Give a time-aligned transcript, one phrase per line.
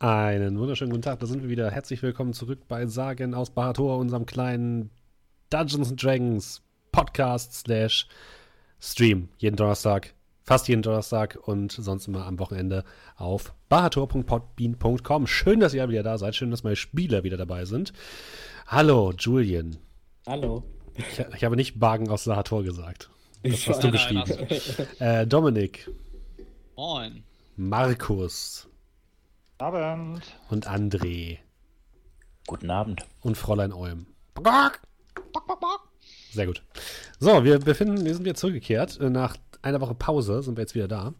[0.00, 1.72] Einen wunderschönen guten Tag, da sind wir wieder.
[1.72, 4.90] Herzlich willkommen zurück bei Sagen aus Bahator, unserem kleinen
[5.50, 8.06] Dungeons Dragons Podcast slash
[8.80, 9.28] Stream.
[9.38, 10.14] Jeden Donnerstag,
[10.44, 12.84] fast jeden Donnerstag und sonst immer am Wochenende
[13.16, 15.26] auf bahator.podbean.com.
[15.26, 16.36] Schön, dass ihr alle wieder da seid.
[16.36, 17.92] Schön, dass meine Spieler wieder dabei sind.
[18.68, 19.78] Hallo, Julian.
[20.28, 20.62] Hallo.
[20.94, 23.10] Ich, ich habe nicht Bagen aus Sahator gesagt.
[23.42, 24.46] Das Ich hast du geschrieben.
[25.00, 25.90] Äh, Dominik,
[26.76, 27.24] Moin.
[27.56, 28.68] Markus
[29.60, 30.22] Abend.
[30.50, 31.38] und André
[32.46, 33.04] Guten Abend.
[33.22, 34.06] und Fräulein Olm.
[36.32, 36.62] Sehr gut.
[37.18, 39.00] So, wir befinden, wir sind wieder zurückgekehrt.
[39.00, 41.14] Nach einer Woche Pause sind wir jetzt wieder da.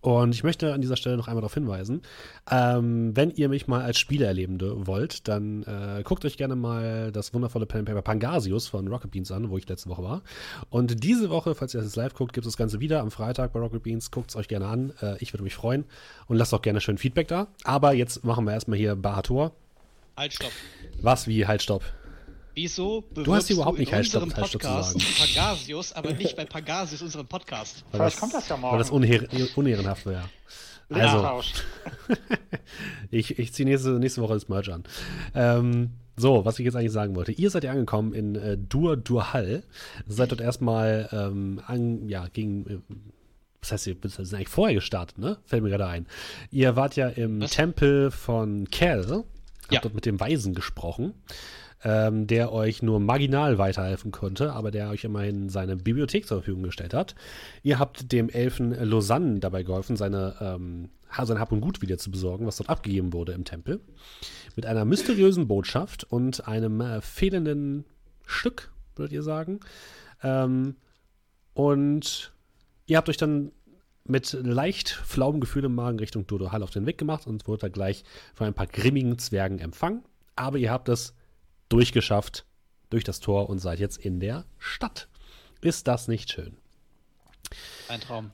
[0.00, 2.02] Und ich möchte an dieser Stelle noch einmal darauf hinweisen,
[2.50, 6.56] ähm, wenn ihr mich mal als Spieler erleben dö- wollt, dann äh, guckt euch gerne
[6.56, 10.02] mal das wundervolle Pen and Paper Pangasius von Rocket Beans an, wo ich letzte Woche
[10.02, 10.22] war.
[10.70, 13.10] Und diese Woche, falls ihr das jetzt live guckt, gibt es das Ganze wieder am
[13.10, 14.10] Freitag bei Rocket Beans.
[14.10, 14.92] Guckt es euch gerne an.
[15.00, 15.84] Äh, ich würde mich freuen.
[16.26, 17.48] Und lasst auch gerne schön Feedback da.
[17.64, 19.52] Aber jetzt machen wir erstmal hier Bahator.
[20.16, 20.52] Halt, stopp.
[21.00, 21.82] Was wie halt stopp.
[22.54, 25.04] Wieso hast bewirbst überhaupt nicht in unserem Podcast sagen.
[25.18, 27.84] Pagasius, aber nicht bei Pagasius, unserem Podcast?
[27.90, 28.72] Weil Vielleicht kommt das ja morgen.
[28.72, 30.28] Weil das unher unehrenhaft wäre.
[30.90, 31.40] Also,
[33.10, 34.84] ich, ich ziehe nächste, nächste Woche das Merch an.
[35.34, 37.32] Ähm, so, was ich jetzt eigentlich sagen wollte.
[37.32, 39.64] Ihr seid ja angekommen in äh, Dur Durhal.
[40.06, 42.66] Seid dort erstmal ähm, an, ja, gegen.
[42.66, 42.78] Äh,
[43.62, 45.38] was heißt, ihr seid eigentlich vorher gestartet, ne?
[45.46, 46.06] Fällt mir gerade ein.
[46.50, 47.52] Ihr wart ja im Was?
[47.52, 49.06] Tempel von Kel.
[49.08, 49.80] Habt Ja.
[49.80, 51.14] dort mit dem Weisen gesprochen.
[51.86, 56.62] Ähm, der euch nur marginal weiterhelfen konnte, aber der euch immerhin seine Bibliothek zur Verfügung
[56.62, 57.14] gestellt hat.
[57.62, 60.88] Ihr habt dem Elfen Lausanne dabei geholfen, seine, ähm,
[61.22, 63.80] sein Hab und Gut wieder zu besorgen, was dort abgegeben wurde im Tempel.
[64.56, 67.84] Mit einer mysteriösen Botschaft und einem äh, fehlenden
[68.24, 69.60] Stück, würdet ihr sagen.
[70.22, 70.76] Ähm,
[71.52, 72.32] und
[72.86, 73.52] ihr habt euch dann
[74.06, 77.60] mit leicht flauem Gefühl im Magen Richtung Dodo Hall auf den Weg gemacht und wurde
[77.60, 78.04] da gleich
[78.34, 80.02] von ein paar grimmigen Zwergen empfangen.
[80.34, 81.14] Aber ihr habt es
[81.74, 82.46] durchgeschafft
[82.88, 85.08] durch das Tor und seid jetzt in der Stadt.
[85.60, 86.56] Ist das nicht schön?
[87.88, 88.30] Ein Traum.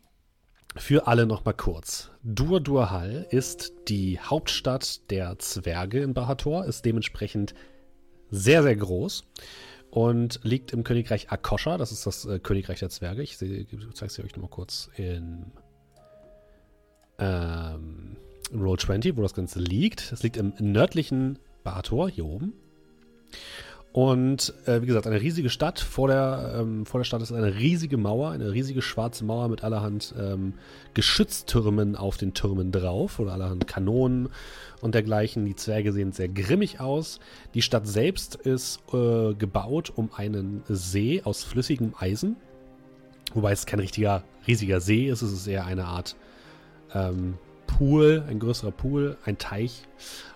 [0.77, 2.11] Für alle noch mal kurz.
[2.23, 7.55] Dur Durhal ist die Hauptstadt der Zwerge in Bahator, ist dementsprechend
[8.31, 9.25] sehr, sehr groß
[9.91, 13.23] und liegt im Königreich Akosha, das ist das äh, Königreich der Zwerge.
[13.23, 13.67] Ich zeige
[14.01, 15.51] es euch noch mal kurz in
[17.19, 18.17] ähm,
[18.53, 20.13] Roll 20, wo das Ganze liegt.
[20.13, 22.53] Es liegt im nördlichen Bahator, hier oben.
[23.93, 25.81] Und äh, wie gesagt, eine riesige Stadt.
[25.81, 29.65] Vor der, ähm, vor der Stadt ist eine riesige Mauer, eine riesige schwarze Mauer mit
[29.65, 30.55] allerhand ähm,
[30.95, 34.29] Geschütztürmen auf den Türmen drauf oder allerhand Kanonen
[34.81, 35.45] und dergleichen.
[35.45, 37.19] Die Zwerge sehen sehr grimmig aus.
[37.55, 42.37] Die Stadt selbst ist äh, gebaut um einen See aus flüssigem Eisen.
[43.35, 45.23] Wobei es kein richtiger, riesiger See ist.
[45.23, 46.15] Es ist eher eine Art
[46.95, 49.83] ähm, Pool, ein größerer Pool, ein Teich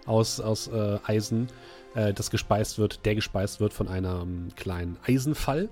[0.06, 1.48] aus, aus äh, Eisen,
[1.94, 5.68] äh, das gespeist wird, der gespeist wird von einem kleinen Eisenfall.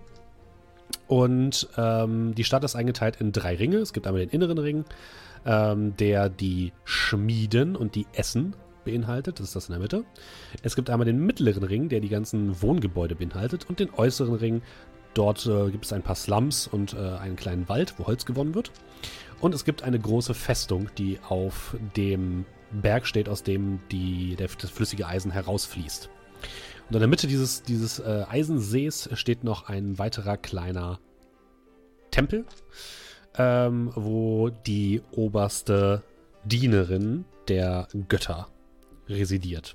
[1.08, 3.78] Und ähm, die Stadt ist eingeteilt in drei Ringe.
[3.78, 4.84] Es gibt einmal den inneren Ring,
[5.44, 9.38] ähm, der die Schmieden und die Essen beinhaltet.
[9.38, 10.04] Das ist das in der Mitte.
[10.62, 13.68] Es gibt einmal den mittleren Ring, der die ganzen Wohngebäude beinhaltet.
[13.68, 14.62] Und den äußeren Ring.
[15.14, 18.54] Dort äh, gibt es ein paar Slums und äh, einen kleinen Wald, wo Holz gewonnen
[18.54, 18.72] wird.
[19.40, 24.48] Und es gibt eine große Festung, die auf dem Berg steht, aus dem die, der,
[24.58, 26.08] das flüssige Eisen herausfließt.
[26.92, 31.00] Und in der Mitte dieses, dieses äh, Eisensees steht noch ein weiterer kleiner
[32.10, 32.44] Tempel,
[33.38, 36.02] ähm, wo die oberste
[36.44, 38.48] Dienerin der Götter
[39.08, 39.74] residiert,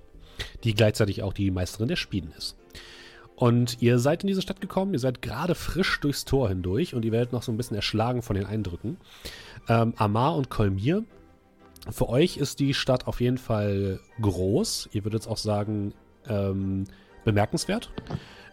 [0.64, 2.56] die gleichzeitig auch die Meisterin der Spieden ist.
[3.36, 7.04] Und ihr seid in diese Stadt gekommen, ihr seid gerade frisch durchs Tor hindurch und
[7.04, 8.98] ihr werdet noch so ein bisschen erschlagen von den Eindrücken.
[9.68, 11.04] Ähm, Amar und Kolmir,
[11.90, 14.90] für euch ist die Stadt auf jeden Fall groß.
[14.92, 15.96] Ihr würdet auch sagen,
[16.30, 16.86] ähm,
[17.28, 17.92] bemerkenswert.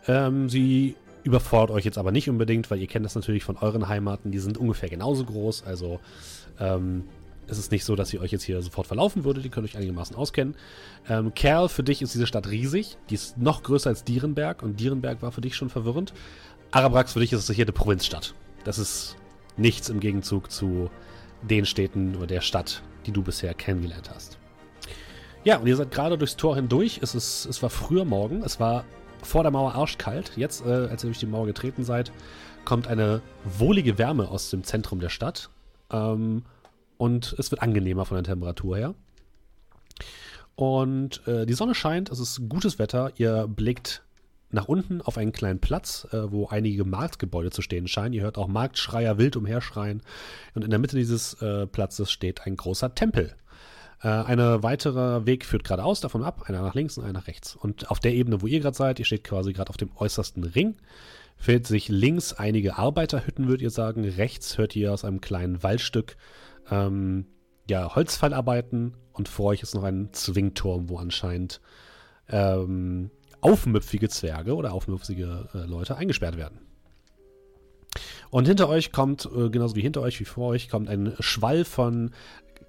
[0.06, 3.88] Ähm, sie überfordert euch jetzt aber nicht unbedingt, weil ihr kennt das natürlich von euren
[3.88, 4.30] Heimaten.
[4.30, 5.64] Die sind ungefähr genauso groß.
[5.64, 6.00] Also
[6.60, 7.04] ähm,
[7.46, 9.44] es ist nicht so, dass ihr euch jetzt hier sofort verlaufen würdet.
[9.44, 10.54] Die könnt euch einigermaßen auskennen.
[11.08, 12.98] Ähm, Kerl, für dich ist diese Stadt riesig.
[13.08, 16.12] Die ist noch größer als Dierenberg und Dierenberg war für dich schon verwirrend.
[16.72, 18.34] Arabrax, für dich ist es hier eine Provinzstadt.
[18.64, 19.16] Das ist
[19.56, 20.90] nichts im Gegenzug zu
[21.42, 24.38] den Städten oder der Stadt, die du bisher kennengelernt hast.
[25.44, 27.00] Ja, und ihr seid gerade durchs Tor hindurch.
[27.02, 28.42] Es, ist, es war früher Morgen.
[28.42, 28.84] Es war
[29.22, 30.32] vor der Mauer arschkalt.
[30.36, 32.12] Jetzt, äh, als ihr durch die Mauer getreten seid,
[32.64, 35.50] kommt eine wohlige Wärme aus dem Zentrum der Stadt.
[35.90, 36.44] Ähm,
[36.96, 38.94] und es wird angenehmer von der Temperatur her.
[40.54, 43.12] Und äh, die Sonne scheint, es ist gutes Wetter.
[43.16, 44.02] Ihr blickt
[44.50, 48.14] nach unten auf einen kleinen Platz, äh, wo einige Marktgebäude zu stehen scheinen.
[48.14, 50.00] Ihr hört auch Marktschreier wild umherschreien.
[50.54, 53.34] Und in der Mitte dieses äh, Platzes steht ein großer Tempel.
[54.04, 57.56] Äh, eine weitere Weg führt geradeaus davon ab, einer nach links und einer nach rechts.
[57.56, 60.44] Und auf der Ebene, wo ihr gerade seid, ihr steht quasi gerade auf dem äußersten
[60.44, 60.76] Ring,
[61.36, 64.04] fällt sich links einige Arbeiterhütten, würdet ihr sagen.
[64.04, 66.16] Rechts hört ihr aus einem kleinen Waldstück
[66.70, 67.26] ähm,
[67.68, 71.62] ja, Holzfallarbeiten und vor euch ist noch ein Zwingturm, wo anscheinend
[72.28, 73.10] ähm,
[73.40, 76.58] aufmüpfige Zwerge oder aufmüpfige äh, Leute eingesperrt werden.
[78.30, 81.64] Und hinter euch kommt, äh, genauso wie hinter euch wie vor euch, kommt ein Schwall
[81.64, 82.10] von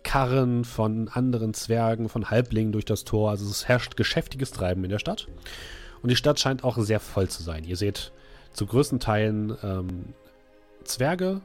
[0.06, 3.32] Karren, von anderen Zwergen, von Halblingen durch das Tor.
[3.32, 5.28] Also es herrscht geschäftiges Treiben in der Stadt.
[6.02, 7.66] Und die Stadt scheint auch sehr voll zu sein.
[7.66, 8.14] Ihr seht
[8.54, 10.14] zu größten Teilen ähm,
[10.84, 11.42] Zwerge.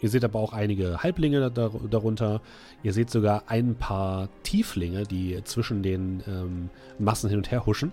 [0.00, 2.42] Ihr seht aber auch einige Halblinge dar darunter.
[2.82, 7.92] Ihr seht sogar ein paar Tieflinge, die zwischen den ähm, Massen hin und her huschen.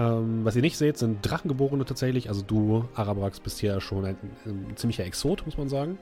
[0.00, 2.28] Ähm, was ihr nicht seht, sind Drachengeborene tatsächlich.
[2.28, 5.96] Also du, Arabrax, bist hier schon ein, ein ziemlicher Exot, muss man sagen.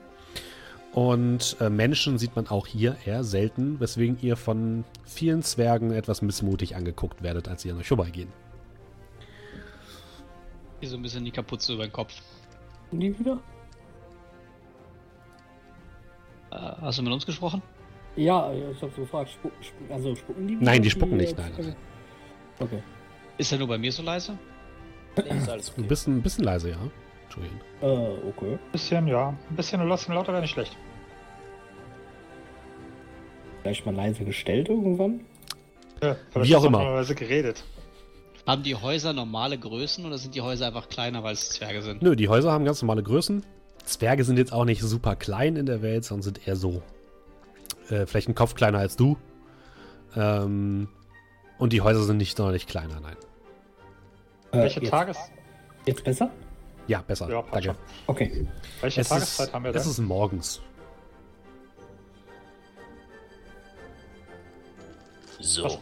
[0.95, 6.21] Und äh, Menschen sieht man auch hier eher selten, weswegen ihr von vielen Zwergen etwas
[6.21, 8.31] missmutig angeguckt werdet, als sie an euch vorbeigehen.
[10.79, 12.13] Hier so ein bisschen die Kapuze über den Kopf.
[12.91, 13.41] Nie wieder?
[16.51, 17.61] Äh, hast du mit uns gesprochen?
[18.15, 20.55] Ja, ich habe so gefragt, spu spu also spucken die?
[20.55, 21.75] Nein, die spucken nicht, äh, nein, nein.
[22.57, 22.81] Okay.
[23.37, 24.37] Ist er nur bei mir so leise?
[25.17, 25.87] Nee, ist alles Ein okay.
[25.89, 26.77] bisschen, ein bisschen leise, ja.
[27.35, 27.59] Julian.
[27.81, 28.57] Äh, okay.
[28.71, 29.35] Bisschen, ja.
[29.49, 30.77] Ein bisschen lassen lauter wäre nicht schlecht.
[33.65, 35.21] Vielleicht mal leise gestellt irgendwann?
[35.99, 37.03] Ja, Wie auch immer.
[37.03, 37.63] geredet.
[38.45, 42.03] Haben die Häuser normale Größen oder sind die Häuser einfach kleiner, weil es Zwerge sind?
[42.03, 43.43] Nö, die Häuser haben ganz normale Größen.
[43.83, 46.83] Zwerge sind jetzt auch nicht super klein in der Welt, sondern sind eher so.
[47.89, 49.17] Äh, vielleicht ein Kopf kleiner als du.
[50.15, 50.87] Ähm,
[51.57, 53.15] und die Häuser sind nicht sonderlich kleiner, nein.
[54.51, 55.17] Äh, Welche jetzt, Tages...
[55.87, 56.29] Jetzt besser?
[56.85, 57.27] Ja, besser.
[57.31, 57.75] Ja, Danke.
[58.05, 58.45] Okay.
[58.81, 59.91] Welche Es Tageszeit ist, haben wir es denn?
[59.91, 60.61] ist morgens.
[65.39, 65.65] So.
[65.65, 65.79] Was-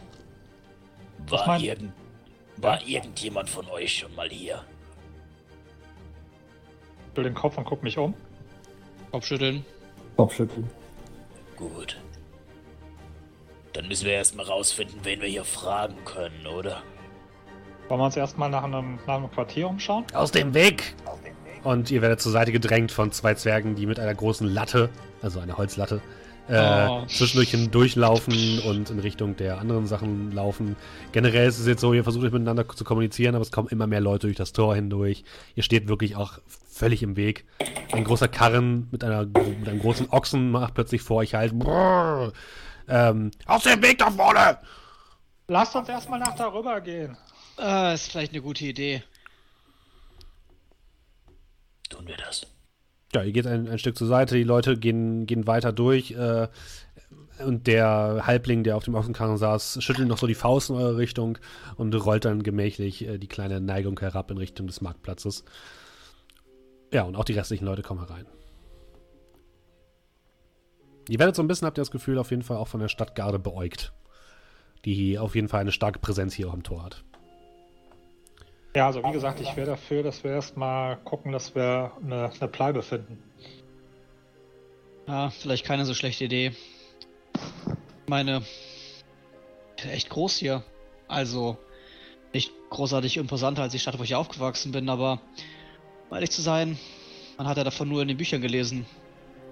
[1.30, 1.92] War, meint- irgend,
[2.56, 4.62] war irgendjemand von euch schon mal hier?
[7.10, 8.14] Ich will den Kopf und guck mich um.
[9.12, 9.64] Kopfschütteln.
[10.16, 10.68] Kopfschütteln.
[11.56, 12.00] Gut.
[13.72, 16.82] Dann müssen wir erstmal rausfinden, wen wir hier fragen können, oder?
[17.88, 20.04] Wollen wir uns erstmal nach einem, nach einem Quartier umschauen?
[20.14, 20.94] Aus dem Weg!
[21.62, 24.90] Und ihr werdet zur Seite gedrängt von zwei Zwergen, die mit einer großen Latte,
[25.22, 26.02] also einer Holzlatte,
[26.48, 27.06] äh, Oh.
[27.06, 30.76] zwischendurch hindurchlaufen und in Richtung der anderen Sachen laufen.
[31.12, 33.86] Generell ist es jetzt so, ihr versucht euch miteinander zu kommunizieren, aber es kommen immer
[33.86, 35.24] mehr Leute durch das Tor hindurch.
[35.54, 36.38] Ihr steht wirklich auch
[36.68, 37.46] völlig im Weg.
[37.92, 41.58] Ein großer Karren mit, einer, mit einem großen Ochsen macht plötzlich vor euch halt.
[41.58, 42.32] Brrr.
[42.88, 44.58] Ähm, aus dem Weg da vorne!
[45.48, 47.16] Lasst uns erstmal nach darüber gehen.
[47.58, 49.02] Äh, ist vielleicht eine gute Idee.
[51.88, 52.46] Tun wir das.
[53.14, 56.48] Ja, ihr geht ein, ein Stück zur Seite, die Leute gehen, gehen weiter durch äh,
[57.44, 60.96] und der Halbling, der auf dem Ochsenkarren saß, schüttelt noch so die Faust in eure
[60.96, 61.38] Richtung
[61.76, 65.44] und rollt dann gemächlich äh, die kleine Neigung herab in Richtung des Marktplatzes.
[66.92, 68.26] Ja, und auch die restlichen Leute kommen herein.
[71.08, 72.88] Ihr werdet so ein bisschen, habt ihr das Gefühl, auf jeden Fall auch von der
[72.88, 73.92] Stadtgarde beäugt,
[74.84, 77.04] die auf jeden Fall eine starke Präsenz hier auch am Tor hat.
[78.76, 82.48] Ja, also wie gesagt, ich wäre dafür, dass wir erstmal gucken, dass wir eine, eine
[82.48, 83.22] Bleibe finden.
[85.06, 86.52] Ja, vielleicht keine so schlechte Idee.
[88.08, 88.42] Meine.
[89.92, 90.64] Echt groß hier.
[91.06, 91.56] Also.
[92.32, 95.20] Nicht großartig imposanter als die Stadt, wo ich aufgewachsen bin, aber.
[96.10, 96.76] Um ehrlich zu sein,
[97.38, 98.86] man hat ja davon nur in den Büchern gelesen.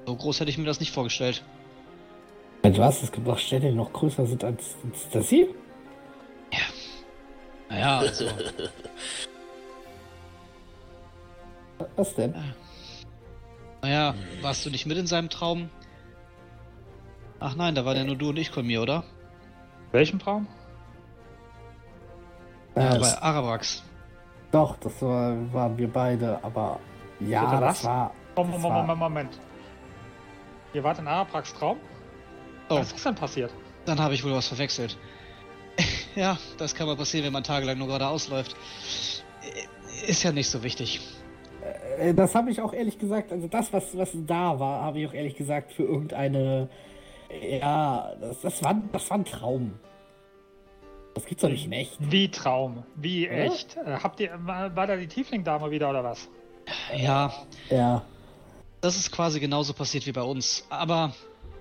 [0.04, 1.44] So groß hätte ich mir das nicht vorgestellt.
[2.62, 5.48] Du hast es gebracht, Städte, die noch größer sind als, als das hier?
[7.72, 8.26] Naja, also.
[11.96, 12.34] Was denn?
[13.82, 15.68] naja, warst du nicht mit in seinem Traum?
[17.40, 19.02] Ach nein, da waren ja nur du und ich von mir, oder?
[19.90, 20.46] Welchen Traum?
[22.76, 23.82] Äh, Bei Arabrax.
[24.52, 26.78] doch, das war, waren wir beide, aber
[27.20, 27.84] ja, Bitte das was?
[27.84, 28.14] war.
[28.36, 29.38] Moment, das Moment, war Moment, Moment.
[30.72, 31.78] Ihr wart in Araprax Traum?
[32.68, 33.52] Oh, Was ist denn passiert?
[33.84, 34.96] dann habe ich wohl was verwechselt.
[36.16, 38.56] Ja, das kann mal passieren, wenn man tagelang nur gerade ausläuft.
[40.06, 41.00] Ist ja nicht so wichtig.
[41.98, 45.08] Äh, Das habe ich auch ehrlich gesagt, also das, was, was da war, habe ich
[45.08, 46.68] auch ehrlich gesagt für irgendeine.
[47.60, 49.72] Ja, das, das, war, das war ein Traum.
[51.14, 51.96] Das gibt's doch nicht in echt.
[51.98, 52.84] Wie Traum?
[52.96, 53.36] Wie Oder?
[53.44, 53.76] echt?
[53.76, 56.28] Äh, habt ihr, war, war da die Tiefling-Dame wieder oder was?
[56.96, 57.32] Ja,
[57.70, 58.02] Ja.
[58.80, 60.64] das ist quasi genauso passiert wie bei uns.
[60.70, 61.14] Aber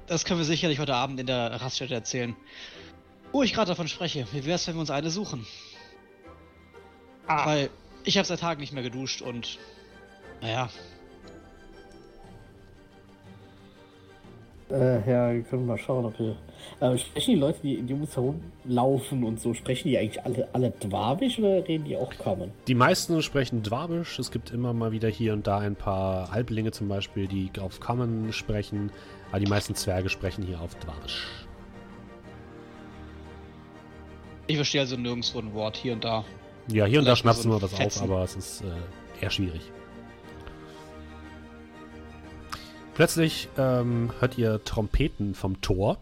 [0.07, 2.35] das können wir sicherlich heute Abend in der Raststätte erzählen.
[3.31, 5.45] Wo ich gerade davon spreche, wie wär's, wenn wir uns eine suchen?
[7.27, 7.69] Ah, Weil
[8.03, 9.57] ich habe seit Tagen nicht mehr geduscht und.
[10.41, 10.69] Naja,
[14.71, 16.35] Äh, ja, wir können mal schauen, ob wir.
[16.79, 20.47] Äh, sprechen die Leute, die, die um uns herumlaufen und so, sprechen die eigentlich alle,
[20.53, 22.51] alle Dwabisch oder reden die auch Common?
[22.67, 24.17] Die meisten sprechen Dwabisch.
[24.19, 27.79] Es gibt immer mal wieder hier und da ein paar Halblinge zum Beispiel, die auf
[27.79, 28.91] Common sprechen.
[29.29, 31.40] Aber die meisten Zwerge sprechen hier auf Dwabisch.
[34.47, 36.25] Ich verstehe also nirgendwo ein Wort hier und da.
[36.67, 39.61] Ja, hier und da schnappst du mal was auf, aber es ist äh, eher schwierig.
[42.93, 45.97] Plötzlich ähm, hört ihr Trompeten vom Tor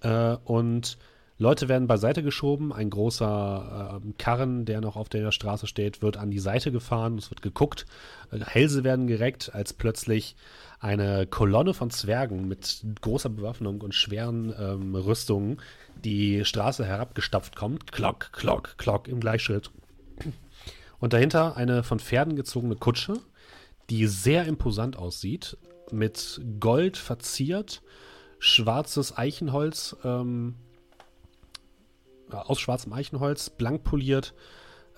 [0.00, 0.96] äh, und
[1.36, 2.72] Leute werden beiseite geschoben.
[2.72, 7.18] Ein großer ähm, Karren, der noch auf der Straße steht, wird an die Seite gefahren.
[7.18, 7.86] Es wird geguckt.
[8.30, 10.36] Äh, Hälse werden gereckt, als plötzlich
[10.78, 15.58] eine Kolonne von Zwergen mit großer Bewaffnung und schweren ähm, Rüstungen
[16.04, 17.92] die Straße herabgestapft kommt.
[17.92, 19.70] Klock, klock, klock im Gleichschritt.
[20.98, 23.14] Und dahinter eine von Pferden gezogene Kutsche,
[23.90, 25.58] die sehr imposant aussieht,
[25.90, 27.82] mit Gold verziert,
[28.38, 30.54] schwarzes Eichenholz, ähm,
[32.30, 34.34] äh, aus schwarzem Eichenholz, blank poliert,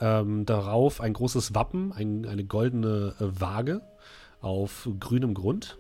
[0.01, 3.83] ähm, darauf ein großes Wappen, ein, eine goldene äh, Waage
[4.41, 5.79] auf grünem Grund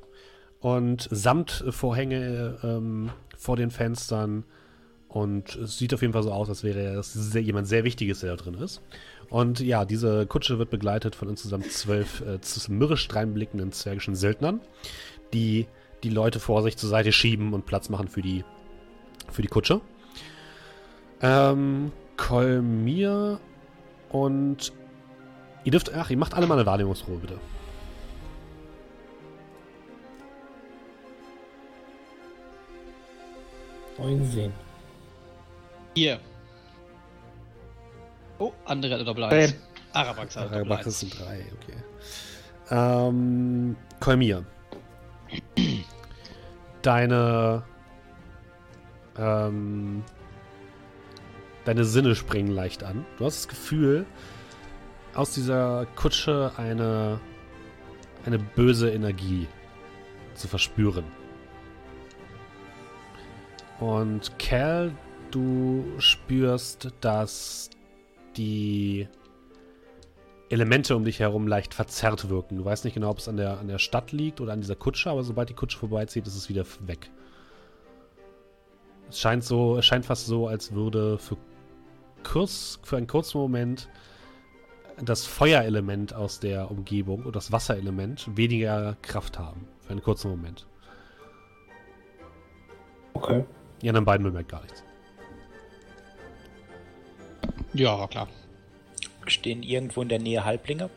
[0.60, 4.44] und Samtvorhänge ähm, vor den Fenstern
[5.16, 8.20] und es sieht auf jeden Fall so aus, als wäre es sehr, jemand sehr Wichtiges,
[8.20, 8.82] der da drin ist.
[9.30, 14.60] Und ja, diese Kutsche wird begleitet von insgesamt zwölf äh, mürrisch dreinblickenden zwergischen Söldnern,
[15.32, 15.68] die
[16.02, 18.44] die Leute vor sich zur Seite schieben und Platz machen für die,
[19.32, 19.80] für die Kutsche.
[21.22, 23.40] Ähm, Kolmir
[24.10, 24.70] und
[25.64, 27.40] ihr dürft, ach, ihr macht alle mal eine Wahrnehmungsprobe, bitte.
[33.96, 34.22] Neun
[35.96, 36.20] Hier.
[38.38, 39.52] Oh, andere hat eine Doppel 1.
[39.52, 39.60] Bam.
[39.94, 41.00] Arabax hat Arabax 1.
[41.00, 41.78] sind drei, okay.
[42.70, 44.44] Ähm, Kolmir.
[46.82, 47.62] Deine,
[49.16, 50.04] ähm,
[51.64, 53.06] deine Sinne springen leicht an.
[53.16, 54.04] Du hast das Gefühl,
[55.14, 57.18] aus dieser Kutsche eine,
[58.26, 59.48] eine böse Energie
[60.34, 61.06] zu verspüren.
[63.80, 64.92] Und Cal,
[65.36, 67.68] du spürst, dass
[68.36, 69.06] die
[70.48, 72.56] Elemente um dich herum leicht verzerrt wirken.
[72.56, 74.76] Du weißt nicht genau, ob es an der, an der Stadt liegt oder an dieser
[74.76, 77.10] Kutsche, aber sobald die Kutsche vorbeizieht, ist es wieder weg.
[79.10, 81.36] Es scheint so, es scheint fast so, als würde für,
[82.22, 83.88] kurz, für einen kurzen Moment
[85.02, 89.68] das Feuerelement aus der Umgebung und das Wasserelement weniger Kraft haben.
[89.82, 90.66] Für einen kurzen Moment.
[93.12, 93.44] Okay.
[93.82, 94.85] Die anderen beiden bemerkt gar nichts.
[97.74, 98.28] Ja, war klar.
[99.26, 100.88] Stehen irgendwo in der Nähe Halblinge?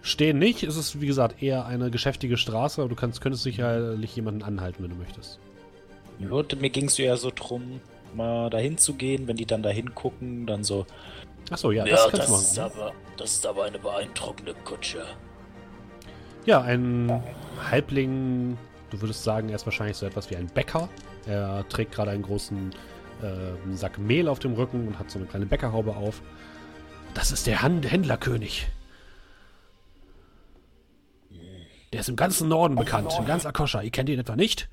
[0.00, 4.16] Stehen nicht, es ist wie gesagt eher eine geschäftige Straße, aber du kannst, könntest sicherlich
[4.16, 5.38] jemanden anhalten, wenn du möchtest.
[6.28, 7.80] Und mir ging es eher so drum,
[8.14, 10.86] mal dahin zu gehen, wenn die dann dahin gucken, dann so.
[11.50, 12.80] Achso, ja, Ja, das das, kannst du ist machen.
[12.80, 15.04] aber, das ist aber eine beeindruckende Kutsche.
[16.46, 17.22] Ja, ein
[17.70, 18.58] Halbling,
[18.90, 20.88] du würdest sagen, er ist wahrscheinlich so etwas wie ein Bäcker.
[21.26, 22.72] Er trägt gerade einen großen
[23.22, 26.22] äh, Sack Mehl auf dem Rücken und hat so eine kleine Bäckerhaube auf.
[27.14, 28.66] Das ist der Hand Händlerkönig.
[31.92, 33.82] Der ist im ganzen Norden bekannt, in ganz Akosha.
[33.82, 34.68] Ihr kennt ihn etwa nicht?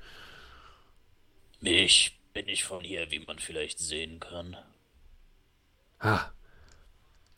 [1.60, 4.56] Ich bin nicht von hier, wie man vielleicht sehen kann.
[5.98, 6.30] Ah,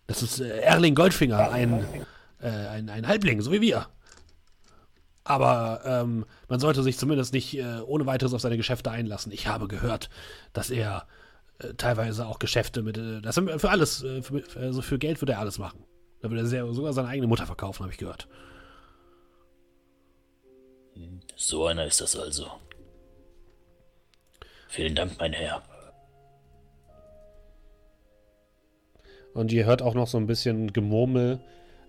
[0.06, 1.84] das ist äh, Erling Goldfinger, ein,
[2.40, 3.88] äh, ein, ein Halbling, so wie wir.
[5.24, 9.30] Aber ähm, man sollte sich zumindest nicht äh, ohne weiteres auf seine Geschäfte einlassen.
[9.30, 10.10] Ich habe gehört,
[10.52, 11.06] dass er
[11.58, 15.34] äh, teilweise auch Geschäfte mit, äh, das für alles, äh, für, also für Geld würde
[15.34, 15.84] er alles machen.
[16.20, 18.28] Da würde er sehr, sogar seine eigene Mutter verkaufen, habe ich gehört.
[21.36, 22.50] So einer ist das also.
[24.68, 25.62] Vielen Dank, mein Herr.
[29.34, 31.40] Und ihr hört auch noch so ein bisschen Gemurmel.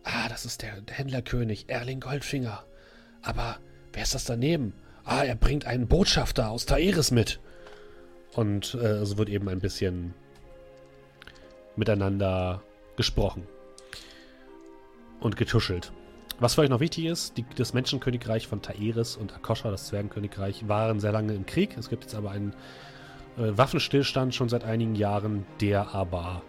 [0.04, 2.66] Ah, das ist der, der Händlerkönig, Erling Goldfinger.
[3.24, 3.58] Aber
[3.94, 4.74] wer ist das daneben?
[5.06, 7.39] Ah, er bringt einen Botschafter aus Taeris mit.
[8.36, 10.13] Und äh, so wird eben ein bisschen
[11.75, 12.62] miteinander
[12.96, 13.48] gesprochen.
[15.20, 15.92] Und getuschelt.
[16.39, 20.68] Was für euch noch wichtig ist, die, das Menschenkönigreich von Taeris und Akosha, das Zwergenkönigreich,
[20.68, 21.77] waren sehr lange im Krieg.
[21.77, 22.53] Es gibt jetzt aber einen
[23.38, 26.42] äh, Waffenstillstand schon seit einigen Jahren, der aber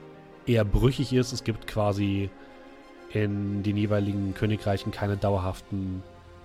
[0.46, 1.32] eher brüchig ist.
[1.32, 2.30] Es gibt quasi
[3.12, 6.02] in den jeweiligen Königreichen keine dauerhaften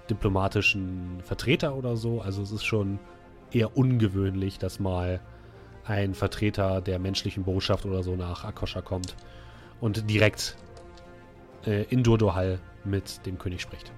[0.09, 2.21] diplomatischen Vertreter oder so.
[2.21, 2.99] Also es ist schon
[3.51, 5.19] eher ungewöhnlich, dass mal
[5.85, 9.15] ein Vertreter der menschlichen Botschaft oder so nach Akosha kommt
[9.81, 10.55] und direkt
[11.65, 13.91] äh, in Durdohal mit dem König spricht.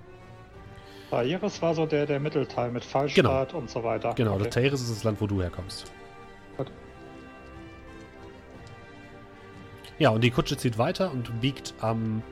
[1.10, 4.14] Tairis war so der, der Mittelteil mit Fallstadt und so weiter.
[4.16, 4.44] Genau, okay.
[4.46, 5.92] das Tairis ist das Land, wo du herkommst.
[6.56, 6.72] Gut.
[10.00, 12.24] Ja, und die Kutsche zieht weiter und biegt am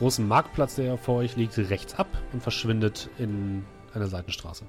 [0.00, 4.64] großen Marktplatz, der vor euch liegt, rechts ab und verschwindet in einer Seitenstraße.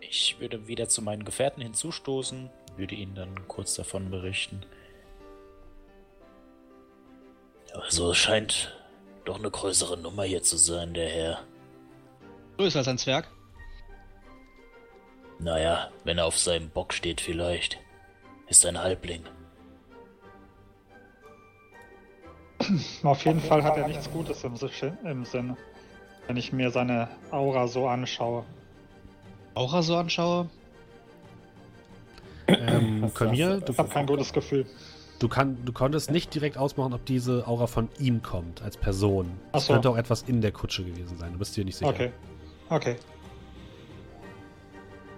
[0.00, 4.60] Ich würde wieder zu meinen Gefährten hinzustoßen, würde ihnen dann kurz davon berichten.
[7.72, 8.76] Also es scheint
[9.24, 11.38] doch eine größere Nummer hier zu sein, der Herr.
[12.58, 13.30] Größer als ein Zwerg.
[15.38, 17.78] Naja, wenn er auf seinem Bock steht vielleicht.
[18.48, 19.24] Ist ein Halbling.
[23.02, 24.54] Auf jeden Fall hat er nichts Gutes im,
[25.04, 25.56] im Sinn.
[26.26, 28.44] Wenn ich mir seine Aura so anschaue.
[29.54, 30.48] Aura so anschaue.
[32.46, 33.32] Ähm, sagst du,
[33.72, 34.66] Ich habe kein gutes Gefühl.
[35.18, 39.30] du, kann, du konntest nicht direkt ausmachen, ob diese Aura von ihm kommt, als Person.
[39.52, 39.72] Es so.
[39.72, 41.32] könnte auch etwas in der Kutsche gewesen sein.
[41.32, 41.90] Du bist dir nicht sicher.
[41.90, 42.10] Okay.
[42.68, 42.96] Okay.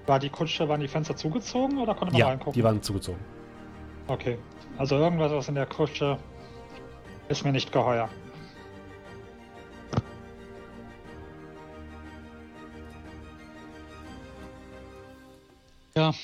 [0.07, 2.55] War die Kutsche, waren die Fenster zugezogen oder konnte man Ja, reingucken?
[2.55, 3.21] die waren zugezogen.
[4.09, 4.37] Okay.
[4.79, 6.19] Also irgendwas was in der Kutsche
[7.29, 8.11] ist mir nicht geheuer.
[15.95, 16.14] Ja.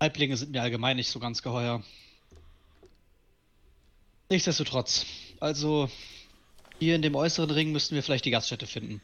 [0.00, 1.82] Halblinge sind mir allgemein nicht so ganz geheuer.
[4.28, 5.06] Nichtsdestotrotz.
[5.40, 5.90] Also,
[6.78, 9.00] hier in dem äußeren Ring müssten wir vielleicht die Gaststätte finden.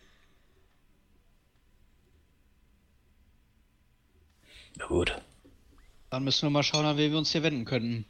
[4.77, 5.21] Na gut.
[6.11, 8.05] Dann müssen wir mal schauen, an wen wir uns hier wenden könnten.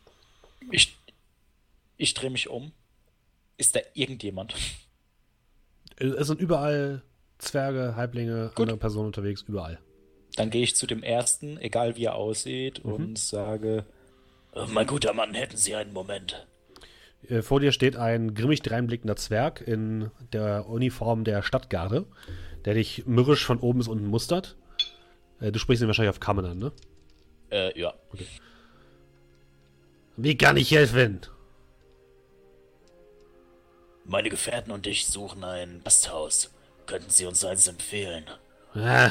[0.70, 0.96] Ich,
[2.00, 2.72] ich drehe mich um.
[3.56, 4.54] Ist da irgendjemand?
[5.98, 7.02] Äh, Es sind überall
[7.38, 8.60] Zwerge, Halblinge, Gut.
[8.64, 9.78] andere Personen unterwegs, überall.
[10.36, 12.92] Dann gehe ich zu dem ersten, egal wie er aussieht, Mhm.
[12.92, 13.84] und sage:
[14.54, 16.46] "Äh, Mein guter Mann, hätten Sie einen Moment?
[17.28, 22.06] Äh, Vor dir steht ein grimmig dreinblickender Zwerg in der Uniform der Stadtgarde,
[22.64, 24.56] der dich mürrisch von oben bis unten mustert.
[25.40, 26.72] Du sprichst ihn wahrscheinlich auf Kammern an, ne?
[27.50, 27.94] Äh, ja.
[30.16, 31.20] Wie kann ich helfen?
[34.04, 36.50] Meine Gefährten und ich suchen ein Gasthaus.
[36.86, 38.24] Könnten Sie uns eins empfehlen?
[38.74, 39.10] Ah,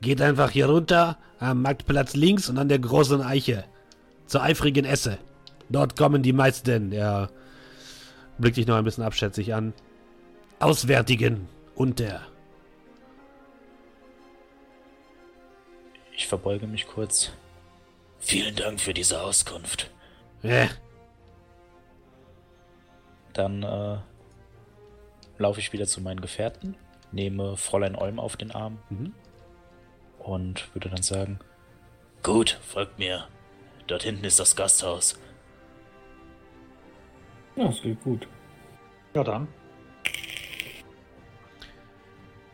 [0.00, 3.64] geht einfach hier runter, am Marktplatz links und an der großen Eiche.
[4.26, 5.18] Zur eifrigen Esse.
[5.68, 6.92] Dort kommen die meisten.
[6.92, 7.30] Er
[8.38, 9.72] blickt dich noch ein bisschen abschätzig an.
[10.58, 12.20] Auswärtigen unter.
[16.16, 17.30] Ich verbeuge mich kurz.
[18.18, 19.90] Vielen Dank für diese Auskunft.
[20.42, 20.68] Äh,
[23.32, 23.98] Dann äh,
[25.38, 26.76] laufe ich wieder zu meinen Gefährten,
[27.12, 29.12] nehme Fräulein Olm auf den Arm Mhm.
[30.18, 31.38] und würde dann sagen:
[32.22, 33.28] Gut, folgt mir.
[33.86, 35.18] Dort hinten ist das Gasthaus.
[37.56, 38.26] Ja, das geht gut.
[39.14, 39.46] Ja dann.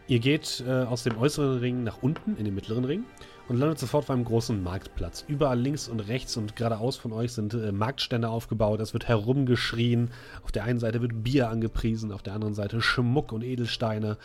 [0.09, 3.05] Ihr geht äh, aus dem äußeren Ring nach unten in den mittleren Ring
[3.51, 5.25] und landet sofort auf einem großen Marktplatz.
[5.27, 8.79] Überall links und rechts und geradeaus von euch sind äh, Marktstände aufgebaut.
[8.79, 10.11] Es wird herumgeschrien.
[10.45, 14.19] Auf der einen Seite wird Bier angepriesen, auf der anderen Seite Schmuck und Edelsteine.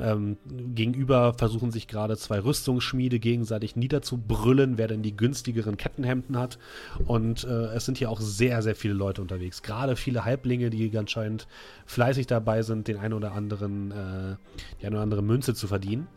[0.00, 0.36] Ähm,
[0.74, 6.58] gegenüber versuchen sich gerade zwei Rüstungsschmiede gegenseitig niederzubrüllen, wer denn die günstigeren Kettenhemden hat.
[7.06, 9.62] Und äh, es sind hier auch sehr, sehr viele Leute unterwegs.
[9.62, 11.46] Gerade viele Halblinge, die anscheinend
[11.86, 14.36] fleißig dabei sind, den einen oder anderen, äh,
[14.80, 16.08] die eine oder andere Münze zu verdienen.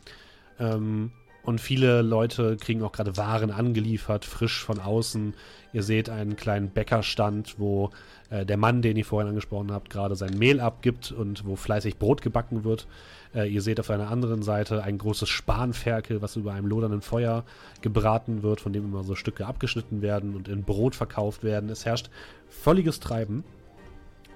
[0.58, 1.12] Ähm,
[1.46, 5.36] und viele Leute kriegen auch gerade Waren angeliefert, frisch von außen.
[5.74, 7.92] Ihr seht einen kleinen Bäckerstand, wo
[8.30, 11.98] äh, der Mann, den ihr vorhin angesprochen habt, gerade sein Mehl abgibt und wo fleißig
[11.98, 12.88] Brot gebacken wird.
[13.36, 17.44] Äh, ihr seht auf einer anderen Seite ein großes Spanferkel, was über einem lodernden Feuer
[17.82, 21.70] gebraten wird, von dem immer so Stücke abgeschnitten werden und in Brot verkauft werden.
[21.70, 22.10] Es herrscht
[22.50, 23.44] völliges Treiben.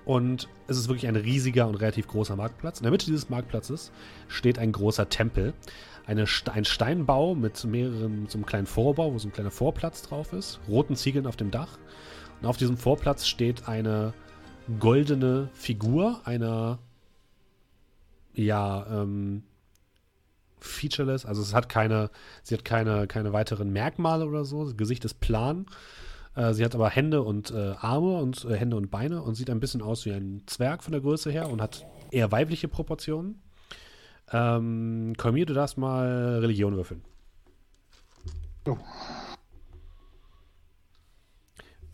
[0.06, 2.80] Und es ist wirklich ein riesiger und relativ großer Marktplatz.
[2.80, 3.92] In der Mitte dieses Marktplatzes
[4.28, 5.54] steht ein großer Tempel.
[6.10, 10.34] Eine, ein Steinbau mit mehreren, so einem kleinen Vorbau, wo so ein kleiner Vorplatz drauf
[10.34, 10.60] ist.
[10.68, 11.78] Roten Ziegeln auf dem Dach.
[12.42, 14.16] Und auf diesem Vorplatz steht eine
[14.80, 16.80] goldene Figur einer,
[18.34, 19.44] ja, ähm,
[20.60, 21.28] featureless.
[21.28, 22.10] Also es hat keine,
[22.42, 24.64] sie hat keine, keine weiteren Merkmale oder so.
[24.64, 25.68] Das Gesicht ist plan.
[26.34, 29.52] Äh, sie hat aber Hände und äh, Arme und äh, Hände und Beine und sieht
[29.52, 33.44] ein bisschen aus wie ein Zwerg von der Größe her und hat eher weibliche Proportionen.
[34.32, 37.04] Ähm, Kolmir, du darfst mal Religion würfeln.
[38.68, 38.78] Oh.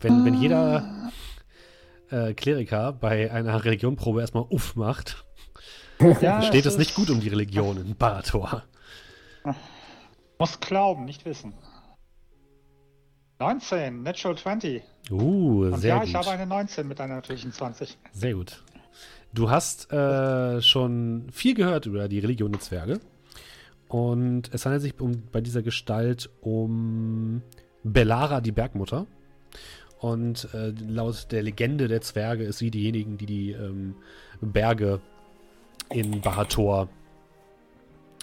[0.00, 1.10] Wenn, wenn jeder
[2.10, 5.26] äh, Kleriker bei einer Religionprobe erstmal Uff macht,
[6.20, 8.62] Ja, steht es nicht gut um die Religion in Barator.
[10.38, 11.54] Muss glauben, nicht wissen.
[13.38, 14.82] 19, Natural 20.
[15.10, 16.08] Uh, Und sehr ja, gut.
[16.08, 17.96] ich habe eine 19 mit einer natürlichen 20.
[18.12, 18.62] Sehr gut.
[19.32, 23.00] Du hast äh, schon viel gehört über die Religion der Zwerge.
[23.88, 27.42] Und es handelt sich um, bei dieser Gestalt um
[27.84, 29.06] Bellara, die Bergmutter.
[29.98, 33.96] Und äh, laut der Legende der Zwerge ist sie diejenigen, die die ähm,
[34.40, 35.00] Berge
[35.90, 36.88] in Bahator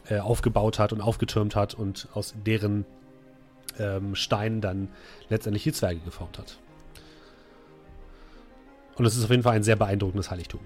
[0.09, 2.85] äh, aufgebaut hat und aufgetürmt hat und aus deren
[3.79, 4.89] ähm, Steinen dann
[5.29, 6.59] letztendlich die Zwerge geformt hat.
[8.95, 10.59] Und es ist auf jeden Fall ein sehr beeindruckendes Heiligtum.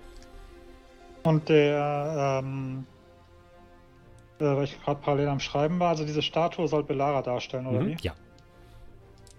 [1.23, 2.85] Und der, ähm,
[4.39, 7.81] äh, weil ich gerade parallel am Schreiben war, also diese Statue soll Belara darstellen, oder
[7.81, 7.97] Mhm, wie?
[8.01, 8.13] Ja.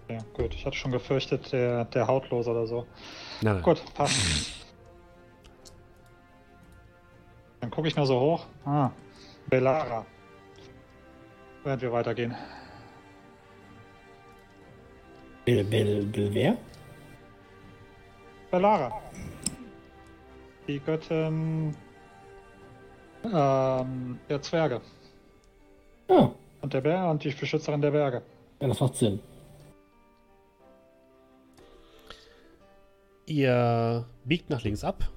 [0.09, 0.53] Ja, gut.
[0.55, 2.87] Ich hatte schon gefürchtet, der, der Hautlos oder so.
[3.41, 3.63] Nein, nein.
[3.63, 4.19] Gut, passt.
[7.59, 8.45] Dann gucke ich mal so hoch.
[8.65, 8.89] Ah,
[9.49, 10.05] Belara.
[11.63, 12.33] Während wir weitergehen.
[15.45, 16.57] Bill, Bill, Bill, wer?
[18.51, 18.91] Belara.
[20.67, 21.75] Die Göttin
[23.23, 24.81] ähm, der Zwerge
[26.07, 26.29] Ah,
[26.61, 28.21] und der Berge und die Beschützerin der Berge.
[28.61, 29.19] ja, das macht Sinn.
[33.25, 35.07] Ihr biegt nach links ab,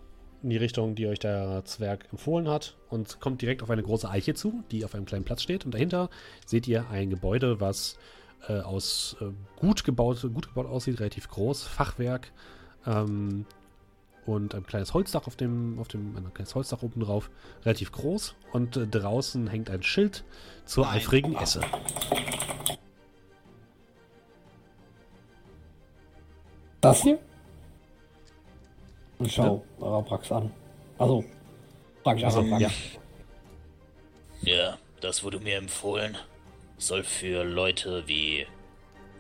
[0.43, 4.09] in die Richtung, die euch der Zwerg empfohlen hat, und kommt direkt auf eine große
[4.11, 5.65] Eiche zu, die auf einem kleinen Platz steht.
[5.65, 6.11] Und dahinter
[6.45, 7.97] seht ihr ein Gebäude, was
[8.49, 12.33] äh, aus äh, gut, gebaut, gut gebaut aussieht, relativ groß, Fachwerk.
[12.87, 13.47] Ähm,
[14.25, 17.31] und ein kleines Holzdach auf dem, auf dem, ein kleines Holzdach oben drauf,
[17.65, 18.35] relativ groß.
[18.53, 20.25] Und äh, draußen hängt ein Schild
[20.65, 20.97] zur Nein.
[20.99, 21.61] eifrigen Esse.
[26.81, 27.19] Das hier?
[29.19, 30.51] Und schau Arabrax an.
[30.99, 31.25] Also,
[32.03, 32.61] frag ich Also, Arabrax.
[32.63, 32.71] ja.
[34.43, 36.17] Ja, das wurde mir empfohlen.
[36.79, 38.45] Soll für Leute wie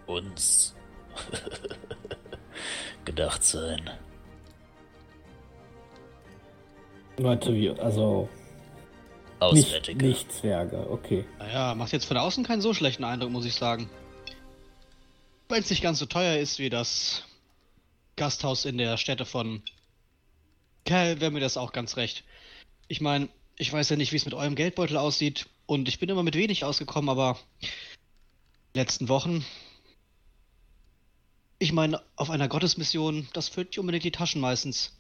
[0.07, 0.75] uns
[3.05, 3.91] gedacht sein.
[7.19, 8.29] Leute, wie, also
[9.51, 10.07] nicht, Auswärtige.
[10.07, 11.25] nicht Zwerge, okay.
[11.39, 13.91] Naja, macht jetzt von außen keinen so schlechten Eindruck, muss ich sagen.
[15.49, 17.25] Wenn es nicht ganz so teuer ist wie das
[18.17, 19.63] Gasthaus in der Stätte von
[20.85, 22.25] Kerl, wäre mir das auch ganz recht.
[22.89, 26.09] Ich meine, ich weiß ja nicht, wie es mit eurem Geldbeutel aussieht und ich bin
[26.09, 27.39] immer mit wenig ausgekommen, aber
[28.75, 29.45] letzten Wochen.
[31.63, 34.91] Ich meine, auf einer Gottesmission, das füllt nicht unbedingt die Taschen meistens.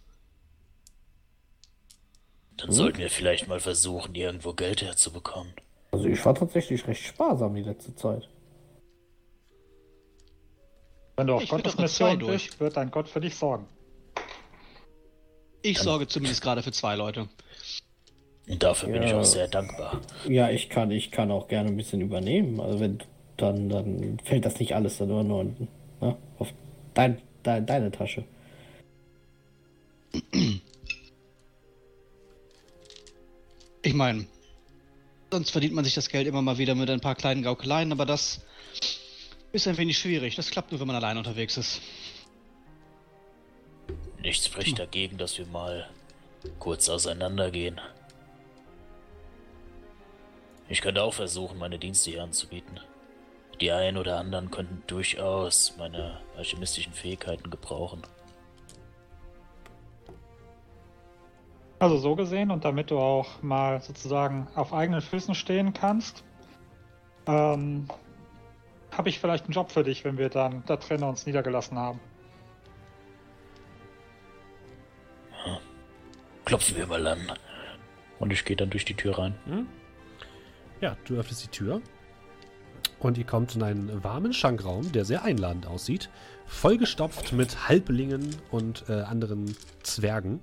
[2.57, 5.53] Dann sollten wir vielleicht mal versuchen, irgendwo Geld herzubekommen.
[5.90, 8.29] Also ich war tatsächlich recht sparsam die letzte Zeit.
[11.16, 12.46] Wenn du auf Ich Gottesmission durch.
[12.51, 13.66] bist, wird dein Gott für dich sorgen.
[15.62, 17.29] Ich sorge zumindest gerade für zwei Leute.
[18.48, 19.18] Und dafür bin ich Ja.
[19.18, 20.01] auch sehr dankbar.
[20.29, 22.61] Ja, ich kann, ich kann auch gerne ein bisschen übernehmen.
[22.61, 22.98] Also wenn
[23.37, 25.53] dann, dann fällt das nicht alles dann nur, nur
[26.02, 26.52] ne, auf
[26.94, 28.24] dein, dein, deine Tasche.
[33.82, 34.26] Ich meine,
[35.30, 38.04] sonst verdient man sich das Geld immer mal wieder mit ein paar kleinen Gaukeleien, aber
[38.04, 38.42] das
[39.52, 40.36] ist ein wenig schwierig.
[40.36, 41.80] Das klappt nur, wenn man allein unterwegs ist.
[44.20, 45.88] Nichts spricht dagegen, dass wir mal
[46.58, 47.80] kurz auseinandergehen.
[50.68, 52.80] Ich könnte auch versuchen, meine Dienste hier anzubieten.
[53.62, 58.03] Die einen oder anderen könnten durchaus meine alchemistischen Fähigkeiten gebrauchen.
[61.79, 66.25] Also so gesehen und damit du auch mal sozusagen auf eigenen Füßen stehen kannst,
[67.29, 67.87] ähm,
[68.90, 72.01] habe ich vielleicht einen Job für dich, wenn wir dann da drinnen uns niedergelassen haben.
[76.44, 77.31] Klopfen wir mal an.
[78.18, 79.68] Und ich gehe dann durch die Tür rein.
[80.81, 81.81] Ja, du öffnest die Tür
[83.04, 86.08] und ihr kommt in einen warmen Schankraum, der sehr einladend aussieht,
[86.46, 90.40] vollgestopft mit Halblingen und äh, anderen Zwergen,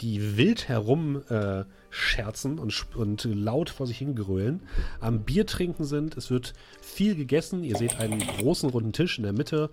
[0.00, 4.60] die wild herum äh, scherzen und, und laut vor sich hingrölen,
[5.00, 6.16] am Bier trinken sind.
[6.16, 7.64] Es wird viel gegessen.
[7.64, 9.70] Ihr seht einen großen runden Tisch in der Mitte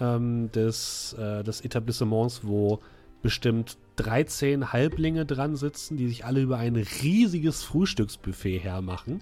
[0.00, 2.80] ähm, des, äh, des Etablissements, wo
[3.22, 9.20] bestimmt 13 Halblinge dran sitzen, die sich alle über ein riesiges Frühstücksbuffet hermachen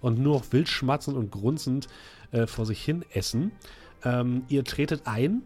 [0.00, 1.88] und nur noch wild schmatzend und grunzend
[2.32, 3.52] äh, vor sich hin essen.
[4.04, 5.42] Ähm, ihr tretet ein,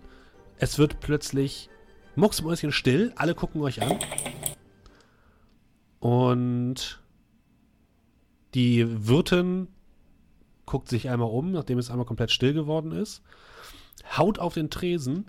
[0.58, 1.70] es wird plötzlich
[2.16, 3.98] mucksmäuschen still, alle gucken euch an.
[6.00, 7.00] Und
[8.54, 9.68] die Wirtin
[10.66, 13.22] guckt sich einmal um, nachdem es einmal komplett still geworden ist,
[14.16, 15.26] haut auf den Tresen.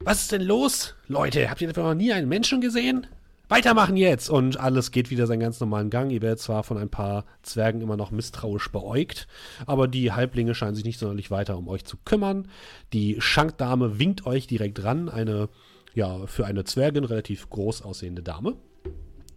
[0.00, 0.94] Was ist denn los?
[1.08, 3.06] Leute, habt ihr noch nie einen Menschen gesehen?
[3.48, 4.30] Weitermachen jetzt!
[4.30, 6.10] Und alles geht wieder seinen ganz normalen Gang.
[6.10, 9.28] Ihr werdet zwar von ein paar Zwergen immer noch misstrauisch beäugt,
[9.66, 12.48] aber die Halblinge scheinen sich nicht sonderlich weiter um euch zu kümmern.
[12.92, 15.48] Die Schankdame winkt euch direkt ran, eine,
[15.94, 18.56] ja, für eine Zwergin relativ groß aussehende Dame.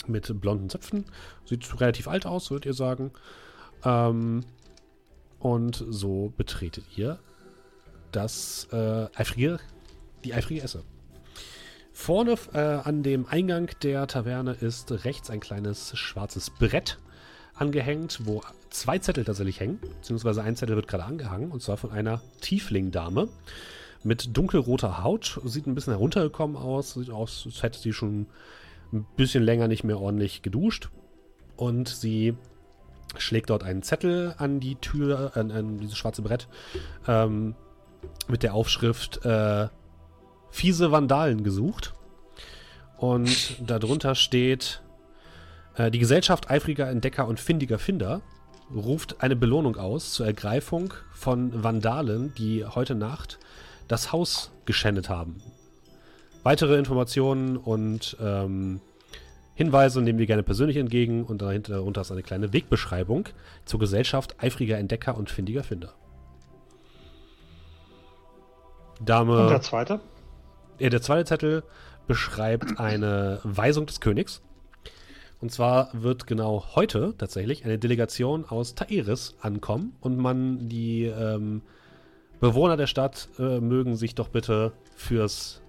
[0.08, 1.06] mit blonden Zöpfen.
[1.46, 3.12] Sieht relativ alt aus, würdet ihr sagen.
[3.84, 4.46] Ähm,
[5.40, 7.20] und so betretet ihr
[8.12, 9.60] das äh, eifrige,
[10.24, 10.84] die eifrige Esse.
[11.92, 17.00] Vorne äh, an dem Eingang der Taverne ist rechts ein kleines schwarzes Brett
[17.56, 21.92] angehängt, wo zwei Zettel tatsächlich hängen, beziehungsweise ein Zettel wird gerade angehangen, und zwar von
[21.92, 23.30] einer Tiefling-Dame
[24.04, 25.42] mit dunkelroter Haut.
[25.44, 28.28] Sieht ein bisschen heruntergekommen aus, sieht aus, als hätte sie schon
[28.94, 30.90] ein bisschen länger nicht mehr ordentlich geduscht.
[31.56, 32.36] Und sie
[33.18, 36.48] schlägt dort einen Zettel an die Tür, an, an dieses schwarze Brett,
[37.08, 37.56] ähm,
[38.28, 39.68] mit der Aufschrift äh,
[40.50, 41.94] Fiese Vandalen gesucht.
[42.98, 44.82] Und darunter steht,
[45.76, 48.22] äh, die Gesellschaft eifriger Entdecker und findiger Finder
[48.74, 53.40] ruft eine Belohnung aus zur Ergreifung von Vandalen, die heute Nacht
[53.88, 55.42] das Haus geschändet haben.
[56.44, 58.82] Weitere Informationen und ähm,
[59.56, 63.30] Hinweise nehmen wir gerne persönlich entgegen und dahinter darunter ist eine kleine Wegbeschreibung
[63.66, 65.94] zur Gesellschaft eifriger Entdecker und findiger Finder.
[69.00, 69.44] Dame.
[69.44, 70.00] Und der zweite?
[70.80, 71.64] Ja, der zweite Zettel
[72.06, 74.42] beschreibt eine Weisung des Königs.
[75.40, 81.62] Und zwar wird genau heute tatsächlich eine Delegation aus Taeris ankommen und man die ähm,
[82.40, 85.62] Bewohner der Stadt äh, mögen sich doch bitte fürs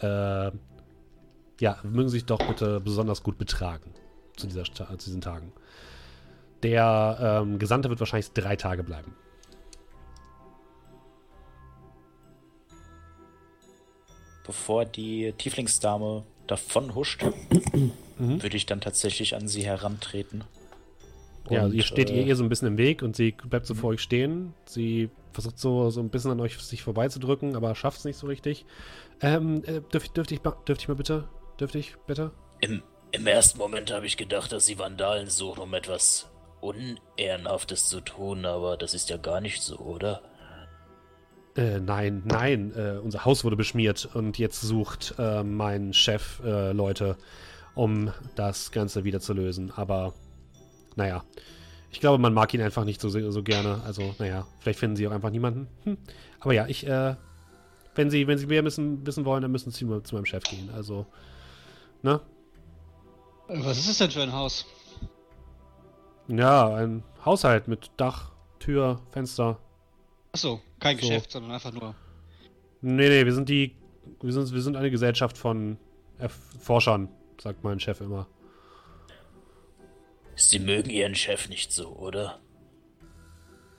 [0.00, 0.50] äh,
[1.60, 3.92] ja, mögen sich doch bitte besonders gut betragen
[4.36, 5.52] zu, dieser, zu diesen Tagen.
[6.62, 9.14] Der ähm, Gesandte wird wahrscheinlich drei Tage bleiben.
[14.44, 17.24] Bevor die Tieflingsdame davon huscht,
[18.18, 18.42] Mhm.
[18.42, 20.44] würde ich dann tatsächlich an sie herantreten.
[21.50, 23.66] Ja, Und, ihr steht äh, ihr, ihr so ein bisschen im Weg und sie bleibt
[23.66, 24.54] so vor euch stehen.
[24.66, 28.26] Sie versucht so, so ein bisschen an euch sich vorbeizudrücken, aber schafft es nicht so
[28.26, 28.64] richtig.
[29.20, 31.28] Ähm, äh, dürf, dürfte ich, ma- dürfte ich mal bitte?
[31.58, 32.30] Dürfte ich bitte?
[32.60, 36.28] Im, Im ersten Moment habe ich gedacht, dass sie Vandalen suchen, um etwas
[36.60, 40.22] Unehrenhaftes zu tun, aber das ist ja gar nicht so, oder?
[41.56, 46.72] Äh, nein, nein, äh, unser Haus wurde beschmiert und jetzt sucht äh, mein Chef äh,
[46.72, 47.16] Leute,
[47.74, 49.72] um das Ganze wieder zu lösen.
[49.76, 50.14] Aber,
[50.96, 51.22] naja,
[51.92, 53.80] ich glaube, man mag ihn einfach nicht so, so gerne.
[53.86, 55.68] Also, naja, vielleicht finden sie auch einfach niemanden.
[55.84, 55.96] Hm.
[56.40, 57.14] Aber ja, ich, äh,
[57.94, 60.70] wenn sie, wenn sie mehr wissen, wissen wollen, dann müssen sie zu meinem Chef gehen.
[60.74, 61.06] Also,
[62.02, 62.20] ne?
[63.46, 64.66] Was ist das denn für ein Haus?
[66.26, 69.58] Ja, ein Haushalt mit Dach, Tür, Fenster.
[70.34, 71.02] Achso, kein So.
[71.06, 71.94] Geschäft, sondern einfach nur.
[72.82, 73.76] Nee, nee, wir sind die.
[74.20, 75.78] Wir sind, wir sind eine Gesellschaft von
[76.18, 77.08] Erf- Forschern,
[77.40, 78.26] sagt mein Chef immer.
[80.34, 82.40] Sie mögen ihren Chef nicht so, oder?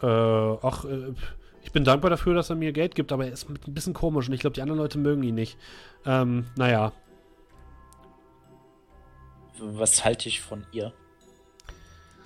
[0.02, 0.06] Äh,
[0.66, 1.14] ach, äh,
[1.62, 4.28] ich bin dankbar dafür, dass er mir Geld gibt, aber er ist ein bisschen komisch
[4.30, 5.58] und ich glaube, die anderen Leute mögen ihn nicht.
[6.06, 6.94] Ähm, naja.
[9.60, 10.94] Was halte ich von ihr?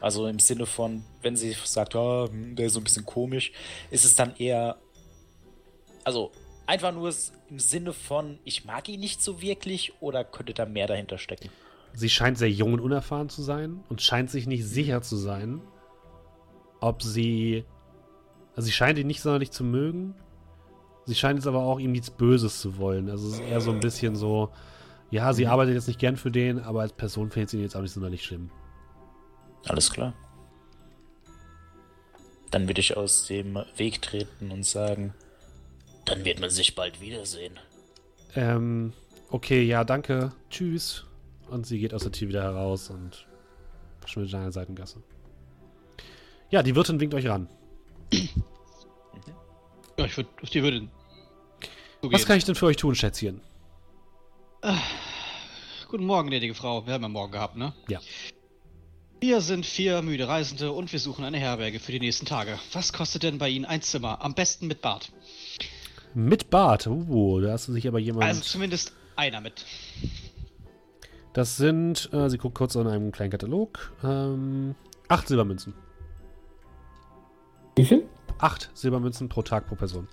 [0.02, 3.52] Also im Sinne von, wenn sie sagt, oh, hm, der ist so ein bisschen komisch,
[3.92, 4.78] ist es dann eher.
[6.04, 6.32] Also
[6.66, 7.14] einfach nur
[7.50, 11.50] im Sinne von, ich mag ihn nicht so wirklich oder könnte da mehr dahinter stecken?
[11.94, 15.62] Sie scheint sehr jung und unerfahren zu sein und scheint sich nicht sicher zu sein,
[16.80, 17.66] ob sie.
[18.56, 20.16] Also, sie scheint ihn nicht sonderlich zu mögen.
[21.06, 23.10] Sie scheint jetzt aber auch ihm nichts Böses zu wollen.
[23.10, 24.50] Also, es ist eher so ein bisschen so.
[25.12, 27.76] Ja, sie arbeitet jetzt nicht gern für den, aber als Person findet sie ihn jetzt
[27.76, 28.52] auch nicht sonderlich schlimm.
[29.68, 30.14] Alles klar.
[32.52, 35.14] Dann würde ich aus dem Weg treten und sagen,
[36.06, 37.60] dann wird man sich bald wiedersehen.
[38.36, 38.94] Ähm,
[39.30, 40.32] okay, ja, danke.
[40.50, 41.06] Tschüss.
[41.50, 43.28] Und sie geht aus der Tür wieder heraus und
[44.00, 45.04] verschwindet in einer Seitengasse.
[46.50, 47.48] Ja, die Wirtin winkt euch ran.
[49.98, 50.88] Ja, ich würde auf die würde.
[52.02, 53.42] Was kann ich denn für euch tun, Schätzchen?
[55.90, 56.86] Guten Morgen, gnädige Frau.
[56.86, 57.74] Wir haben ja morgen gehabt, ne?
[57.88, 58.00] Ja.
[59.22, 62.58] Wir sind vier müde Reisende und wir suchen eine Herberge für die nächsten Tage.
[62.72, 64.22] Was kostet denn bei Ihnen ein Zimmer?
[64.22, 65.12] Am besten mit Bad.
[66.14, 66.88] Mit Bart.
[66.88, 68.24] Uh, da hast du sich aber jemand.
[68.24, 69.66] Also zumindest einer mit.
[71.34, 73.94] das sind, äh, sie guckt kurz in einem kleinen Katalog.
[74.04, 74.76] Ähm,
[75.10, 75.74] acht Silbermünzen.
[77.76, 78.08] Wie viel?
[78.38, 80.08] Acht Silbermünzen pro Tag pro Person.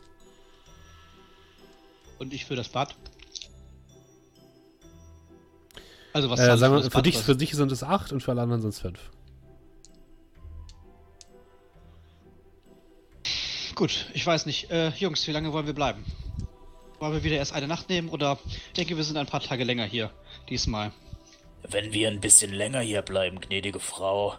[2.19, 2.97] Und ich für das Bad.
[6.17, 8.23] Also was Äh, sagen für wir, das für, dich, für dich sind es acht und
[8.23, 8.99] für alle anderen sind es fünf.
[13.75, 14.71] Gut, ich weiß nicht.
[14.71, 16.07] Äh, Jungs, wie lange wollen wir bleiben?
[17.01, 19.65] Wollen wir wieder erst eine Nacht nehmen oder ich denke, wir sind ein paar Tage
[19.65, 20.11] länger hier.
[20.49, 20.91] Diesmal.
[21.69, 24.37] Wenn wir ein bisschen länger hier bleiben, gnädige Frau,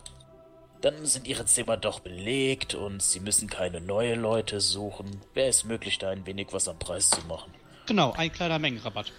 [0.81, 5.21] dann sind Ihre Zimmer doch belegt und Sie müssen keine neue Leute suchen.
[5.35, 7.53] Wäre es möglich, da ein wenig was am Preis zu machen?
[7.85, 9.13] Genau, ein kleiner Mengenrabatt.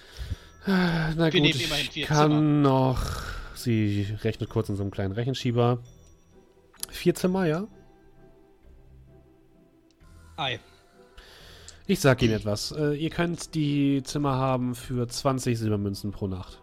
[0.66, 2.40] Na Wir gut, ich kann Zimmer.
[2.40, 3.00] noch
[3.54, 5.78] Sie rechnet kurz in so einem kleinen Rechenschieber.
[6.90, 7.66] Vier Zimmer, ja?
[10.36, 10.60] Ei.
[11.86, 12.70] Ich sag Ihnen etwas.
[12.72, 16.62] Äh, ihr könnt die Zimmer haben für 20 Silbermünzen pro Nacht.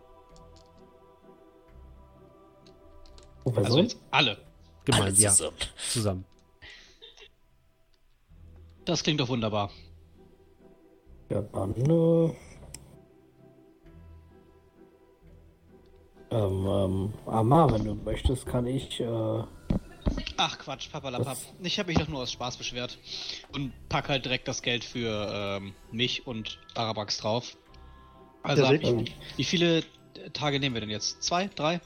[3.56, 4.38] Also jetzt alle.
[4.86, 5.30] Gemeint, Alle ja.
[5.32, 5.58] zusammen.
[5.90, 6.26] Zusammen.
[8.86, 9.72] Das klingt doch wunderbar.
[11.30, 11.76] Ja, dann.
[11.76, 12.34] Äh,
[16.36, 19.00] ähm, ähm, Amar, wenn du möchtest, kann ich.
[19.00, 19.44] Äh,
[20.38, 21.38] Ach Quatsch, papalapap.
[21.64, 22.98] Ich habe mich doch nur aus Spaß beschwert.
[23.54, 27.58] Und pack halt direkt das Geld für ähm, mich und Arabax drauf.
[28.44, 29.84] Also Ja, ich, wie viele
[30.34, 31.24] Tage nehmen wir denn jetzt?
[31.24, 31.50] Zwei?
[31.56, 31.82] Drei?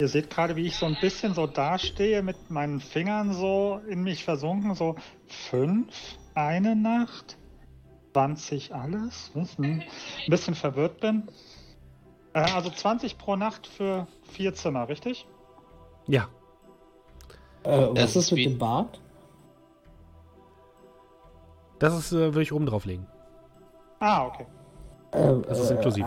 [0.00, 4.02] Ihr seht gerade, wie ich so ein bisschen so dastehe, mit meinen Fingern so in
[4.02, 4.96] mich versunken, so
[5.26, 5.94] fünf,
[6.34, 7.36] eine Nacht,
[8.14, 11.28] 20 alles, was, hm, ein bisschen verwirrt bin.
[12.32, 15.26] Äh, also 20 pro Nacht für vier Zimmer, richtig?
[16.06, 16.28] Ja.
[17.64, 19.00] äh, was Das ist ist mit dem Bad?
[21.78, 23.06] Das ist, äh, würde ich oben drauf legen.
[24.00, 24.46] Ah, okay.
[25.12, 26.06] Äh, Das ist äh, inklusive.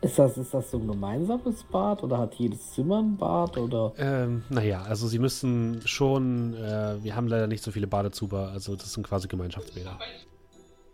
[0.00, 3.56] äh, Ist das, ist das so ein gemeinsames Bad oder hat jedes Zimmer ein Bad
[3.58, 3.92] oder?
[3.98, 6.54] Ähm, naja, also Sie müssen schon.
[6.54, 9.98] Äh, wir haben leider nicht so viele Badezuber, also das sind quasi Gemeinschaftsbäder.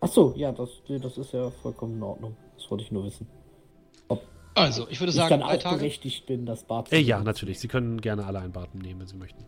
[0.00, 2.36] Ach so, ja, das, das ist ja vollkommen in Ordnung.
[2.56, 3.26] Das wollte ich nur wissen.
[4.54, 5.76] Also, ich würde ich sagen, dann drei auch Tage.
[5.76, 7.60] berechtigt bin, das Bad zu Äh, ja, natürlich.
[7.60, 9.44] Sie können gerne alle ein Bad nehmen, wenn Sie möchten.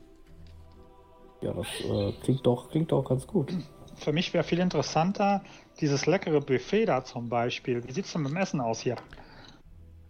[1.41, 3.53] Ja, das äh, klingt doch, klingt doch ganz gut.
[3.97, 5.43] Für mich wäre viel interessanter
[5.81, 7.83] dieses leckere Buffet da zum Beispiel.
[7.87, 8.97] Wie sieht es denn mit dem Essen aus hier?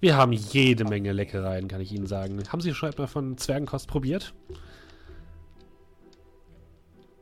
[0.00, 2.42] Wir haben jede Menge Leckereien, kann ich Ihnen sagen.
[2.50, 4.34] Haben Sie schon mal von Zwergenkost probiert?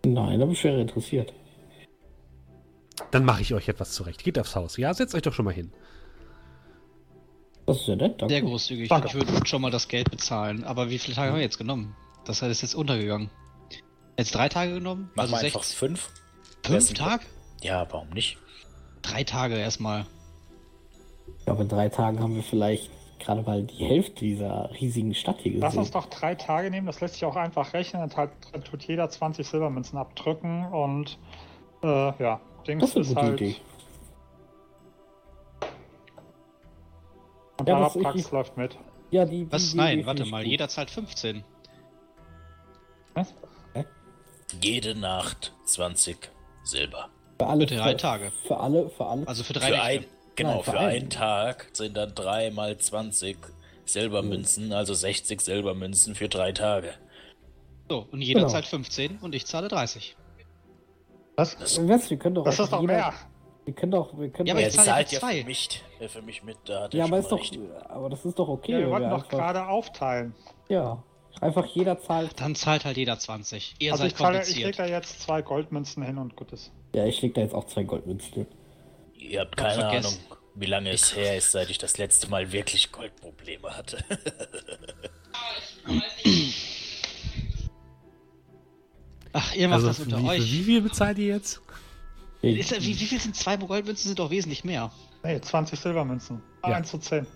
[0.04, 1.32] Nein, aber ich wäre interessiert.
[3.10, 4.24] Dann mache ich euch etwas zurecht.
[4.24, 4.76] Geht aufs Haus.
[4.76, 5.72] Ja, setzt euch doch schon mal hin.
[7.70, 8.34] Das ist ja nett, danke.
[8.34, 8.88] Sehr großzügig.
[8.88, 9.06] Danke.
[9.06, 10.64] Ich würde schon mal das Geld bezahlen.
[10.64, 11.94] Aber wie viele Tage haben wir jetzt genommen?
[12.24, 13.30] Das ist jetzt untergegangen.
[14.18, 15.10] Jetzt drei Tage genommen?
[15.14, 16.10] Machen wir also einfach sechs, fünf.
[16.66, 16.94] fünf.
[16.94, 17.24] Tage?
[17.62, 18.38] Ja, warum nicht?
[19.02, 20.04] Drei Tage erstmal.
[21.38, 25.36] Ich glaube, in drei Tagen haben wir vielleicht gerade mal die Hälfte dieser riesigen Stadt
[25.38, 25.80] hier Lass gesehen.
[25.82, 28.10] uns doch drei Tage nehmen, das lässt sich auch einfach rechnen.
[28.10, 31.18] Dann tut jeder 20 Silbermünzen abdrücken und
[31.84, 33.40] äh, ja, Dings Das ist ist halt.
[33.40, 33.56] Idee.
[37.60, 38.76] Und Ja, das- ich- läuft mit.
[39.10, 39.68] Ja, die, die Was?
[39.68, 40.42] Idee Nein, warte mal.
[40.42, 40.50] gut.
[40.50, 41.44] Jeder zahlt 15.
[43.14, 43.34] Was?
[44.62, 46.30] Jede Nacht 20
[46.64, 47.08] Silber.
[47.38, 48.32] Für alle, Für drei für, Tage.
[48.46, 49.28] Für alle, für alle.
[49.28, 49.84] Also für drei Für Nächte.
[49.86, 50.04] ein,
[50.36, 50.88] genau, Nein, für für einen.
[50.90, 53.36] einen Tag sind dann 3 mal 20
[53.84, 56.94] Silbermünzen, also 60 Silbermünzen für drei Tage.
[57.88, 58.52] So, und jeder Genau.
[58.52, 60.16] zahlt 15 und ich zahle 30.
[61.36, 61.58] Was?
[61.60, 63.14] Weißt, du, wir können doch Das ist doch jeder, mehr.
[63.70, 65.40] Wir können doch, wir können Ja, aber doch, Er zahle zahlt ja für zwei.
[65.42, 67.56] für mich, äh, für mich mit, da ja, aber ist doch, recht.
[67.88, 68.72] aber das ist doch okay.
[68.72, 70.34] Ja, wir wollten doch gerade aufteilen.
[70.68, 71.04] Ja,
[71.40, 72.40] einfach jeder zahlt.
[72.40, 73.76] Dann zahlt halt jeder 20.
[73.78, 74.78] Ihr Also seid ich, zahle, ich leg kompliziert.
[74.80, 76.72] da jetzt zwei Goldmünzen hin und gut ist.
[76.96, 78.32] Ja, ich leg da jetzt auch zwei Goldmünzen.
[78.34, 78.46] hin.
[79.14, 80.18] Ihr habt Hab keine vergessen.
[80.26, 83.98] Ahnung, wie lange es her ist, seit ich das letzte Mal wirklich Goldprobleme hatte.
[89.32, 90.40] Ach, ihr macht Also, das unter wie, euch.
[90.52, 91.60] wie viel bezahlt ihr jetzt?
[92.42, 94.08] Ist, wie, wie viel sind zwei Goldmünzen?
[94.08, 94.90] Sind doch wesentlich mehr.
[95.22, 96.40] Nee, 20 Silbermünzen.
[96.64, 96.76] Ja.
[96.76, 97.26] 1 zu 10.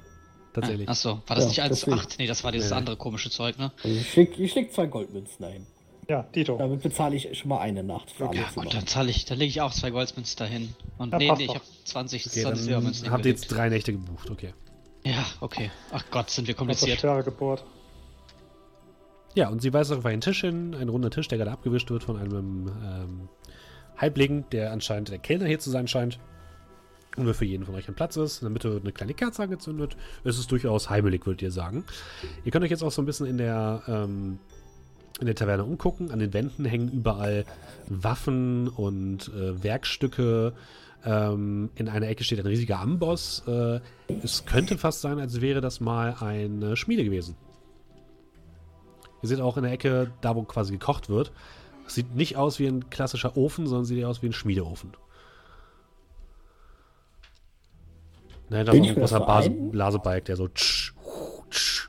[0.54, 0.88] Tatsächlich.
[0.88, 2.06] Achso, war das Ja, nicht 1 zu deswegen.
[2.06, 2.18] 8?
[2.18, 2.76] Nee, das war dieses Nee.
[2.76, 3.72] andere komische Zeug, ne?
[3.82, 5.66] Also ich leg, ich leg zwei Goldmünzen dahin.
[6.08, 6.56] Ja, Dito.
[6.58, 8.64] Damit bezahle ich schon mal eine Nacht für alle Ja Zimmer.
[8.64, 10.74] gut, dann zahle ich, dann lege ich auch zwei Goldmünzen dahin.
[10.98, 11.54] Und Ja, nee, passt nee, ich doch.
[11.56, 14.52] habe 20, Okay, 20 Silbermünzen dann habt ihr jetzt drei Nächte gebucht, okay.
[15.04, 15.70] Ja, okay.
[15.92, 17.24] Ach Gott, sind wir Das ist kompliziert.
[17.24, 17.64] Geburt.
[19.34, 22.04] Ja, und sie weist auf einen Tisch hin, einen runden Tisch, der gerade abgewischt wird
[22.04, 23.28] von einem ähm,
[23.96, 26.18] Halbling, der anscheinend der Kellner hier zu sein scheint.
[27.16, 28.42] Und für jeden von euch ein Platz ist.
[28.42, 29.96] In der Mitte wird eine kleine Kerze angezündet.
[30.24, 31.84] Es ist durchaus heimelig, würdet ihr sagen.
[32.44, 34.38] Ihr könnt euch jetzt auch so ein bisschen in der, ähm,
[35.20, 36.10] in der Taverne umgucken.
[36.10, 37.44] An den Wänden hängen überall
[37.88, 40.54] Waffen und äh, Werkstücke.
[41.04, 43.44] Ähm, in einer Ecke steht ein riesiger Amboss.
[43.46, 43.78] Äh,
[44.22, 47.36] es könnte fast sein, als wäre das mal eine Schmiede gewesen.
[49.22, 51.32] Ihr seht auch in der Ecke, da wo quasi gekocht wird.
[51.86, 54.96] Sieht nicht aus wie ein klassischer Ofen, sondern sieht eher aus wie ein Schmiedeofen.
[58.50, 59.70] Ne, da ist ein großer ein?
[59.70, 60.94] Blasebalg, der so tsch,
[61.50, 61.88] tsch,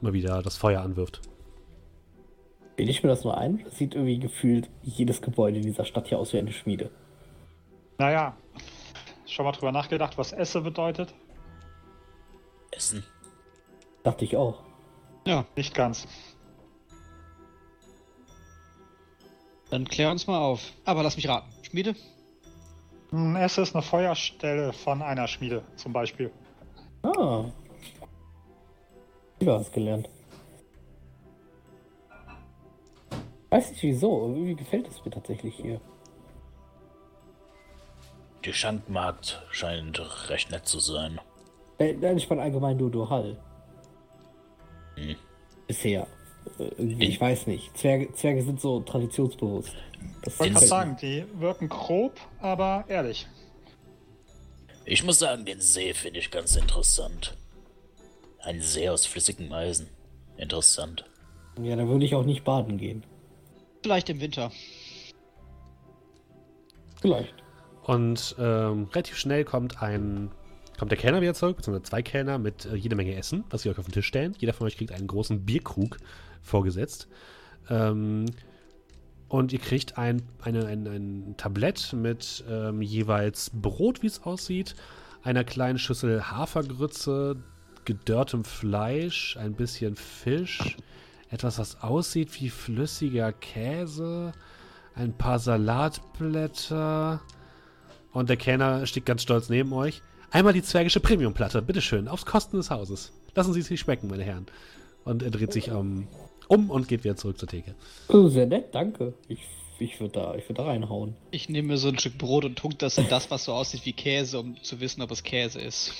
[0.00, 1.20] immer wieder das Feuer anwirft.
[2.76, 3.62] Bin ich mir das nur ein?
[3.64, 6.90] Das sieht irgendwie gefühlt jedes Gebäude in dieser Stadt hier aus wie eine Schmiede.
[7.98, 8.36] Naja,
[9.26, 11.14] schon mal drüber nachgedacht, was Esse bedeutet?
[12.70, 13.02] Essen.
[14.02, 14.62] Dachte ich auch.
[15.26, 16.06] Ja, Nicht ganz.
[19.70, 20.72] Dann klär uns mal auf.
[20.84, 21.48] Aber lass mich raten.
[21.62, 21.94] Schmiede?
[23.10, 26.30] Hm, Esse ist eine Feuerstelle von einer Schmiede, zum Beispiel.
[27.02, 27.44] Ah.
[29.38, 30.08] Du hast gelernt.
[33.50, 35.80] Weiß nicht wieso, aber irgendwie gefällt es mir tatsächlich hier.
[38.44, 40.00] Die Schankmarkt scheint
[40.30, 41.20] recht nett zu sein.
[41.78, 43.36] Äh, Nein, ich meine allgemein nur Duhal.
[44.96, 45.16] Hm.
[45.66, 46.06] Bisher.
[46.58, 47.76] Äh, ich weiß nicht.
[47.76, 49.74] Zwerge, Zwerge sind so traditionsbewusst.
[50.22, 53.26] Das Ich wollte gerade Ins- sagen, die wirken grob, aber ehrlich.
[54.84, 57.36] Ich muss sagen, den See finde ich ganz interessant.
[58.40, 59.88] Ein See aus flüssigem Eisen.
[60.36, 61.04] Interessant.
[61.60, 63.02] Ja, da würde ich auch nicht baden gehen.
[63.82, 64.52] Vielleicht im Winter.
[67.00, 67.34] Vielleicht.
[67.84, 70.30] Und ähm, relativ schnell kommt ein
[70.78, 73.70] kommt der Kellner wieder zurück, beziehungsweise zwei Kellner mit äh, jede Menge Essen, was sie
[73.70, 74.34] euch auf den Tisch stellen.
[74.38, 75.96] Jeder von euch kriegt einen großen Bierkrug
[76.42, 77.08] vorgesetzt.
[77.68, 78.26] Ähm,
[79.28, 84.76] und ihr kriegt ein, eine, ein, ein Tablett mit ähm, jeweils Brot, wie es aussieht,
[85.22, 87.36] einer kleinen Schüssel Hafergrütze,
[87.84, 90.76] gedörrtem Fleisch, ein bisschen Fisch,
[91.30, 94.32] etwas, was aussieht wie flüssiger Käse,
[94.94, 97.20] ein paar Salatblätter.
[98.12, 100.02] Und der Kellner steht ganz stolz neben euch.
[100.30, 103.12] Einmal die zwergische Premiumplatte, bitteschön, aufs Kosten des Hauses.
[103.34, 104.46] Lassen Sie es sich schmecken, meine Herren.
[105.04, 106.08] Und er dreht sich ähm, um
[106.48, 107.74] und geht wieder zurück zur Theke.
[108.08, 109.14] Oh, sehr nett, danke.
[109.28, 109.40] Ich,
[109.78, 111.16] ich würde da, ich würd da reinhauen.
[111.30, 113.84] Ich nehme mir so ein Stück Brot und tunk das in das, was so aussieht
[113.84, 115.92] wie Käse, um zu wissen, ob es Käse ist.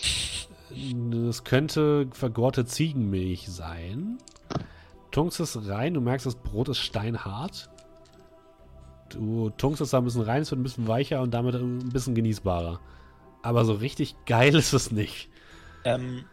[1.29, 4.19] Es könnte vergorte Ziegenmilch sein.
[5.11, 7.71] Tunkst es rein, du merkst, das Brot ist steinhart.
[9.09, 11.89] Du tunkst es da ein bisschen rein, es wird ein bisschen weicher und damit ein
[11.91, 12.81] bisschen genießbarer.
[13.43, 15.29] Aber so richtig geil ist es nicht.
[15.85, 16.25] Ähm,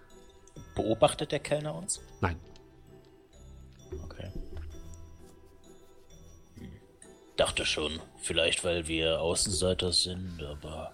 [0.76, 2.02] beobachtet der Kellner uns?
[2.22, 2.38] Nein.
[7.36, 10.92] Dachte schon, vielleicht weil wir Außenseiter sind, aber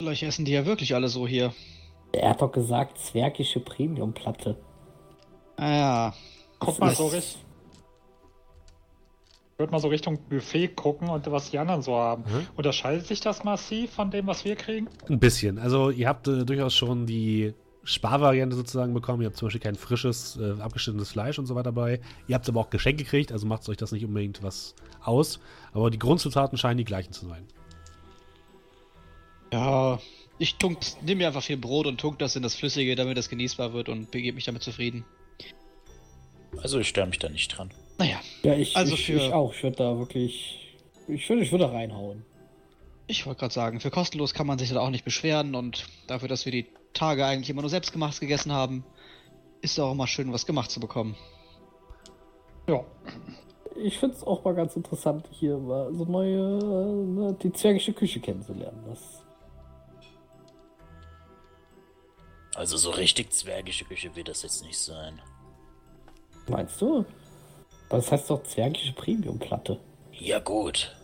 [0.00, 1.52] Vielleicht essen die ja wirklich alle so hier.
[2.12, 4.56] Er hat doch gesagt, zwergische Premiumplatte.
[5.58, 6.14] Ah ja.
[6.58, 7.36] Guck mal so richtig.
[9.52, 12.22] Ich würde mal so Richtung Buffet gucken und was die anderen so haben.
[12.22, 12.46] Mhm.
[12.56, 14.88] Unterscheidet sich das massiv von dem, was wir kriegen?
[15.06, 15.58] Ein bisschen.
[15.58, 17.52] Also ihr habt äh, durchaus schon die
[17.84, 19.22] Sparvariante sozusagen bekommen.
[19.22, 22.00] Ihr habt zum Beispiel kein frisches, äh, abgeschnittenes Fleisch und so weiter dabei.
[22.28, 25.40] Ihr habt aber auch Geschenke gekriegt, also macht euch das nicht unbedingt was aus.
[25.72, 27.46] Aber die Grundzutaten scheinen die gleichen zu sein.
[29.52, 29.98] Ja,
[30.38, 33.28] ich tunk, nehme mir einfach viel Brot und tunk das in das Flüssige, damit das
[33.28, 35.04] genießbar wird und begebe mich damit zufrieden.
[36.62, 37.70] also ich störe mich da nicht dran.
[37.98, 39.52] Naja, Ja, ich, Also ich, für- ich auch.
[39.54, 40.76] Ich würde da wirklich.
[41.08, 42.24] Ich würde ich würd da reinhauen.
[43.10, 46.28] Ich wollte gerade sagen, für kostenlos kann man sich da auch nicht beschweren und dafür,
[46.28, 48.84] dass wir die Tage eigentlich immer nur selbstgemacht gegessen haben,
[49.62, 51.16] ist auch immer schön, was gemacht zu bekommen.
[52.68, 52.84] Ja.
[53.76, 58.20] Ich finde es auch mal ganz interessant, hier mal so neue, ne, die zwergische Küche
[58.20, 58.82] kennenzulernen.
[58.88, 59.22] Das,
[62.60, 65.20] Also so richtig zwergische Küche wird das jetzt nicht sein.
[66.48, 67.06] meinst du?
[67.88, 69.78] Das heißt doch zwergische Premiumplatte.
[70.12, 70.94] Ja gut.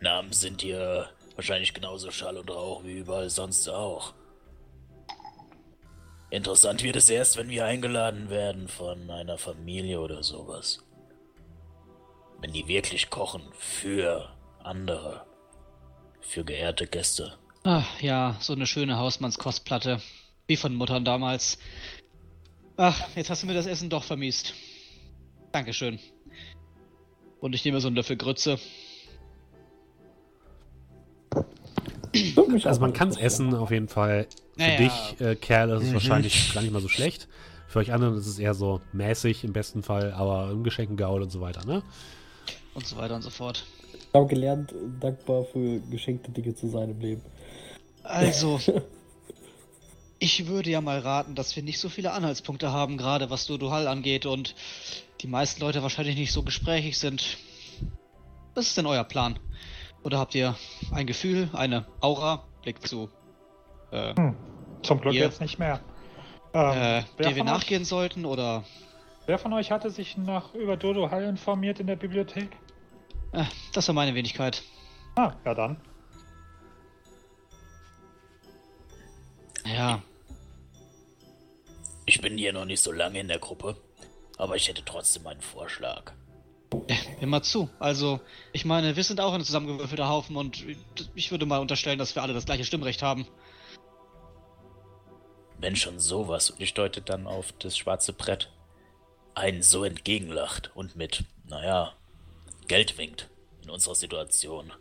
[0.00, 1.08] Namen sind hier
[1.42, 4.14] wahrscheinlich genauso Schall und Rauch wie überall sonst auch.
[6.30, 10.84] Interessant wird es erst, wenn wir eingeladen werden von einer Familie oder sowas.
[12.40, 14.32] Wenn die wirklich kochen für
[14.62, 15.26] andere.
[16.20, 17.36] Für geehrte Gäste.
[17.64, 20.00] Ach ja, so eine schöne Hausmannskostplatte.
[20.46, 21.58] Wie von Muttern damals.
[22.76, 24.54] Ach, jetzt hast du mir das Essen doch vermiest.
[25.50, 25.98] Dankeschön.
[27.40, 28.60] Und ich nehme so einen Löffel Grütze.
[32.64, 34.26] Also man kann es essen, auf jeden Fall.
[34.56, 34.76] Für Naja.
[34.76, 35.94] dich, äh, Kerl, ist es Mhm.
[35.94, 37.26] wahrscheinlich gar nicht mal so schlecht.
[37.68, 41.30] Für euch anderen ist es eher so mäßig im besten Fall, aber im Geschenkengaul und
[41.30, 41.82] so weiter, ne?
[42.74, 43.64] Und so weiter und so fort.
[43.94, 47.22] Ich habe gelernt, dankbar für geschenkte Dinge zu sein im Leben.
[48.02, 48.60] Also,
[50.18, 53.88] ich würde ja mal raten, dass wir nicht so viele Anhaltspunkte haben, gerade was Dodohal
[53.88, 54.54] angeht und
[55.22, 57.38] die meisten Leute wahrscheinlich nicht so gesprächig sind.
[58.54, 59.38] Was ist denn euer Plan?
[60.04, 60.56] Oder habt ihr
[60.92, 63.08] ein Gefühl, eine Aura, Blick zu,
[63.92, 64.14] äh,
[64.82, 65.80] Zum Glück Ihr- jetzt nicht mehr.
[66.54, 68.24] Ähm, äh, wer, der wir von euch, nachgehen sollten?
[68.26, 68.64] Oder
[69.26, 72.50] wer von euch hatte sich nach über Dodo Hall informiert in der Bibliothek?
[73.32, 74.62] äh, das war meine Wenigkeit.
[75.16, 75.80] Ah, ja dann.
[79.64, 80.02] Ja,
[82.04, 83.76] Ich bin hier noch nicht so lange in der Gruppe,
[84.36, 86.12] aber ich hätte trotzdem einen Vorschlag.
[87.20, 87.68] Immer zu.
[87.78, 88.20] Also,
[88.52, 90.64] ich meine, wir sind auch ein zusammengewürfelter Haufen und
[91.14, 93.26] ich würde mal unterstellen, dass wir alle das gleiche Stimmrecht haben.
[95.58, 98.50] Wenn schon sowas, und ich deute dann auf das schwarze Brett,
[99.34, 101.92] einen so entgegenlacht und mit, naja,
[102.68, 103.28] Geld winkt
[103.62, 104.72] in unserer Situation,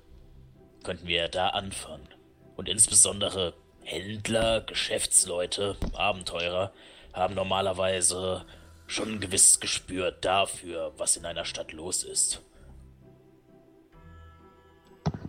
[0.83, 2.07] könnten wir da anfangen.
[2.55, 6.73] Und insbesondere Händler, Geschäftsleute, Abenteurer
[7.13, 8.45] haben normalerweise
[8.91, 12.41] schon ein gewisses Gespür dafür, was in einer Stadt los ist.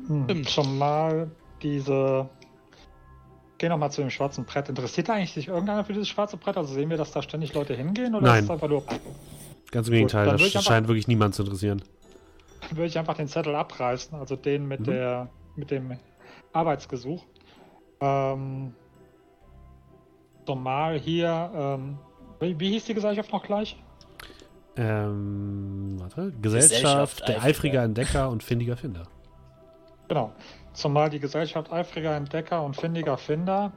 [0.07, 0.49] Hm, Stimmt.
[0.49, 1.31] zumal
[1.63, 2.29] diese.
[3.59, 4.69] Geh nochmal zu dem schwarzen Brett.
[4.69, 6.57] Interessiert eigentlich sich irgendeiner für dieses schwarze Brett?
[6.57, 8.15] Also sehen wir, dass da ständig Leute hingehen?
[8.17, 8.39] Oder Nein.
[8.41, 8.83] ist es einfach nur.
[9.71, 11.83] Ganz im Gegenteil, dann das einfach- scheint wirklich niemand zu interessieren.
[12.63, 14.85] Dann würde ich einfach den Zettel abreißen, also den mit Mhm.
[14.85, 15.99] der mit dem
[16.53, 17.25] Arbeitsgesuch.
[18.01, 18.75] Ähm,
[20.47, 21.99] zumal hier, ähm,
[22.43, 23.77] wie, wie hieß die Gesellschaft noch gleich?
[24.77, 26.33] Ähm, warte.
[26.41, 27.45] Gesellschaft, Gesellschaft der Eifriger.
[27.49, 29.07] eifriger Entdecker und findiger Finder.
[30.09, 30.33] Genau.
[30.73, 33.73] Zumal die Gesellschaft eifriger Entdecker und findiger Finder,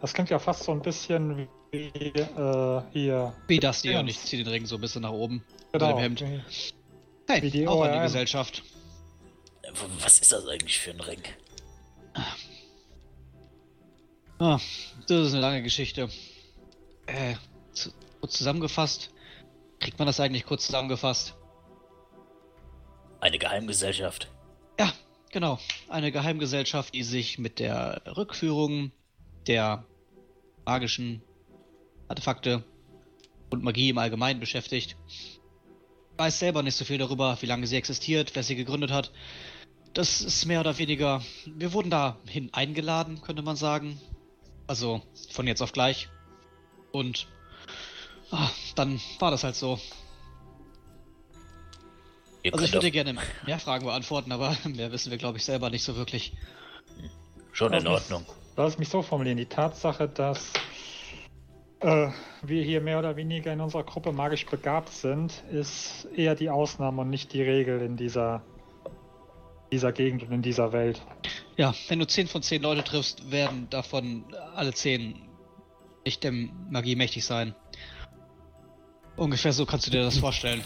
[0.00, 3.32] das klingt ja fast so ein bisschen wie äh, hier.
[3.46, 4.00] Wie das hier Ja.
[4.00, 5.44] und ich ziehe den Ring so ein bisschen nach oben.
[5.72, 5.88] Genau.
[5.92, 6.24] dem Hemd.
[7.28, 7.98] Hey, Wie die auch an die.
[8.00, 8.64] Gesellschaft.
[10.02, 11.22] Was ist das eigentlich für ein Ring?
[14.38, 14.58] Ah,
[15.06, 16.08] das ist eine lange Geschichte.
[17.06, 17.34] Äh,
[18.20, 19.10] kurz zusammengefasst.
[19.80, 21.34] Kriegt man das eigentlich kurz zusammengefasst?
[23.20, 24.30] Eine Geheimgesellschaft.
[24.78, 24.92] Ja,
[25.30, 25.58] genau.
[25.88, 28.92] Eine Geheimgesellschaft, die sich mit der Rückführung
[29.46, 29.84] der
[30.64, 31.22] magischen
[32.08, 32.64] Artefakte
[33.50, 34.96] und Magie im Allgemeinen beschäftigt.
[36.16, 39.10] Weiß selber nicht so viel darüber, wie lange sie existiert, wer sie gegründet hat.
[39.94, 41.22] Das ist mehr oder weniger.
[41.46, 44.00] Wir wurden dahin eingeladen, könnte man sagen.
[44.66, 46.08] Also von jetzt auf gleich.
[46.92, 47.26] Und
[48.30, 49.78] ah, dann war das halt so.
[52.42, 53.16] Ihr Also ich würde gerne
[53.46, 56.32] mehr Fragen beantworten, aber mehr wissen wir, glaube ich, selber nicht so wirklich.
[57.52, 58.26] schon in Also- Ordnung.
[58.56, 59.38] Lass mich so formulieren.
[59.38, 60.52] Die Tatsache, dass
[61.80, 62.08] äh,
[62.42, 67.00] wir hier mehr oder weniger in unserer Gruppe magisch begabt sind, ist eher die Ausnahme
[67.02, 68.42] und nicht die Regel in dieser,
[69.72, 71.00] dieser Gegend und in dieser Welt.
[71.56, 74.24] Ja, wenn du 10 von 10 Leute triffst, werden davon
[74.54, 75.14] alle 10
[76.04, 77.54] nicht der Magie mächtig sein.
[79.16, 80.62] Ungefähr so kannst du dir das vorstellen.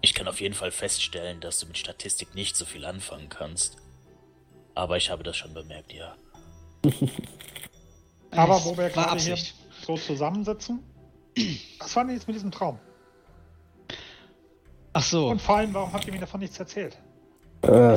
[0.00, 3.76] Ich kann auf jeden Fall feststellen, dass du mit Statistik nicht so viel anfangen kannst.
[4.74, 6.14] Aber ich habe das schon bemerkt, ja.
[8.32, 9.38] Aber wo wir gerade hier
[9.86, 10.82] so zusammensitzen,
[11.78, 12.78] was war denn jetzt mit diesem Traum?
[14.92, 16.98] Ach so, Und vor allem, warum habt ihr mir davon nichts erzählt?
[17.62, 17.96] Äh,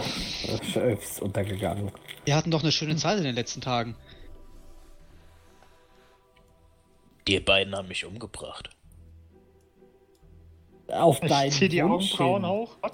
[0.94, 1.92] ist untergegangen.
[2.26, 3.96] wir hatten doch eine schöne Zeit in den letzten Tagen.
[7.28, 8.70] Die beiden haben mich umgebracht.
[10.88, 12.52] Auf Ich deinen zieh die Wunsch Augenbrauen hin.
[12.52, 12.78] hoch.
[12.82, 12.92] Was?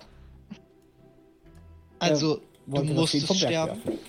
[1.99, 3.81] Also, du das Ding musstest sterben.
[3.85, 3.99] werfen.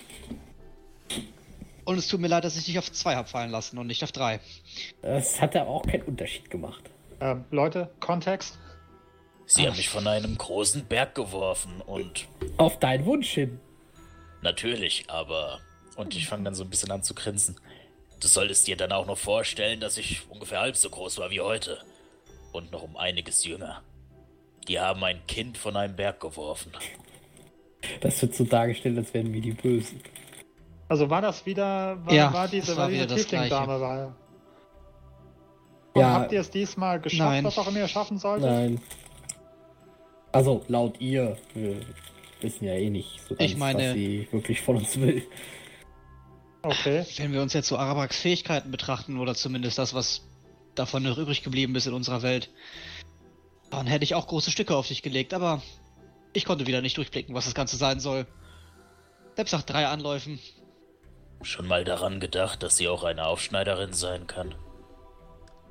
[1.85, 4.03] Und es tut mir leid, dass ich dich auf 2 habe fallen lassen und nicht
[4.03, 4.41] auf 3.
[5.03, 6.83] Das hat aber auch keinen Unterschied gemacht.
[7.21, 8.59] Ähm, Leute, Kontext.
[9.47, 9.67] Sie Ach.
[9.71, 13.61] haben mich von einem großen Berg geworfen und Auf deinen Wunsch hin.
[14.41, 15.61] natürlich, aber.
[15.97, 17.57] Und ich fange dann so ein bisschen an zu grinsen.
[18.25, 21.43] Du solltest dir dann auch noch vorstellen, dass ich ungefähr halb so groß war wie
[21.43, 21.77] heute.
[22.53, 23.83] Und noch um einiges jünger.
[24.67, 26.73] Die haben ein Kind von einem Berg geworfen.
[28.01, 30.01] Das wird so dargestellt, als wären wir die Bösen.
[30.89, 33.79] Also war das wieder, war, Ja, war diese, es war war diese wieder das Tiefling-Dame
[33.83, 34.17] war.
[35.93, 36.11] Und Ja.
[36.15, 37.45] habt ihr es diesmal geschafft, Nein.
[37.45, 38.49] was auch immer ihr schaffen solltet?
[38.49, 38.81] Nein.
[40.33, 41.37] Also, laut ihr.
[41.53, 41.77] Wir
[42.41, 45.23] wissen ja eh nicht so ganz, Ich meine- was sie wirklich von uns will.
[46.65, 47.05] Okay.
[47.19, 50.23] Wenn wir uns jetzt so Arabaks Fähigkeiten betrachten, oder zumindest das, was
[50.75, 52.49] davon noch übrig geblieben ist in unserer Welt,
[53.71, 55.63] dann hätte ich auch große Stücke auf dich gelegt, aber
[56.33, 58.27] ich konnte wieder nicht durchblicken, was das Ganze sein soll.
[59.37, 60.39] Selbst nach drei Anläufen.
[61.43, 64.55] Schon mal daran gedacht, dass sie auch eine Aufschneiderin sein kann.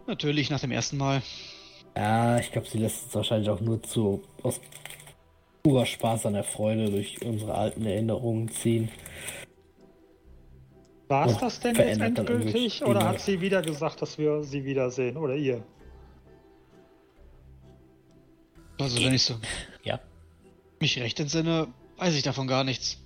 [0.05, 1.23] Natürlich nach dem ersten Mal.
[1.95, 4.59] Ja, ich glaube, sie lässt uns wahrscheinlich auch nur zu aus
[5.63, 8.91] purer Spaß an der Freude durch unsere alten Erinnerungen ziehen.
[11.13, 12.83] War es das denn jetzt endgültig?
[12.83, 13.09] Oder Dinge.
[13.11, 15.15] hat sie wieder gesagt, dass wir sie wiedersehen?
[15.17, 15.63] Oder ihr?
[18.79, 19.35] Also wenn ich so
[19.83, 19.99] Ja?
[20.79, 22.97] mich recht entsinne, weiß ich davon gar nichts.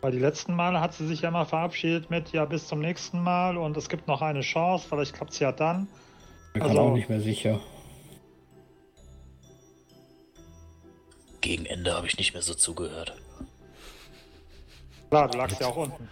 [0.00, 3.22] Weil die letzten Male hat sie sich ja mal verabschiedet mit, ja, bis zum nächsten
[3.22, 5.86] Mal und es gibt noch eine Chance, vielleicht klappt es ja dann.
[6.48, 7.60] Ich bin Also- auch nicht mehr sicher.
[11.40, 13.14] Gegen Ende habe ich nicht mehr so zugehört.
[15.12, 16.08] Klar, du lagst ja auch unten.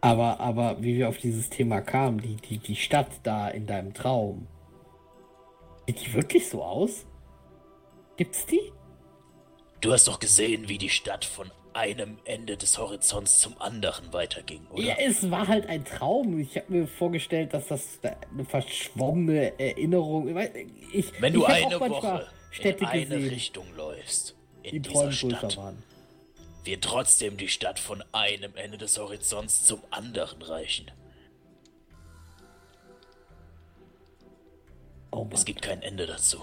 [0.00, 3.94] Aber, aber wie wir auf dieses Thema kamen, die, die, die Stadt da in deinem
[3.94, 4.46] Traum,
[5.88, 7.04] sieht die wirklich so aus?
[8.16, 8.60] Gibt's die?
[9.80, 14.64] Du hast doch gesehen, wie die Stadt von einem Ende des Horizonts zum anderen weiterging,
[14.70, 14.84] oder?
[14.84, 16.38] Ja, es war halt ein Traum.
[16.38, 20.28] Ich habe mir vorgestellt, dass das eine verschwommene Erinnerung.
[20.92, 24.94] ich Wenn du ich eine Woche Städte in eine gesehen, Richtung läufst, die in dieser
[24.94, 25.89] Träume größer Stadt, waren.
[26.64, 30.90] Wir trotzdem die Stadt von einem Ende des Horizonts zum anderen reichen.
[35.10, 35.28] Oh.
[35.32, 36.42] Es gibt kein Ende dazu.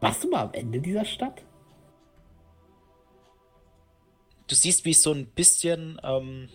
[0.00, 1.42] Warst du mal am Ende dieser Stadt?
[4.46, 6.48] Du siehst, wie ich so ein bisschen ähm,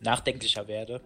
[0.00, 1.00] nachdenklicher werde.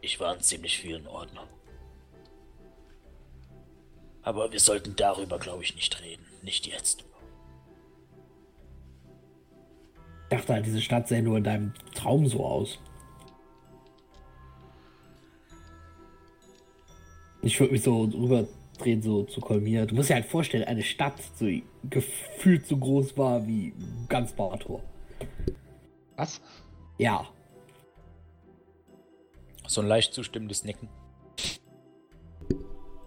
[0.00, 1.38] Ich war an ziemlich vielen Orten.
[4.22, 6.24] Aber wir sollten darüber, glaube ich, nicht reden.
[6.42, 7.04] Nicht jetzt.
[10.24, 12.78] Ich dachte halt, diese Stadt sähe nur in deinem Traum so aus.
[17.42, 19.86] Ich würde mich so rüberdrehen, so zu Kolmir.
[19.86, 21.46] Du musst dir halt vorstellen, eine Stadt, so
[21.90, 23.74] gefühlt so groß war wie
[24.08, 24.82] ganz Barator.
[26.16, 26.40] Was?
[26.98, 27.28] Ja.
[29.66, 30.88] So ein leicht zustimmendes Nicken.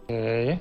[0.03, 0.59] Okay.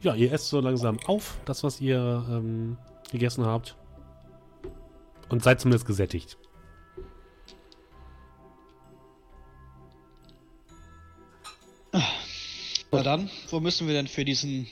[0.00, 2.78] Ja, ihr esst so langsam auf, das, was ihr ähm,
[3.10, 3.76] gegessen habt.
[5.28, 6.38] Und seid zumindest gesättigt.
[12.90, 14.66] Na dann, wo müssen wir denn für diesen.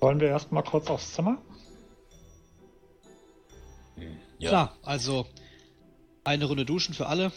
[0.00, 1.38] Wollen wir erstmal kurz aufs Zimmer?
[4.38, 4.48] Ja.
[4.48, 5.26] Klar, also
[6.24, 7.32] eine Runde duschen für alle.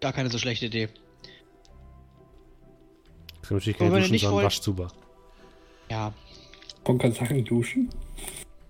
[0.00, 0.88] Gar keine so schlechte Idee.
[3.42, 4.88] Es gibt natürlich keine Duschen, nicht sondern Waschzuber.
[5.90, 6.12] Ja,
[6.84, 7.90] Und kannst Sachen duschen?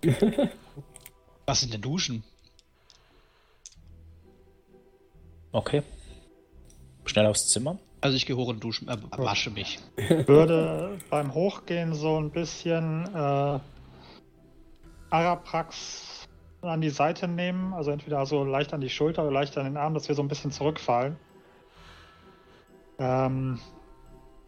[1.45, 2.23] was sind denn Duschen?
[5.51, 5.83] Okay.
[7.05, 7.79] Schnell aufs Zimmer.
[8.01, 9.79] Also ich gehe hoch und duschen, äh, wasche mich.
[10.27, 13.59] Würde beim Hochgehen so ein bisschen äh,
[15.09, 16.27] Araprax
[16.61, 19.77] an die Seite nehmen, also entweder so leicht an die Schulter oder leicht an den
[19.77, 21.15] Arm, dass wir so ein bisschen zurückfallen.
[22.99, 23.59] Ähm,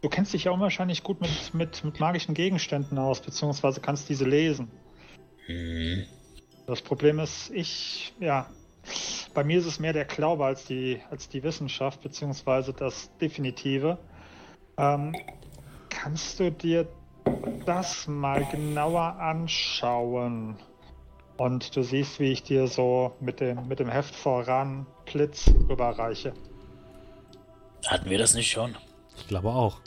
[0.00, 4.24] du kennst dich ja unwahrscheinlich gut mit, mit, mit magischen Gegenständen aus, beziehungsweise kannst diese
[4.24, 4.70] lesen.
[5.46, 6.04] Hm.
[6.66, 8.46] Das Problem ist, ich, ja,
[9.34, 13.98] bei mir ist es mehr der Glaube als die, als die Wissenschaft, beziehungsweise das Definitive.
[14.76, 15.14] Ähm,
[15.88, 16.88] kannst du dir
[17.66, 20.56] das mal genauer anschauen?
[21.36, 26.32] Und du siehst, wie ich dir so mit dem, mit dem Heft voran Blitz überreiche.
[27.86, 28.76] Hatten wir das nicht schon?
[29.18, 29.80] Ich glaube auch.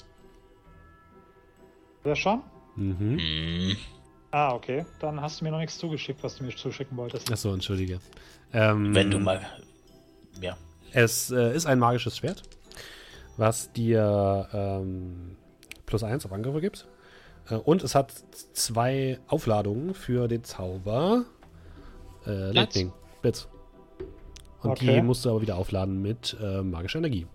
[2.04, 2.42] Wer schon?
[2.76, 3.20] Mhm.
[3.20, 3.78] Hm.
[4.32, 4.86] Ah, okay.
[5.00, 7.32] Dann hast du mir noch nichts zugeschickt, was du mir zuschicken wolltest.
[7.32, 8.00] Achso, entschuldige.
[8.54, 9.46] Ähm, Wenn du mal.
[10.42, 10.58] Ja.
[10.94, 12.44] Es äh, ist ein magisches Schwert,
[13.38, 15.36] was dir ähm,
[15.86, 16.88] plus eins auf Angriffe gibt.
[17.50, 18.12] Äh, und es hat
[18.54, 21.26] zwei Aufladungen für den Zauber
[22.26, 22.92] äh, Lightning.
[23.22, 23.48] Blitz.
[24.62, 25.02] Und die Okay.
[25.02, 27.28] musst du aber wieder aufladen mit äh, magischer Energie.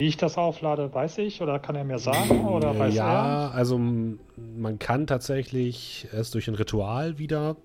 [0.00, 1.42] Wie ich das auflade, weiß ich?
[1.42, 2.46] Oder kann er mir sagen?
[2.46, 4.18] Oder weiß ja, also m-
[4.56, 7.56] man kann tatsächlich es durch ein Ritual wieder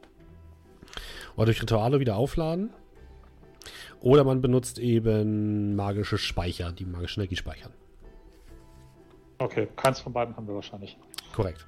[1.38, 2.72] oder durch Rituale wieder aufladen.
[4.02, 7.72] Oder man benutzt eben magische Speicher, die magische Energie speichern.
[9.40, 9.46] er?
[9.46, 10.98] Okay, keins von beiden haben wir wahrscheinlich.
[11.34, 11.66] Korrekt.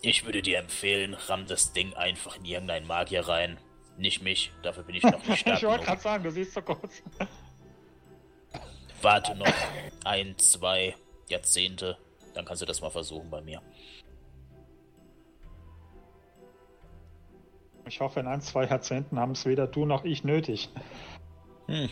[0.00, 3.58] Ich würde dir empfehlen, ramm das Ding einfach in irgendeinen Magier rein.
[3.98, 6.62] Nicht mich, dafür bin ich noch nicht stark ich wollte gerade sagen, du siehst so
[6.62, 7.02] kurz.
[9.02, 9.52] Warte noch
[10.04, 10.94] ein, zwei
[11.28, 11.96] Jahrzehnte,
[12.34, 13.60] dann kannst du das mal versuchen bei mir.
[17.86, 20.70] Ich hoffe, in ein, zwei Jahrzehnten haben es weder du noch ich nötig.
[21.66, 21.88] Hm.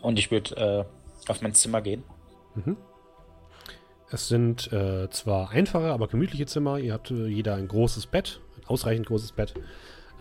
[0.00, 2.04] Und ich würde äh, auf mein Zimmer gehen.
[2.54, 2.76] Mhm.
[4.10, 6.78] Es sind äh, zwar einfache, aber gemütliche Zimmer.
[6.78, 9.54] Ihr habt äh, jeder ein großes Bett, ein ausreichend großes Bett,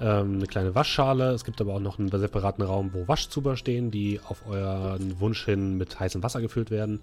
[0.02, 1.32] ähm, eine kleine Waschschale.
[1.32, 5.46] Es gibt aber auch noch einen separaten Raum, wo Waschzuber stehen, die auf euren Wunsch
[5.46, 7.02] hin mit heißem Wasser gefüllt werden.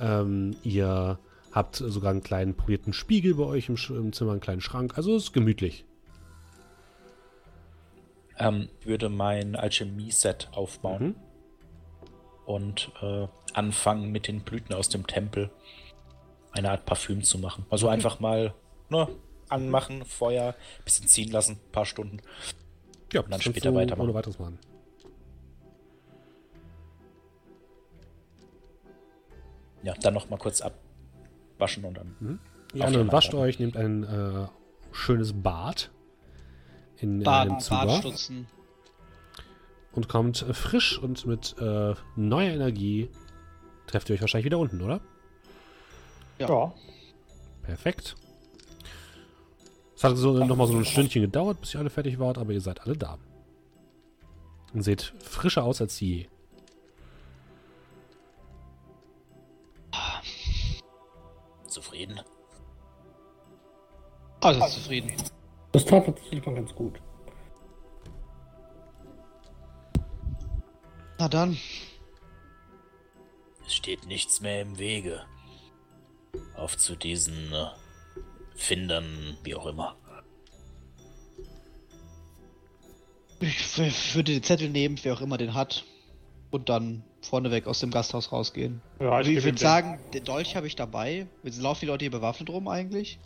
[0.00, 1.18] Ähm, ihr
[1.52, 4.94] habt sogar einen kleinen polierten Spiegel bei euch im, im Zimmer, einen kleinen Schrank.
[4.96, 5.84] Also es ist gemütlich.
[8.38, 11.14] Ähm, würde mein Alchemie-Set aufbauen Mhm.
[12.46, 15.50] und äh, anfangen mit den Blüten aus dem Tempel
[16.52, 17.66] eine Art Parfüm zu machen.
[17.70, 18.54] Also einfach mal
[18.88, 19.06] ne,
[19.52, 22.18] anmachen, Feuer, bisschen ziehen lassen, paar Stunden.
[23.12, 24.08] Ja, dann das kannst später weitermachen.
[24.08, 24.58] Ohne weiteres machen.
[29.82, 32.40] Ja, dann noch mal kurz abwaschen und dann.
[32.74, 34.46] Auf anderen den wascht euch, nehmt ein äh,
[34.92, 35.90] schönes Bad
[36.98, 38.00] in, in Baden, einem Zuber
[39.92, 43.10] und kommt frisch und mit äh, neuer Energie.
[43.86, 45.00] Trefft ihr euch wahrscheinlich wieder unten, oder?
[46.38, 46.48] Ja.
[46.48, 46.74] Ja.
[47.62, 48.16] Perfekt.
[50.02, 52.60] Es hat so, nochmal so ein Stündchen gedauert, bis ihr alle fertig wart, aber ihr
[52.60, 53.18] seid alle da.
[54.74, 56.26] Und seht frischer aus als je.
[61.68, 62.20] Zufrieden.
[64.40, 65.12] Also oh, zufrieden.
[65.70, 67.00] Das tat tatsächlich mal ganz gut.
[71.20, 71.56] Na dann.
[73.64, 75.24] Es steht nichts mehr im Wege.
[76.56, 77.68] Auf zu diesen äh,
[78.62, 79.96] Findern, wie auch immer.
[83.40, 85.84] Ich würde den Zettel nehmen, wer auch immer den hat.
[86.52, 88.80] Und dann vorneweg aus dem Gasthaus rausgehen.
[89.00, 91.26] Ja, ich geb ihm würde sagen, den Dolch habe ich dabei.
[91.42, 93.18] Laufen die Leute hier bewaffnet rum eigentlich?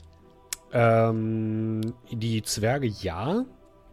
[0.72, 3.44] Ähm, die Zwerge ja.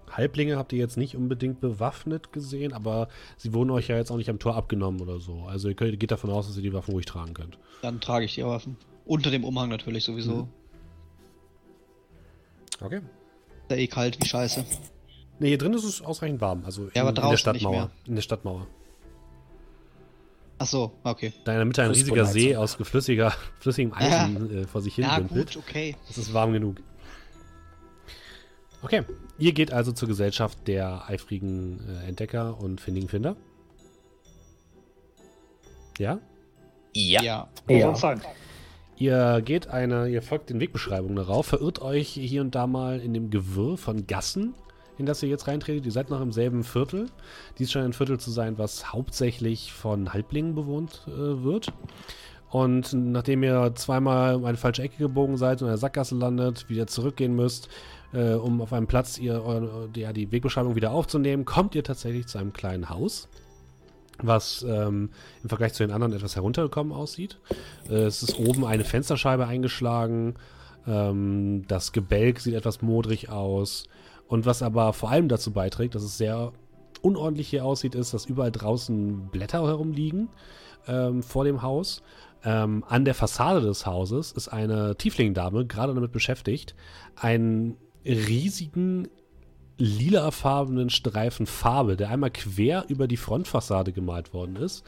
[0.10, 4.18] Halblinge habt ihr jetzt nicht unbedingt bewaffnet gesehen, aber sie wurden euch ja jetzt auch
[4.18, 5.46] nicht am Tor abgenommen oder so.
[5.48, 7.58] Also ihr könnt, geht davon aus, dass ihr die Waffen ruhig tragen könnt.
[7.82, 8.78] Dann trage ich die Waffen.
[9.06, 10.44] Unter dem Umhang natürlich sowieso.
[10.44, 10.62] Mhm.
[12.82, 12.97] Okay.
[12.97, 14.65] Ist ja eh kalt wie Scheiße.
[15.39, 16.63] Ne, hier drin ist es ausreichend warm.
[16.65, 17.71] Also Ja, aber in, in der draußen nicht Stadtmauer.
[17.71, 17.89] mehr.
[18.05, 18.67] In der Stadtmauer.
[20.59, 21.34] Ach so, okay.
[21.45, 22.26] Da in der Mitte ein riesiger.
[22.26, 25.53] See aus geflüssiger, flüssigem Eisen äh, vor sich hin Ja, dümpelt.
[25.55, 25.95] gut, okay.
[26.09, 26.78] Es ist warm genug.
[28.82, 29.03] Okay,
[29.39, 33.36] ihr geht also zur Gesellschaft der eifrigen äh, Entdecker und findigen Finder.
[35.97, 36.19] Ja?
[36.93, 37.21] Ja.
[37.24, 37.47] Ja.
[37.69, 38.17] Ja.
[39.04, 43.14] Ihr geht eine, ihr folgt den Wegbeschreibungen darauf, verirrt euch hier und da mal in
[43.14, 44.54] dem Gewirr von Gassen,
[44.97, 45.86] in das ihr jetzt reintretet.
[45.86, 47.08] Ihr seid noch im selben Viertel.
[47.60, 51.74] Dies scheint ein Viertel zu sein, was hauptsächlich von Halblingen bewohnt äh, wird.
[52.49, 56.70] Und nachdem ihr zweimal um eine falsche Ecke gebogen seid und in der Sackgasse landet,
[56.70, 57.68] wieder zurückgehen müsst,
[58.14, 62.28] äh, um auf einem Platz ihr, eu- ja, die Wegbeschreibung wieder aufzunehmen, kommt ihr tatsächlich
[62.28, 63.28] zu einem kleinen Haus,
[64.22, 65.09] was ähm,
[65.41, 67.39] im Vergleich zu den anderen etwas heruntergekommen aussieht.
[67.89, 70.36] Äh, es ist oben eine Fensterscheibe eingeschlagen.
[70.88, 73.86] Ähm, das Gebälk sieht etwas modrig aus.
[74.28, 76.53] Und was aber vor allem dazu beiträgt, dass es sehr
[77.01, 80.30] unordentlich hier aussieht, ist, dass überall draußen Blätter herumliegen
[80.88, 82.01] ähm, vor dem Haus.
[82.45, 86.76] Ähm, an der Fassade des Hauses ist eine Tieflingdame gerade damit beschäftigt,
[87.16, 89.07] einen riesigen
[89.78, 94.84] lilafarbenen Streifen Farbe, der einmal quer über die Frontfassade gemalt worden ist,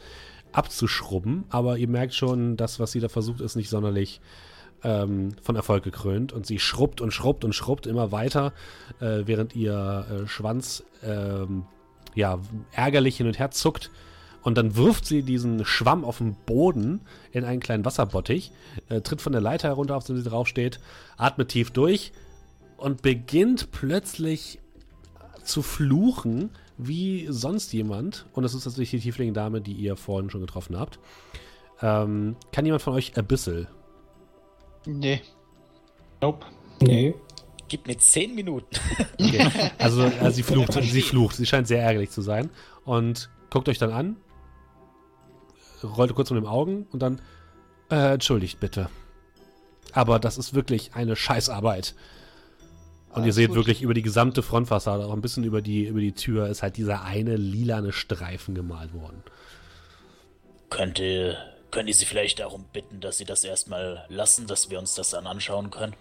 [0.51, 1.45] abzuschrubben.
[1.49, 4.21] Aber ihr merkt schon, das, was sie da versucht, ist nicht sonderlich
[4.83, 6.33] ähm, von Erfolg gekrönt.
[6.33, 8.53] Und sie schrubbt und schrubbt und schrubbt immer weiter,
[8.99, 11.65] äh, während ihr äh, Schwanz ähm,
[12.13, 12.39] ja,
[12.71, 13.91] ärgerlich hin und her zuckt.
[14.43, 18.51] Und dann wirft sie diesen Schwamm auf den Boden in einen kleinen Wasserbottich,
[18.89, 20.79] äh, tritt von der Leiter herunter, auf der sie draufsteht,
[21.17, 22.11] atmet tief durch
[22.77, 24.59] und beginnt plötzlich
[25.45, 28.25] zu fluchen wie sonst jemand.
[28.33, 30.99] Und das ist tatsächlich die Tiefling-Dame, die ihr vorhin schon getroffen habt.
[31.81, 33.67] Ähm, kann jemand von euch Abyssal?
[34.85, 35.21] Nee.
[36.21, 36.45] Nope.
[36.81, 37.15] Nee.
[37.67, 38.75] Gib mir 10 Minuten.
[39.17, 39.49] Okay.
[39.79, 41.35] Also, also sie flucht, sie flucht.
[41.35, 42.49] Sie scheint sehr ärgerlich zu sein.
[42.83, 44.17] Und guckt euch dann an,
[45.83, 47.21] rollt kurz mit den Augen und dann,
[47.89, 48.89] äh, entschuldigt bitte.
[49.93, 51.95] Aber das ist wirklich eine Scheißarbeit.
[53.15, 56.01] Und ihr Alles seht wirklich über die gesamte Frontfassade, auch ein bisschen über die, über
[56.01, 59.23] die Tür, ist halt dieser eine lilane Streifen gemalt worden.
[60.69, 61.37] Könnte,
[61.71, 65.11] könnt ihr sie vielleicht darum bitten, dass sie das erstmal lassen, dass wir uns das
[65.11, 65.95] dann anschauen können?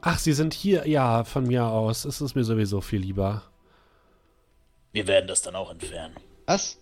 [0.00, 0.88] Ach, Sie sind hier?
[0.88, 2.06] Ja, von mir aus.
[2.06, 3.42] Es ist mir sowieso viel lieber.
[4.92, 6.14] Wir werden das dann auch entfernen.
[6.46, 6.78] Was?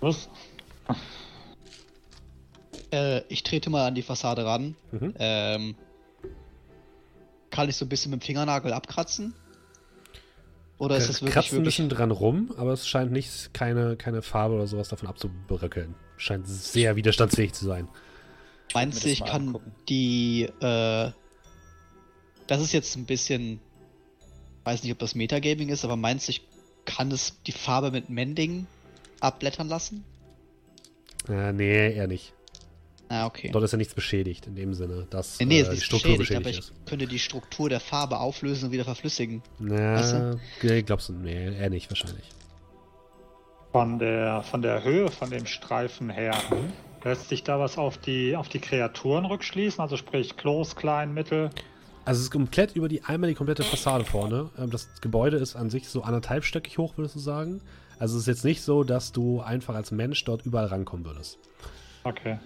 [0.00, 0.30] Was?
[2.92, 4.74] Äh, ich trete mal an die Fassade ran.
[4.90, 5.14] Mhm.
[5.18, 5.74] Ähm,
[7.50, 9.34] kann ich so ein bisschen mit dem Fingernagel abkratzen?
[10.78, 13.96] Oder ist es wirklich, Kratzt ein wirklich bisschen dran rum, aber es scheint nicht keine,
[13.96, 15.94] keine Farbe oder sowas davon abzubröckeln.
[16.16, 17.86] Scheint sehr widerstandsfähig zu sein.
[18.72, 19.72] Meinst du, das ich kann angucken.
[19.90, 21.10] die, äh,
[22.46, 23.60] das ist jetzt ein bisschen,
[24.64, 26.46] weiß nicht, ob das Metagaming ist, aber meinst du, ich
[26.86, 28.66] kann es die Farbe mit Mending
[29.20, 30.04] abblättern lassen?
[31.28, 32.32] Äh, nee, eher nicht.
[33.12, 33.50] Ah, okay.
[33.52, 35.84] Dort ist ja nichts beschädigt in dem Sinne, dass Nee, nee, äh, es die ist
[35.84, 36.86] Struktur beschädigt, beschädigt, aber ich ist.
[36.88, 39.42] könnte die Struktur der Farbe auflösen und wieder verflüssigen.
[39.58, 40.40] Na, Weißt du?
[40.62, 41.14] nee, glaubst du?
[41.14, 42.24] Nee, eher nicht wahrscheinlich.
[43.72, 46.34] Von der, von der Höhe von dem Streifen her,
[47.04, 49.80] lässt sich da was auf die, auf die Kreaturen rückschließen?
[49.80, 51.50] Also sprich Klos, Klein, Mittel.
[52.04, 54.50] Also es ist komplett über die einmal die komplette Fassade vorne.
[54.56, 57.60] Ähm, das Gebäude ist an sich so anderthalbstöckig hoch, würdest du sagen.
[57.98, 61.38] Also es ist jetzt nicht so, dass du einfach als Mensch dort überall rankommen würdest.
[62.04, 62.38] Okay.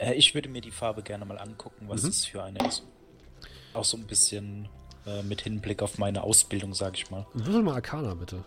[0.00, 2.06] Äh, ich würde mir die Farbe gerne mal angucken, was Mhm.
[2.06, 2.82] das für eine ist.
[3.74, 4.68] Auch so ein bisschen
[5.06, 7.26] äh, mit Hinblick auf meine Ausbildung, sag ich mal.
[7.34, 8.44] Würfel mal Arcana, bitte.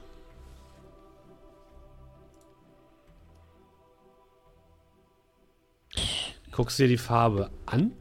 [6.51, 7.93] Guckst dir die Farbe an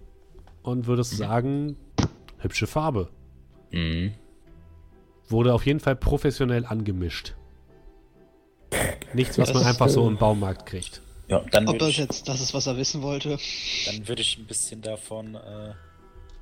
[0.62, 1.76] und würdest sagen,
[2.38, 3.08] hübsche Farbe.
[3.70, 4.12] Mhm.
[5.28, 7.34] Wurde auf jeden Fall professionell angemischt.
[9.14, 11.00] Nichts, was man einfach so im Baumarkt kriegt.
[11.28, 13.38] Ja, dann Ob das ich, jetzt das ist, was er wissen wollte.
[13.86, 15.72] dann würde ich ein bisschen davon äh,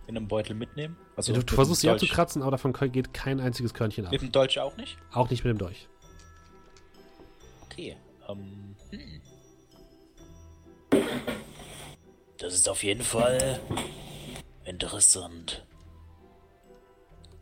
[0.06, 0.96] in einem Beutel mitnehmen?
[1.16, 2.02] Also du, mit du versuchst sie Dolch.
[2.02, 4.12] abzukratzen, aber davon geht kein einziges Körnchen ab.
[4.12, 4.96] Mit dem Dolch auch nicht?
[5.12, 5.88] Auch nicht mit dem Dolch.
[7.66, 7.96] Okay.
[8.28, 9.20] Ähm, hm.
[12.38, 13.60] Das ist auf jeden Fall
[14.64, 15.64] interessant.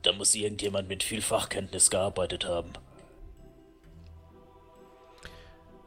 [0.03, 2.73] Da muss irgendjemand mit viel Fachkenntnis gearbeitet haben.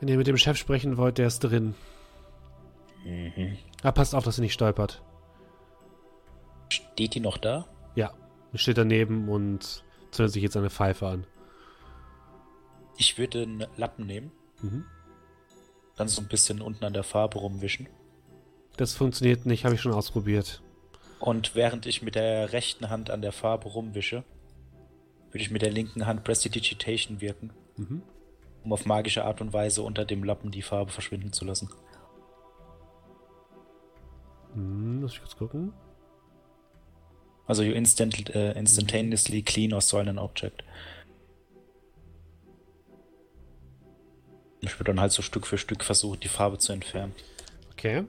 [0.02, 1.76] Wenn ihr mit dem Chef sprechen wollt, der ist drin.
[3.06, 3.58] Mhm.
[3.84, 5.02] Ah, passt auf, dass ihr nicht stolpert.
[6.70, 7.68] Steht die noch da?
[7.96, 8.12] Ja,
[8.56, 11.28] steht daneben und zündet sich jetzt eine Pfeife an.
[12.98, 14.32] Ich würde einen Lappen nehmen,
[14.62, 14.86] Mhm.
[15.98, 17.88] dann so ein bisschen unten an der Farbe rumwischen.
[18.78, 20.62] Das funktioniert nicht, habe ich schon ausprobiert.
[21.20, 24.24] Und während ich mit der rechten Hand an der Farbe rumwische,
[25.30, 28.02] würde ich mit der linken Hand Prestidigitation wirken, Mhm.
[28.64, 31.70] Um auf magische Art und Weise unter dem Lappen die Farbe verschwinden zu lassen.
[34.54, 35.74] Hm, muss ich kurz gucken.
[37.48, 40.64] Also you instant, äh, instantaneously clean or soil an object.
[44.62, 47.14] Ich würde dann halt so Stück für Stück versuchen, die Farbe zu entfernen.
[47.72, 48.06] Okay.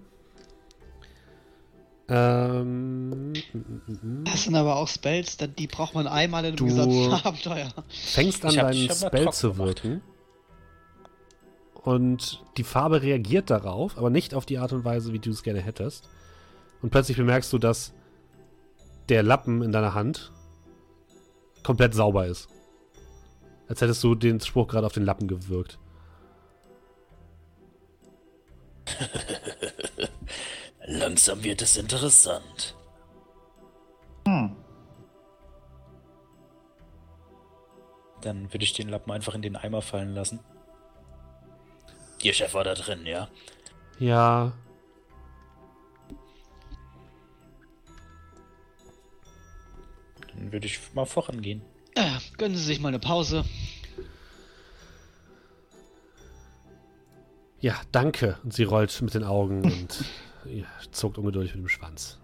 [2.09, 4.25] Ähm, mm, mm, mm.
[4.25, 7.73] Das sind aber auch Spells, die braucht man einmal in einem gesamten Abenteuer.
[7.89, 9.83] fängst an, deinen Spell zu gemacht.
[9.83, 10.03] wirken.
[11.83, 15.43] Und die Farbe reagiert darauf, aber nicht auf die Art und Weise, wie du es
[15.43, 16.09] gerne hättest.
[16.81, 17.93] Und plötzlich bemerkst du, dass
[19.09, 20.33] der Lappen in deiner Hand
[21.63, 22.49] komplett sauber ist.
[23.69, 25.79] Als hättest du den Spruch gerade auf den Lappen gewirkt.
[30.87, 32.77] Langsam wird es interessant.
[34.27, 34.57] Hm.
[38.21, 40.41] Dann würde ich den Lappen einfach in den Eimer fallen lassen.
[42.23, 43.29] Ihr Chef war da drin, ja?
[43.99, 44.53] Ja.
[50.29, 51.63] Dann würde ich mal vorangehen.
[51.95, 53.45] Äh, gönnen Sie sich mal eine Pause.
[57.61, 58.39] Ja, danke.
[58.43, 60.05] Und sie rollt mit den Augen und
[60.47, 62.19] ja, zuckt ungeduldig mit dem Schwanz.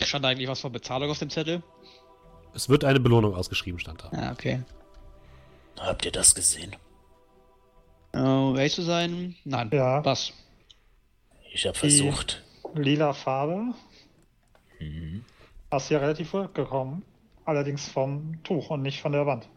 [0.00, 1.62] Stand da eigentlich was von Bezahlung auf dem Zettel?
[2.54, 4.10] Es wird eine Belohnung ausgeschrieben, stand da.
[4.12, 4.62] Ja, okay.
[5.78, 6.76] Habt ihr das gesehen?
[8.12, 9.70] Äh, um ehrlich zu sein, nein.
[9.72, 10.04] Ja.
[10.04, 10.32] Was?
[11.52, 12.42] Ich habe versucht.
[12.74, 13.74] Lila Farbe.
[14.78, 15.24] Mhm.
[15.70, 17.04] Hast hier relativ hoch gekommen.
[17.44, 19.48] Allerdings vom Tuch und nicht von der Wand.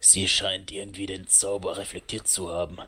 [0.00, 2.78] Sie scheint irgendwie den Zauber reflektiert zu haben.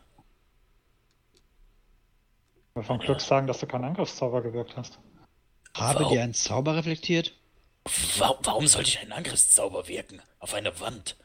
[2.70, 4.98] Ich will von Glück sagen, dass du keinen Angriffszauber gewirkt hast.
[5.76, 6.12] Habe Warum?
[6.12, 7.32] die einen Zauber reflektiert?
[8.18, 10.20] Wa warum sollte ich einen Angriffszauber wirken?
[10.40, 11.16] Auf eine Wand?
[11.16, 11.24] Äh,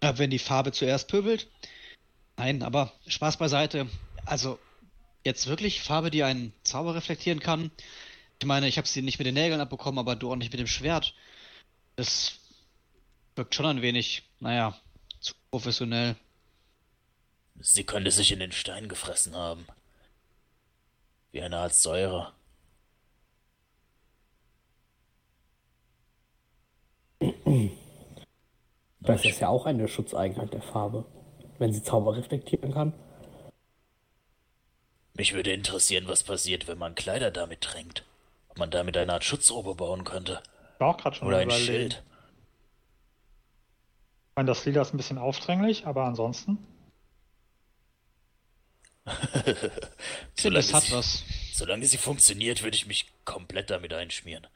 [0.00, 1.48] wenn die Farbe zuerst pöbelt?
[2.36, 3.88] Nein, aber Spaß beiseite.
[4.24, 4.58] Also,
[5.24, 7.70] jetzt wirklich Farbe, die einen Zauber reflektieren kann?
[8.40, 10.60] Ich meine, ich habe sie nicht mit den Nägeln abbekommen, aber du auch nicht mit
[10.60, 11.14] dem Schwert.
[11.96, 12.38] Das
[13.34, 14.78] wirkt schon ein wenig, naja,
[15.20, 16.16] zu professionell.
[17.60, 19.66] Sie könnte sich in den Stein gefressen haben.
[21.32, 22.32] Wie eine Art Säure.
[29.00, 31.04] Das ist ja auch eine Schutzeigenheit der Farbe.
[31.58, 32.92] Wenn sie Zauber reflektieren kann.
[35.14, 38.04] Mich würde interessieren, was passiert, wenn man Kleider damit tränkt.
[38.48, 40.40] Ob man damit eine Art Schutzrobe bauen könnte.
[40.74, 41.50] Ich war auch gerade schon Oder ein.
[41.50, 41.94] Schild.
[41.94, 42.02] Ich
[44.36, 46.58] meine, das Lila ist ein bisschen aufdringlich, aber ansonsten.
[50.34, 51.24] Solange das hat sie, was.
[51.52, 54.46] solange sie funktioniert, würde ich mich komplett damit einschmieren.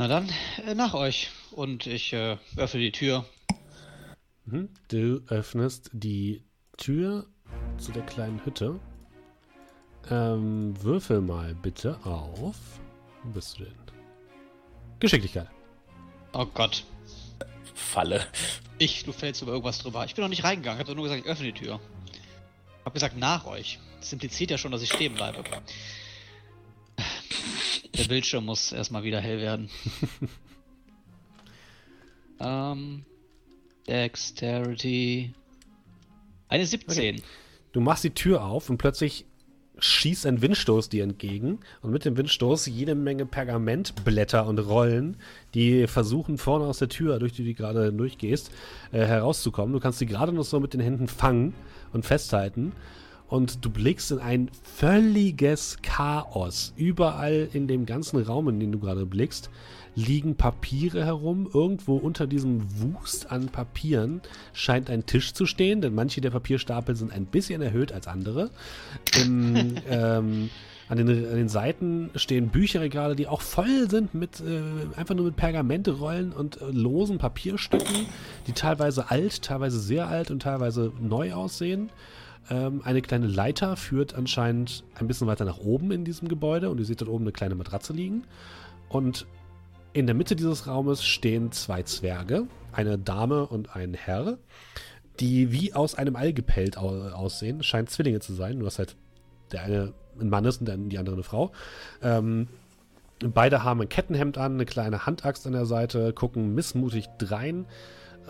[0.00, 0.28] Na dann,
[0.64, 1.30] äh, nach euch.
[1.50, 3.24] Und ich äh, öffne die Tür.
[4.44, 4.68] Mhm.
[4.86, 6.44] Du öffnest die
[6.76, 7.26] Tür
[7.78, 8.78] zu der kleinen Hütte.
[10.08, 12.56] Ähm, würfel mal bitte auf.
[13.24, 13.74] Wo bist du denn?
[15.00, 15.48] Geschicklichkeit.
[16.32, 16.84] Oh Gott.
[17.74, 18.24] Falle.
[18.78, 20.04] Ich, du fällst über irgendwas drüber.
[20.04, 20.80] Ich bin noch nicht reingegangen.
[20.80, 21.80] Ich habe nur gesagt, ich öffne die Tür.
[22.12, 23.80] Ich habe gesagt, nach euch.
[23.98, 25.42] Das impliziert ja schon, dass ich stehen bleibe.
[28.08, 29.68] Der Bildschirm muss erstmal wieder hell werden.
[32.40, 33.04] ähm.
[33.86, 35.34] Dexterity.
[36.48, 37.20] Eine 17.
[37.72, 39.26] Du machst die Tür auf und plötzlich
[39.78, 45.18] schießt ein Windstoß dir entgegen und mit dem Windstoß jede Menge Pergamentblätter und Rollen,
[45.52, 48.50] die versuchen vorne aus der Tür, durch die du gerade durchgehst,
[48.90, 49.74] äh, herauszukommen.
[49.74, 51.52] Du kannst sie gerade noch so mit den Händen fangen
[51.92, 52.72] und festhalten
[53.28, 56.72] und du blickst in ein völliges Chaos.
[56.76, 59.50] Überall in dem ganzen Raum, in den du gerade blickst,
[59.94, 61.48] liegen Papiere herum.
[61.52, 64.22] Irgendwo unter diesem Wust an Papieren
[64.52, 68.50] scheint ein Tisch zu stehen, denn manche der Papierstapel sind ein bisschen erhöht als andere.
[69.20, 70.50] Im, ähm,
[70.88, 74.62] an den, an den Seiten stehen Bücherregale, die auch voll sind mit äh,
[74.96, 78.06] einfach nur mit Pergamentrollen und äh, losen Papierstücken,
[78.46, 81.90] die teilweise alt, teilweise sehr alt und teilweise neu aussehen.
[82.50, 86.78] Ähm, eine kleine Leiter führt anscheinend ein bisschen weiter nach oben in diesem Gebäude und
[86.78, 88.24] ihr seht dort oben eine kleine Matratze liegen.
[88.88, 89.26] Und
[89.92, 94.38] in der Mitte dieses Raumes stehen zwei Zwerge, eine Dame und ein Herr,
[95.20, 97.62] die wie aus einem All gepellt aussehen.
[97.62, 98.96] Scheint Zwillinge zu sein, nur dass halt
[99.52, 101.52] der eine ein Mann ist und die andere eine Frau.
[102.02, 102.48] Ähm,
[103.20, 107.66] beide haben ein Kettenhemd an, eine kleine Handaxt an der Seite, gucken missmutig drein,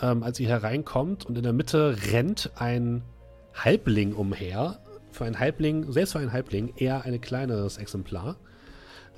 [0.01, 1.27] ähm, als ihr hereinkommt.
[1.27, 3.03] Und in der Mitte rennt ein
[3.65, 4.79] Halbling umher.
[5.11, 8.37] Für einen Halbling, selbst für einen Halbling, eher ein kleineres Exemplar.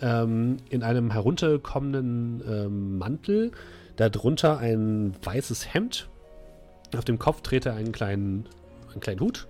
[0.00, 3.52] Ähm, in einem herunterkommenden ähm, Mantel,
[3.96, 6.08] darunter ein weißes Hemd.
[6.96, 8.46] Auf dem Kopf trägt er einen kleinen,
[8.92, 9.46] einen kleinen Hut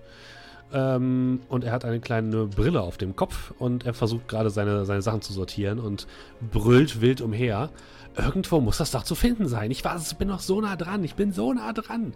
[0.73, 4.85] ähm, und er hat eine kleine Brille auf dem Kopf und er versucht gerade seine,
[4.85, 6.07] seine Sachen zu sortieren und
[6.51, 7.69] brüllt wild umher.
[8.15, 9.71] Irgendwo muss das doch zu finden sein.
[9.71, 11.03] Ich war, bin noch so nah dran.
[11.03, 12.13] Ich bin so nah dran.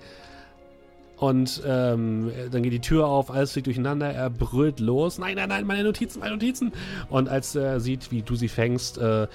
[1.18, 5.18] Und ähm, dann geht die Tür auf, alles fliegt durcheinander, er brüllt los.
[5.18, 6.74] Nein, nein, nein, meine Notizen, meine Notizen.
[7.09, 9.28] Und als er sieht, wie du sie fängst, äh,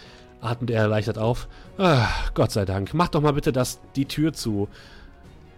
[0.43, 1.49] atmet er erleichtert auf.
[1.79, 2.93] Ah, Gott sei Dank.
[2.93, 4.69] Mach doch mal bitte das, die Tür zu.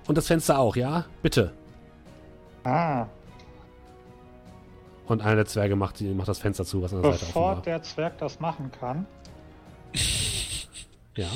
[0.07, 1.07] Und das Fenster auch, ja?
[1.23, 1.53] Bitte.
[2.65, 3.07] Ah,
[5.09, 7.57] und einer der Zwerge macht, die, macht das Fenster zu, was an der Bevor Seite
[7.57, 7.63] war.
[7.63, 9.07] der Zwerg das machen kann,
[11.17, 11.27] Ja.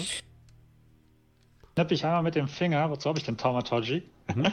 [1.75, 4.05] schnippe ich einmal mit dem Finger, wozu habe ich den Taumaturgy?
[4.35, 4.47] Mhm.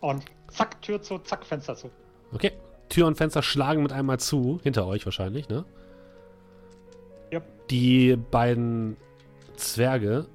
[0.00, 1.90] Und zack, Tür zu, zack, Fenster zu.
[2.32, 2.52] Okay.
[2.88, 5.64] Tür und Fenster schlagen mit einmal zu, hinter euch wahrscheinlich, ne?
[7.32, 7.68] Yep.
[7.70, 8.96] Die beiden
[9.56, 10.26] Zwerge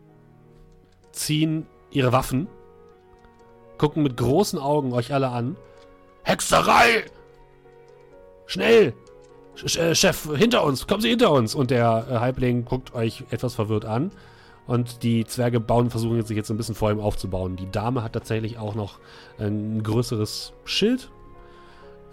[1.12, 2.48] ziehen ihre Waffen,
[3.78, 5.56] gucken mit großen Augen euch alle an.
[6.24, 7.06] Hexerei!
[8.46, 8.94] Schnell!
[9.56, 10.88] Sch äh, Chef, hinter uns!
[10.88, 11.56] Kommen Sie hinter uns!
[11.56, 14.12] Und der äh, Halbling guckt euch etwas verwirrt an.
[14.70, 17.56] Und die Zwerge bauen, versuchen jetzt, sich jetzt ein bisschen vor ihm aufzubauen.
[17.56, 19.00] Die Dame hat tatsächlich auch noch
[19.40, 21.10] ein größeres Schild,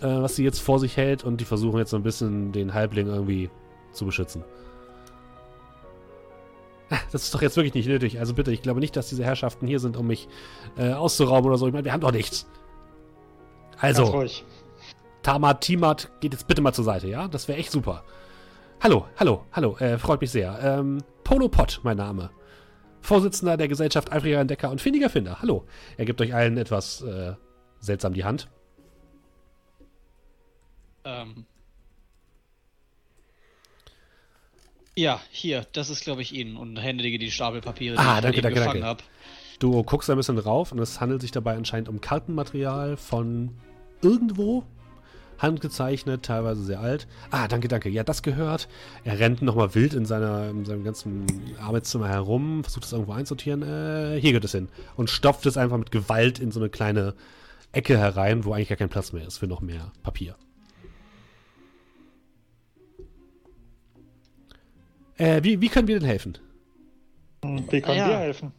[0.01, 1.23] äh, was sie jetzt vor sich hält.
[1.23, 3.51] Und die versuchen jetzt so ein bisschen den Halbling irgendwie
[3.93, 4.43] zu beschützen.
[6.89, 8.21] Ah, Das ist doch jetzt wirklich nicht nötig.
[8.21, 10.27] Also bitte, ich glaube nicht, dass diese Herrschaften hier sind, um mich
[10.79, 11.67] äh, auszurauben oder so.
[11.67, 12.49] Ich meine, wir haben doch nichts.
[13.79, 14.05] Also.
[15.23, 17.29] Tamat, Timat, geht jetzt bitte mal zur Seite, ja?
[17.29, 18.03] Das wäre echt super.
[18.83, 20.59] Hallo, hallo, hallo, äh, freut mich sehr.
[20.63, 22.31] Ähm, Polo Pott, mein Name.
[23.07, 25.41] Vorsitzender der Gesellschaft eifriger Entdecker und findiger Finder.
[25.41, 25.65] Hallo.
[25.97, 27.35] Er gibt euch allen etwas äh,
[27.79, 28.49] seltsam die Hand.
[31.05, 31.47] Ähm.
[34.97, 36.57] Ja, hier, das ist, glaube ich, Ihnen.
[36.57, 39.05] Und händige die Stapelpapiere, die Ah, ich danke, danke, gefangen habe.
[39.61, 43.57] Du guckst ein bisschen drauf und es handelt sich dabei anscheinend um Kartenmaterial von
[44.03, 44.65] irgendwo.
[45.39, 47.07] Handgezeichnet, teilweise sehr alt.
[47.31, 47.89] Ah, danke, danke.
[47.89, 48.69] Ja, das gehört.
[49.05, 51.27] Er rennt nochmal wild in, seiner, in seinem ganzen
[51.61, 53.63] Arbeitszimmer herum, versucht es irgendwo einsortieren.
[53.63, 54.69] Äh, hier geht es hin.
[54.97, 57.15] Und stopft es einfach mit Gewalt in so eine kleine
[57.73, 60.37] Ecke herein, wo eigentlich gar kein Platz mehr ist für noch mehr Papier.
[65.19, 66.39] Äh, wie, wie können wir denn helfen?
[67.43, 68.09] Wie können ja.
[68.09, 68.53] wir helfen?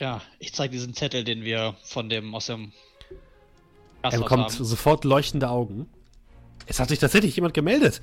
[0.00, 2.72] Ja, ich zeige diesen Zettel, den wir von dem aus dem
[4.02, 4.64] Er bekommt haben.
[4.64, 5.88] sofort leuchtende Augen.
[6.66, 8.00] Es hat sich tatsächlich jemand gemeldet.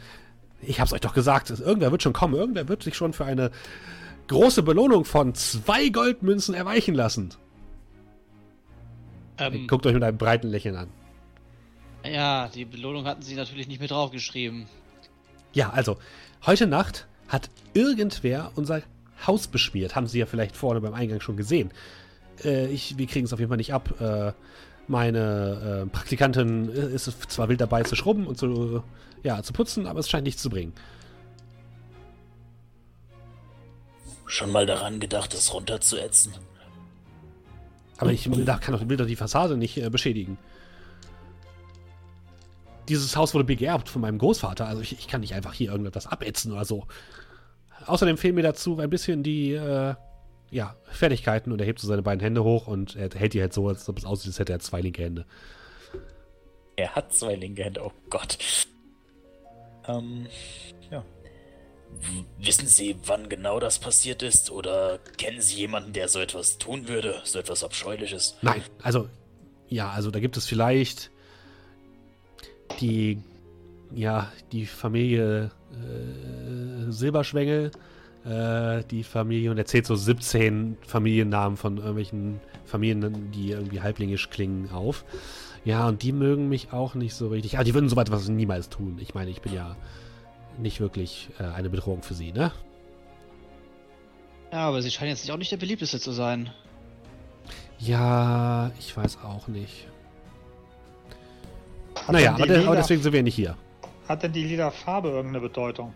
[0.61, 1.49] Ich hab's euch doch gesagt.
[1.49, 2.35] Irgendwer wird schon kommen.
[2.35, 3.51] Irgendwer wird sich schon für eine
[4.27, 7.33] große Belohnung von zwei Goldmünzen erweichen lassen.
[9.37, 10.89] Ähm, Guckt euch mit einem breiten Lächeln an.
[12.05, 14.67] ja, die Belohnung hatten sie natürlich nicht mit draufgeschrieben.
[15.53, 15.97] Ja, also,
[16.45, 18.81] heute Nacht hat irgendwer unser
[19.25, 19.95] Haus beschmiert.
[19.95, 21.71] Haben Sie ja vielleicht vorne beim Eingang schon gesehen.
[22.43, 23.99] Äh, ich, wir kriegen es auf jeden Fall nicht ab.
[23.99, 24.33] Äh,
[24.89, 28.83] meine äh, Praktikantin ist zwar wild dabei zu schrubben und zu,
[29.23, 30.73] ja, zu putzen, aber es scheint nichts zu bringen.
[34.25, 36.33] Schon mal daran gedacht, das runterzuätzen?
[37.97, 40.37] Aber ich will, da kann doch, will doch die Fassade nicht äh, beschädigen.
[42.87, 46.07] Dieses Haus wurde beerbt von meinem Großvater, also ich, ich kann nicht einfach hier irgendetwas
[46.07, 46.87] abätzen oder so.
[47.85, 49.93] Außerdem fehlen mir dazu ein bisschen die, äh,
[50.51, 53.53] ja, Fertigkeiten und er hebt so seine beiden Hände hoch und er hält die halt
[53.53, 55.25] so, als ob es aussieht, als hätte er zwei linke Hände.
[56.75, 58.37] Er hat zwei linke Hände, oh Gott.
[59.87, 60.27] Ähm,
[60.89, 61.03] ja.
[62.37, 64.51] Wissen Sie, wann genau das passiert ist?
[64.51, 67.21] Oder kennen Sie jemanden, der so etwas tun würde?
[67.23, 68.37] So etwas Abscheuliches?
[68.41, 69.09] Nein, also,
[69.67, 71.11] ja, also da gibt es vielleicht
[72.79, 73.21] die,
[73.93, 77.71] ja, die Familie äh, Silberschwengel,
[78.25, 84.29] äh, die Familie und er zählt so 17 Familiennamen von irgendwelchen Familien, die irgendwie halblingisch
[84.29, 85.05] klingen, auf.
[85.65, 87.55] Ja, und die mögen mich auch nicht so richtig.
[87.55, 88.97] Aber die würden so etwas niemals tun.
[89.01, 89.75] Ich meine, ich bin ja
[90.57, 92.51] nicht wirklich äh, eine Bedrohung für sie, ne?
[94.51, 96.49] Ja, aber sie scheinen jetzt auch nicht der beliebteste zu sein.
[97.77, 99.87] Ja, ich weiß auch nicht.
[101.95, 103.55] Hat naja, aber, der, aber deswegen sind wir nicht hier.
[104.07, 105.93] Hat denn die lila Farbe irgendeine Bedeutung?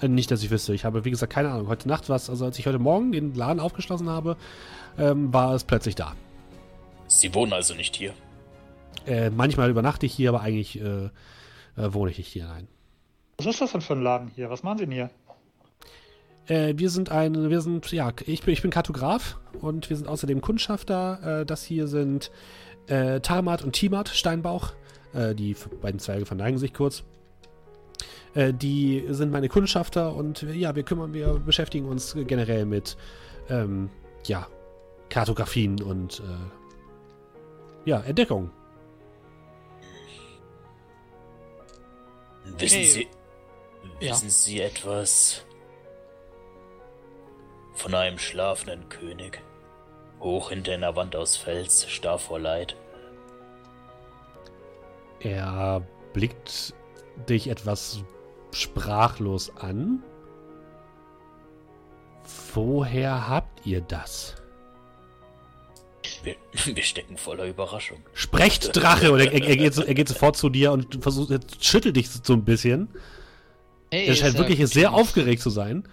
[0.00, 0.74] Äh, Nicht, dass ich wüsste.
[0.74, 1.68] Ich habe, wie gesagt, keine Ahnung.
[1.68, 4.36] Heute Nacht war es, also als ich heute Morgen den Laden aufgeschlossen habe,
[4.98, 6.14] ähm, war es plötzlich da.
[7.06, 8.12] Sie wohnen also nicht hier.
[9.06, 11.10] Äh, manchmal übernachte ich hier, aber eigentlich äh, äh,
[11.76, 12.66] wohne ich nicht hier, nein.
[13.38, 14.50] Was ist das denn für ein Laden hier?
[14.50, 15.10] Was machen Sie denn hier?
[16.48, 20.08] Äh, wir sind ein, wir sind, ja, ich bin, ich bin Kartograf und wir sind
[20.08, 21.40] außerdem Kundschafter.
[21.40, 22.30] Äh, das hier sind
[22.88, 24.72] äh, Tarmat und Timat Steinbauch.
[25.12, 27.04] Äh, die beiden Zwerge verneigen sich kurz.
[28.36, 32.96] Äh, die sind meine Kundschafter und äh, ja, wir kümmern, wir beschäftigen uns generell mit,
[33.48, 33.88] ähm,
[34.26, 34.46] ja,
[35.08, 38.50] Kartografien und, äh, ja, Entdeckungen.
[42.58, 42.84] Wissen Hey.
[42.84, 43.08] Sie.
[44.00, 44.10] Ja.
[44.10, 45.42] Wissen Sie etwas
[47.72, 49.40] von einem schlafenden König?
[50.20, 52.76] Hoch hinter einer Wand aus Fels, starr vor Leid.
[55.20, 55.82] Er
[56.12, 56.74] blickt
[57.28, 58.02] dich etwas
[58.60, 60.02] sprachlos an.
[62.54, 64.34] Woher habt ihr das?
[66.22, 66.36] Wir,
[66.74, 67.98] wir stecken voller Überraschung.
[68.14, 69.12] Sprecht, Drache!
[69.12, 72.08] Und er, er, er, geht, er geht sofort zu dir und versucht, er schüttelt dich
[72.10, 72.88] so ein bisschen.
[73.90, 75.86] Hey, Er scheint wirklich sehr aufgeregt zu sein.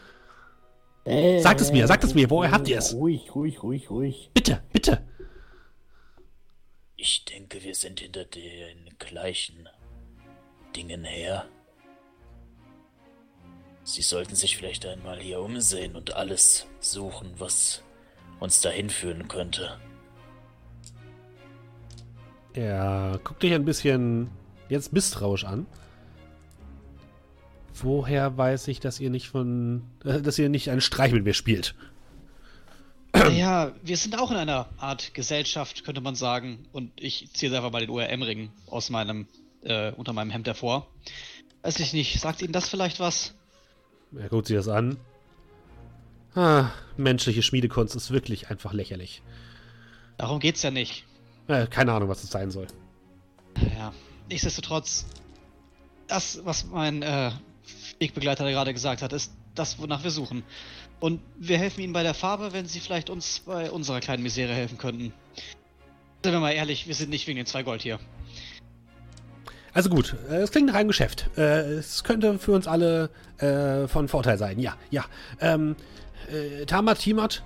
[1.06, 2.94] Äh, Sagt es mir, sagt es mir, woher habt ihr es?
[2.94, 4.32] Ruhig, ruhig, ruhig, ruhig.
[4.34, 5.06] Bitte, bitte!
[6.96, 9.68] Ich denke, wir sind hinter den gleichen
[10.76, 11.46] Dingen her.
[13.84, 17.84] Sie sollten sich vielleicht einmal hier umsehen und alles suchen, was
[18.40, 19.78] uns dahin führen könnte.
[22.54, 24.30] Er guckt dich ein bisschen
[24.70, 25.66] jetzt misstrauisch an.
[27.74, 29.84] Woher weiß ich, dass ihr nicht von.
[30.06, 31.76] Äh, dass ihr nicht einen Streich mit mir spielt?
[33.32, 36.66] Ja, wir sind auch in einer Art Gesellschaft, könnte man sagen.
[36.72, 39.28] Und ich ziehe jetzt einfach mal den ORM-Ring aus meinem,
[39.64, 40.88] äh, unter meinem Hemd hervor.
[41.62, 43.34] Weiß ich nicht, sagt Ihnen das vielleicht was?
[44.18, 44.98] Er guckt sich das an.
[46.36, 49.22] Ah, menschliche Schmiedekunst ist wirklich einfach lächerlich.
[50.18, 51.06] Darum geht's ja nicht.
[51.48, 52.68] Äh, keine Ahnung, was es sein soll.
[53.76, 53.94] Ja,
[54.30, 55.06] nichtsdestotrotz,
[56.08, 57.32] das, was mein äh,
[58.00, 60.44] Wegbegleiter gerade gesagt hat, ist das, wonach wir suchen.
[61.00, 64.54] Und wir helfen Ihnen bei der Farbe, wenn Sie vielleicht uns bei unserer kleinen Misere
[64.54, 65.14] helfen könnten.
[66.24, 68.00] Sind wir mal ehrlich, wir sind nicht wegen den zwei Gold hier.
[69.74, 71.30] Also gut, äh, es klingt nach einem Geschäft.
[71.38, 74.60] Äh, es könnte für uns alle äh, von Vorteil sein.
[74.60, 75.06] Ja, ja.
[75.42, 75.76] Ähm,
[76.32, 77.44] äh, Tamat, Timat,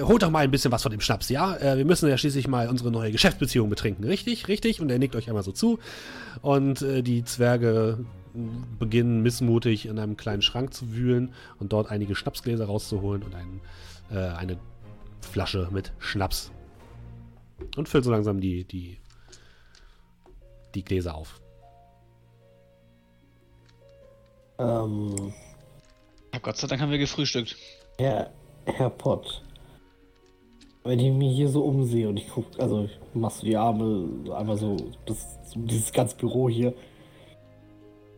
[0.00, 1.58] holt doch mal ein bisschen was von dem Schnaps, ja?
[1.76, 4.02] Wir müssen ja schließlich mal unsere neue Geschäftsbeziehung betrinken.
[4.04, 4.80] Richtig, richtig.
[4.80, 5.78] Und er nickt euch einmal so zu.
[6.40, 7.98] Und die Zwerge
[8.78, 13.60] beginnen missmutig in einem kleinen Schrank zu wühlen und dort einige Schnapsgläser rauszuholen und ein,
[14.10, 14.58] äh, eine
[15.20, 16.50] Flasche mit Schnaps.
[17.76, 18.98] Und füllt so langsam die, die,
[20.74, 21.40] die Gläser auf.
[24.58, 25.32] Ähm,
[26.32, 27.56] Ja, Gott sei Dank haben wir gefrühstückt.
[27.98, 28.32] Herr,
[28.66, 29.42] Herr Pott,
[30.82, 34.56] wenn ich mich hier so umsehe und ich guck, also machst du die Arme einmal
[34.56, 34.76] so,
[35.06, 36.74] das, so dieses ganze Büro hier,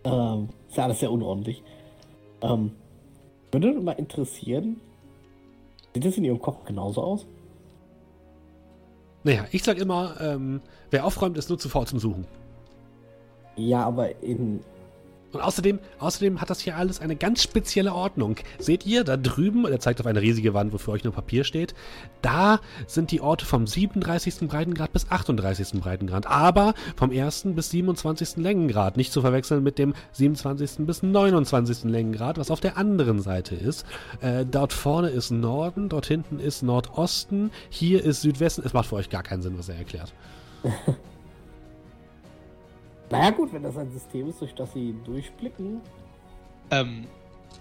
[0.05, 1.63] ähm, ist ja alles sehr unordentlich.
[2.41, 2.73] Ähm,
[3.53, 4.81] würde mich mal interessieren,
[5.95, 7.27] sieht das in Ihrem Kopf genauso aus?
[9.25, 10.61] Naja, ich sag immer, ähm,
[10.91, 12.27] wer aufräumt, ist nur zu faul zum Suchen.
[13.57, 14.61] Ja, aber in,
[15.37, 18.37] Und außerdem, außerdem hat das hier alles eine ganz spezielle Ordnung.
[18.59, 21.45] Seht ihr, da drüben, er zeigt auf eine riesige Wand, wo für euch nur Papier
[21.45, 21.75] steht,
[22.23, 24.49] da sind die Orte vom 37.
[24.49, 25.79] Breitengrad bis 38.
[25.79, 27.49] Breitengrad, aber vom 1.
[27.49, 28.39] bis 27.
[28.39, 28.97] Längengrad.
[28.97, 30.87] Nicht zu verwechseln mit dem 27.
[30.87, 31.85] bis 29.
[31.85, 33.85] Längengrad, was auf der anderen Seite ist.
[34.23, 38.63] Äh, dort vorne ist Norden, dort hinten ist Nordosten, hier ist Südwesten.
[38.65, 40.15] Es macht für euch gar keinen Sinn, was er erklärt.
[43.11, 45.81] naja gut, wenn das ein System ist, durch das Sie durchblicken,
[46.70, 47.07] Ähm,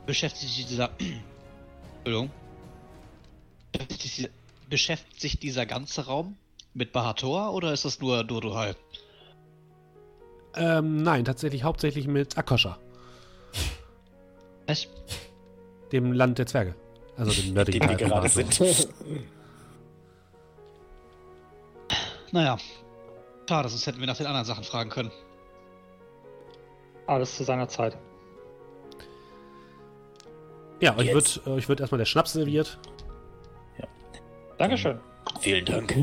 [0.05, 0.89] beschäftigt sich dieser.
[2.03, 2.31] Entschuldigung.
[4.69, 6.37] Beschäftigt sich- dieser ganze Raum
[6.73, 8.75] mit Bahator oder ist das nur Dodohal?
[10.55, 12.77] Ähm, nein, tatsächlich hauptsächlich mit Akosha,
[14.67, 14.87] Was?
[15.91, 16.73] dem Land der Zwerge.
[17.17, 18.67] Also dem nördlichen wir Teil von gerade Bahator.
[18.67, 18.89] sind.
[22.31, 22.57] Naja.
[23.47, 25.11] Schade, sonst hätten wir nach den anderen Sachen fragen können.
[27.07, 27.97] Alles zu seiner Zeit.
[30.79, 31.45] Ja, euch Jetzt.
[31.45, 32.77] wird, euch wird erstmal der Schnaps serviert.
[34.57, 34.97] Dankeschön.
[35.41, 35.93] Vielen Dank.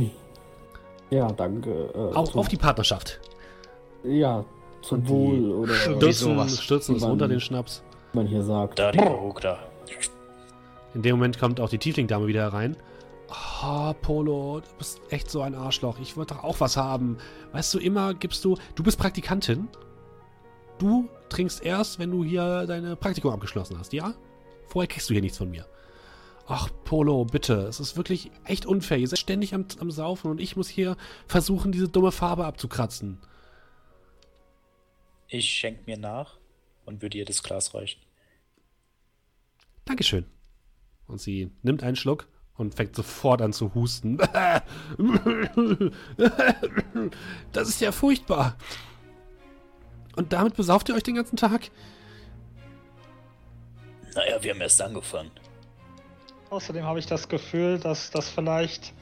[1.09, 1.71] Ja, danke.
[1.95, 3.19] Äh, Auch zum, auf die Partnerschaft.
[4.05, 4.45] Ja,
[4.83, 6.61] zum Wohl oder Stürzen, sowas.
[6.61, 7.11] stürzen es Mann.
[7.13, 7.83] runter, den Schnaps.
[8.13, 8.79] man hier sagt.
[8.79, 9.59] Da, da.
[10.93, 12.77] In dem Moment kommt auch die Tiefling-Dame wieder herein.
[13.65, 15.99] Oh, Polo, du bist echt so ein Arschloch.
[15.99, 17.17] Ich wollte doch auch was haben.
[17.53, 18.59] Weißt du, immer gibst du.
[18.75, 19.69] Du bist Praktikantin.
[20.79, 24.15] Du trinkst erst, wenn du hier deine Praktikum abgeschlossen hast, ja?
[24.67, 25.67] Vorher kriegst du hier nichts von mir.
[26.47, 27.55] Ach, Polo, bitte.
[27.63, 28.99] Es ist wirklich echt unfair.
[28.99, 30.97] Ihr seid ständig am, am Saufen und ich muss hier
[31.27, 33.19] versuchen, diese dumme Farbe abzukratzen.
[35.29, 36.39] Ich schenk mir nach
[36.85, 38.01] und würde ihr das Glas reichen.
[39.85, 40.27] Dankeschön.
[41.07, 44.19] Und sie nimmt einen Schluck und fängt sofort an zu husten.
[47.53, 48.57] Das ist ja furchtbar.
[50.17, 51.71] Und damit besauft ihr euch den ganzen Tag?
[54.15, 55.31] Naja, wir haben erst angefangen.
[56.51, 58.93] Außerdem habe ich das Gefühl, dass das vielleicht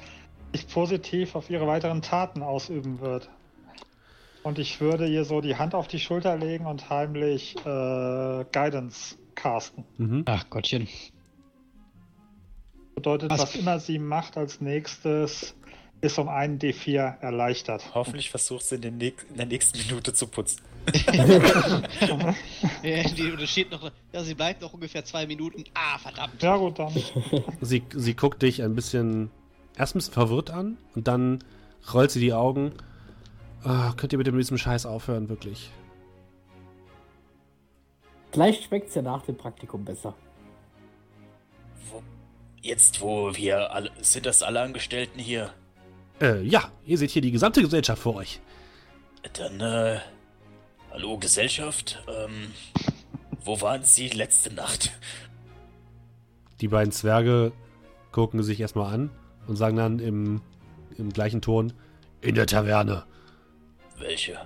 [0.52, 3.28] sich positiv auf ihre weiteren Taten ausüben wird.
[4.42, 9.16] Und ich würde ihr so die Hand auf die Schulter legen und heimlich äh, Guidance
[9.34, 9.84] casten.
[9.98, 10.22] Mhm.
[10.26, 10.88] Ach Gottchen.
[12.94, 15.54] Bedeutet, Was- was immer sie macht als nächstes,
[16.00, 17.94] ist um einen D4 erleichtert.
[17.94, 20.62] Hoffentlich versucht sie in, in der nächsten Minute zu putzen.
[22.82, 25.64] Ja, die, steht noch, ja, sie bleibt noch ungefähr zwei Minuten.
[25.74, 26.42] Ah, verdammt.
[26.42, 26.92] Ja gut, dann.
[27.60, 29.30] Sie, sie guckt dich ein bisschen,
[29.76, 31.44] erst ein bisschen verwirrt an und dann
[31.92, 32.72] rollt sie die Augen.
[33.62, 35.70] Ah, könnt ihr bitte mit diesem Scheiß aufhören, wirklich?
[38.32, 40.14] Vielleicht schmeckt es ja nach dem Praktikum besser.
[41.90, 42.02] Wo,
[42.62, 43.90] jetzt, wo wir alle.
[44.00, 45.52] Sind das alle Angestellten hier?
[46.20, 48.40] Äh, ja, ihr seht hier die gesamte Gesellschaft vor euch.
[49.34, 50.00] Dann, äh.
[50.90, 52.02] Hallo, Gesellschaft.
[52.08, 52.52] Ähm.
[53.42, 54.92] Wo waren Sie letzte Nacht?
[56.60, 57.52] Die beiden Zwerge
[58.12, 59.10] gucken sich erstmal an
[59.46, 60.42] und sagen dann im,
[60.98, 61.72] im gleichen Ton,
[62.20, 63.04] in der Taverne.
[63.98, 64.38] Welche?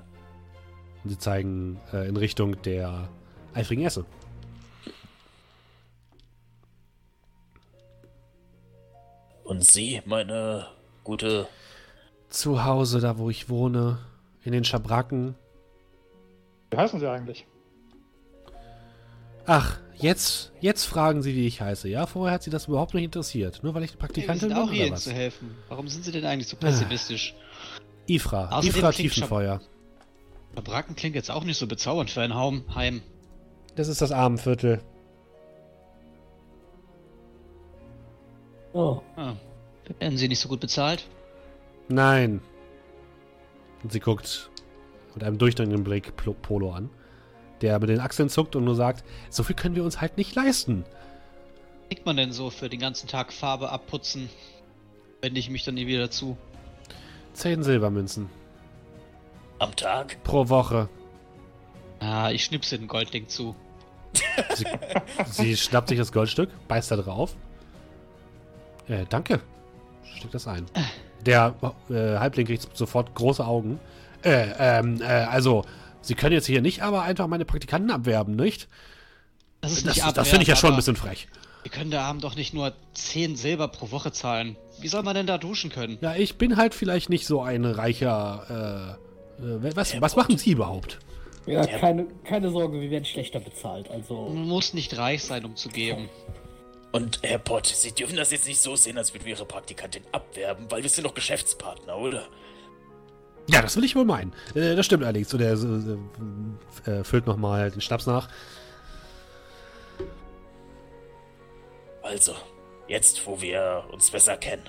[1.02, 3.08] Und sie zeigen äh, in Richtung der
[3.52, 4.04] eifrigen Esse.
[9.42, 10.68] Und Sie, meine
[11.02, 11.46] gute.
[12.28, 13.98] Zu Hause, da wo ich wohne,
[14.42, 15.34] in den Schabracken.
[16.74, 17.46] Wie heißen sie eigentlich?
[19.46, 21.88] Ach, jetzt, jetzt fragen sie, wie ich heiße.
[21.88, 23.60] Ja, vorher hat sie das überhaupt nicht interessiert.
[23.62, 25.54] Nur weil ich eine Hey, wir Praktikantin sind bin auch hier, ihnen zu helfen.
[25.68, 27.34] Warum sind sie denn eigentlich so pessimistisch?
[28.06, 29.60] Ifra, Außerdem Ifra Tiefenfeuer.
[30.62, 33.02] Bracken klingt jetzt auch nicht so bezaubernd für ein Haum Heim.
[33.76, 34.80] Das ist das Armenviertel.
[38.72, 39.34] Oh, Ah,
[39.98, 41.06] werden sie nicht so gut bezahlt?
[41.88, 42.40] Nein.
[43.82, 44.50] Und sie guckt
[45.14, 46.12] mit einem durchdringenden Blick
[46.42, 46.90] Polo an,
[47.60, 50.34] der mit den Achseln zuckt und nur sagt, so viel können wir uns halt nicht
[50.34, 50.84] leisten.
[51.88, 54.28] Kriegt man denn so für den ganzen Tag Farbe abputzen?
[55.20, 56.36] Wende ich mich dann nie wieder zu.
[57.32, 58.28] Zehn Silbermünzen
[59.58, 60.22] Am Tag?
[60.22, 60.88] pro Woche.
[62.00, 63.54] Ah, ich schnipse den Goldding zu.
[64.54, 64.64] Sie,
[65.24, 67.34] sie schnappt sich das Goldstück, beißt da drauf.
[68.86, 69.40] Äh, danke.
[70.16, 70.66] Steckt das ein.
[71.26, 71.54] Der
[71.90, 73.80] äh, Halbling kriegt sofort große Augen.
[74.24, 75.64] Äh, ähm, äh, also,
[76.02, 78.68] Sie können jetzt hier nicht aber einfach meine Praktikanten abwerben, nicht?
[79.60, 81.28] Das ist Das, nicht das finde ich ja schon ein bisschen frech.
[81.62, 84.56] Wir können der Abend doch nicht nur 10 Silber pro Woche zahlen.
[84.80, 85.96] Wie soll man denn da duschen können?
[86.02, 88.98] Ja, ich bin halt vielleicht nicht so ein reicher.
[89.40, 90.98] Äh, äh, was, was machen Sie überhaupt?
[91.46, 91.78] ja, Ja.
[91.78, 93.90] keine, keine Sorge, wir werden schlechter bezahlt.
[93.90, 96.10] Also, Man muss nicht reich sein, um zu geben.
[96.92, 100.02] Und Herr Pott, Sie dürfen das jetzt nicht so sehen, als würden wir Ihre Praktikantin
[100.12, 102.24] abwerben, weil wir sind doch Geschäftspartner, oder?
[103.46, 104.32] Ja, das will ich wohl meinen.
[104.54, 105.28] Äh, das stimmt allerdings.
[105.28, 108.28] So, der äh, äh, füllt nochmal den Schnaps nach.
[112.02, 112.34] Also,
[112.88, 114.68] jetzt, wo wir uns besser kennen.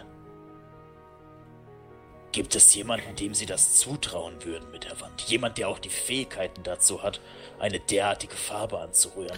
[2.32, 5.22] Gibt es jemanden, dem Sie das zutrauen würden mit der Wand?
[5.22, 7.22] Jemand, der auch die Fähigkeiten dazu hat,
[7.60, 9.38] eine derartige Farbe anzurühren?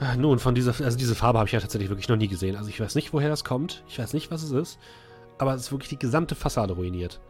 [0.00, 2.56] Ah, Nun, von dieser, also diese Farbe habe ich ja tatsächlich wirklich noch nie gesehen.
[2.56, 3.84] Also ich weiß nicht, woher das kommt.
[3.86, 4.78] Ich weiß nicht, was es ist.
[5.36, 7.20] Aber es ist wirklich die gesamte Fassade ruiniert.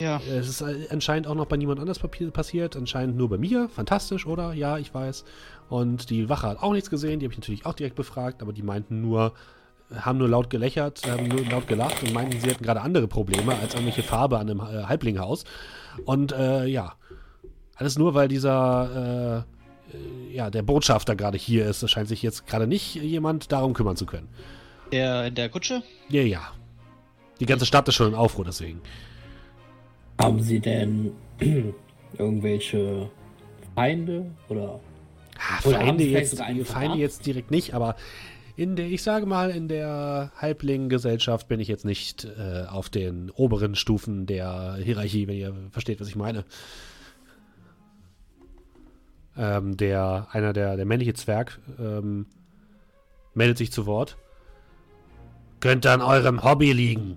[0.00, 0.20] Ja.
[0.28, 2.74] Es ist äh, anscheinend auch noch bei niemand anders passiert.
[2.74, 3.68] Anscheinend nur bei mir.
[3.68, 4.54] Fantastisch, oder?
[4.54, 5.24] Ja, ich weiß.
[5.68, 7.20] Und die Wache hat auch nichts gesehen.
[7.20, 8.42] Die habe ich natürlich auch direkt befragt.
[8.42, 9.34] Aber die meinten nur,
[9.94, 13.54] haben nur laut gelächert, haben nur laut gelacht und meinten, sie hätten gerade andere Probleme
[13.54, 15.44] als irgendwelche Farbe an einem äh, Halblinghaus.
[16.06, 16.94] Und äh, ja,
[17.76, 19.44] alles nur, weil dieser,
[19.92, 21.82] äh, äh, ja, der Botschafter gerade hier ist.
[21.82, 24.28] Es scheint sich jetzt gerade nicht jemand darum kümmern zu können.
[24.92, 25.82] Der in der Kutsche?
[26.08, 26.52] Ja, ja.
[27.38, 28.80] Die ganze Stadt ist schon in Aufruhr deswegen.
[30.20, 31.12] Haben Sie denn
[32.18, 33.10] irgendwelche
[33.74, 34.80] Feinde oder
[35.42, 36.96] Ah, Oder Feinde jetzt, Feinde Verrat?
[36.98, 37.96] jetzt direkt nicht, aber
[38.56, 43.30] in der, ich sage mal, in der Halbling-Gesellschaft bin ich jetzt nicht äh, auf den
[43.30, 46.44] oberen Stufen der Hierarchie, wenn ihr versteht, was ich meine.
[49.36, 52.26] Ähm, der, einer der, der männliche Zwerg ähm,
[53.32, 54.18] meldet sich zu Wort.
[55.60, 57.16] Könnte an eurem Hobby liegen.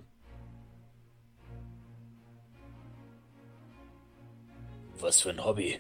[5.04, 5.80] Was für ein Hobby.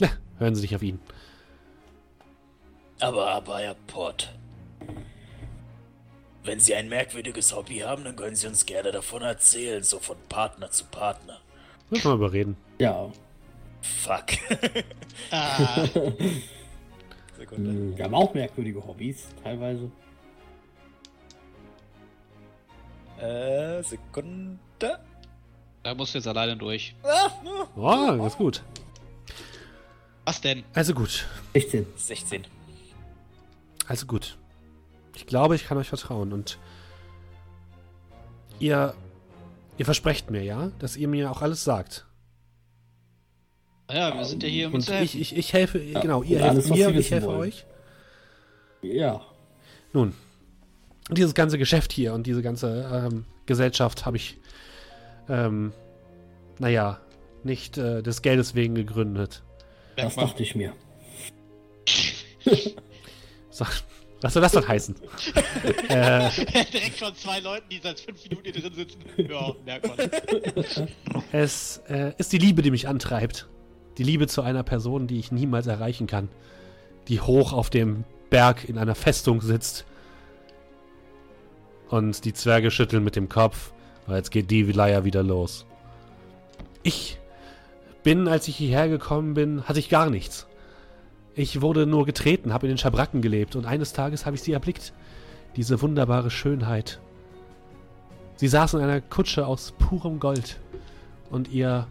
[0.00, 0.08] Ja,
[0.38, 0.98] hören Sie sich auf ihn.
[2.98, 4.32] Aber Abaya Port.
[6.44, 10.16] Wenn Sie ein merkwürdiges Hobby haben, dann können Sie uns gerne davon erzählen, so von
[10.30, 11.38] Partner zu Partner.
[11.90, 12.56] Müssen wir mal überreden.
[12.78, 13.10] Ja.
[13.82, 14.26] Fuck.
[15.30, 15.84] Ah,
[17.36, 17.70] Sekunde.
[17.70, 19.90] hm, Wir haben auch merkwürdige Hobbys, teilweise.
[23.20, 25.00] Äh, Sekunde.
[25.82, 26.94] Da musst du jetzt alleine durch.
[27.76, 28.62] Oh, das ist gut.
[30.24, 30.64] Was denn?
[30.74, 31.26] Also gut.
[31.54, 31.86] 16.
[31.96, 32.46] 16.
[33.86, 34.36] Also gut.
[35.16, 36.58] Ich glaube, ich kann euch vertrauen und
[38.60, 38.94] ihr,
[39.78, 42.06] ihr versprecht mir, ja, dass ihr mir auch alles sagt.
[43.88, 45.20] Naja, wir sind ja hier, um uns Und zu ich, helfen.
[45.22, 47.40] ich, ich helfe, genau, ihr helft alles, mir ich helfe wollen.
[47.40, 47.64] euch.
[48.82, 49.22] Ja.
[49.94, 50.12] Nun,
[51.10, 54.36] dieses ganze Geschäft hier und diese ganze ähm, Gesellschaft habe ich,
[55.28, 55.72] ähm,
[56.58, 57.00] naja,
[57.44, 59.42] nicht äh, des Geldes wegen gegründet.
[59.96, 60.72] Das dachte ich mir.
[63.50, 63.64] So,
[64.20, 64.94] was soll das denn heißen?
[65.88, 66.30] äh,
[66.72, 68.98] Direkt von zwei Leuten, die seit fünf Minuten hier drin sitzen.
[69.16, 70.88] Ja, merkt man.
[71.32, 73.48] es äh, ist die Liebe, die mich antreibt.
[73.96, 76.28] Die Liebe zu einer Person, die ich niemals erreichen kann.
[77.08, 79.84] Die hoch auf dem Berg in einer Festung sitzt.
[81.88, 83.72] Und die Zwerge schütteln mit dem Kopf,
[84.08, 85.66] weil jetzt geht die Leier wieder los.
[86.82, 87.18] Ich
[88.02, 90.46] bin, als ich hierher gekommen bin, hatte ich gar nichts.
[91.34, 94.52] Ich wurde nur getreten, habe in den Schabracken gelebt und eines Tages habe ich sie
[94.52, 94.92] erblickt.
[95.56, 97.00] Diese wunderbare Schönheit.
[98.36, 100.58] Sie saß in einer Kutsche aus purem Gold
[101.30, 101.86] und ihr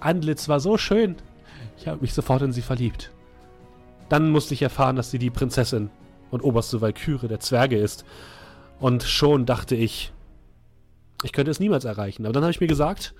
[0.00, 1.16] Antlitz war so schön.
[1.76, 3.10] Ich habe mich sofort in sie verliebt.
[4.08, 5.90] Dann musste ich erfahren, dass sie die Prinzessin
[6.30, 8.04] und oberste Walküre der Zwerge ist.
[8.80, 10.12] Und schon dachte ich,
[11.22, 12.24] ich könnte es niemals erreichen.
[12.26, 13.14] Aber dann habe ich mir gesagt,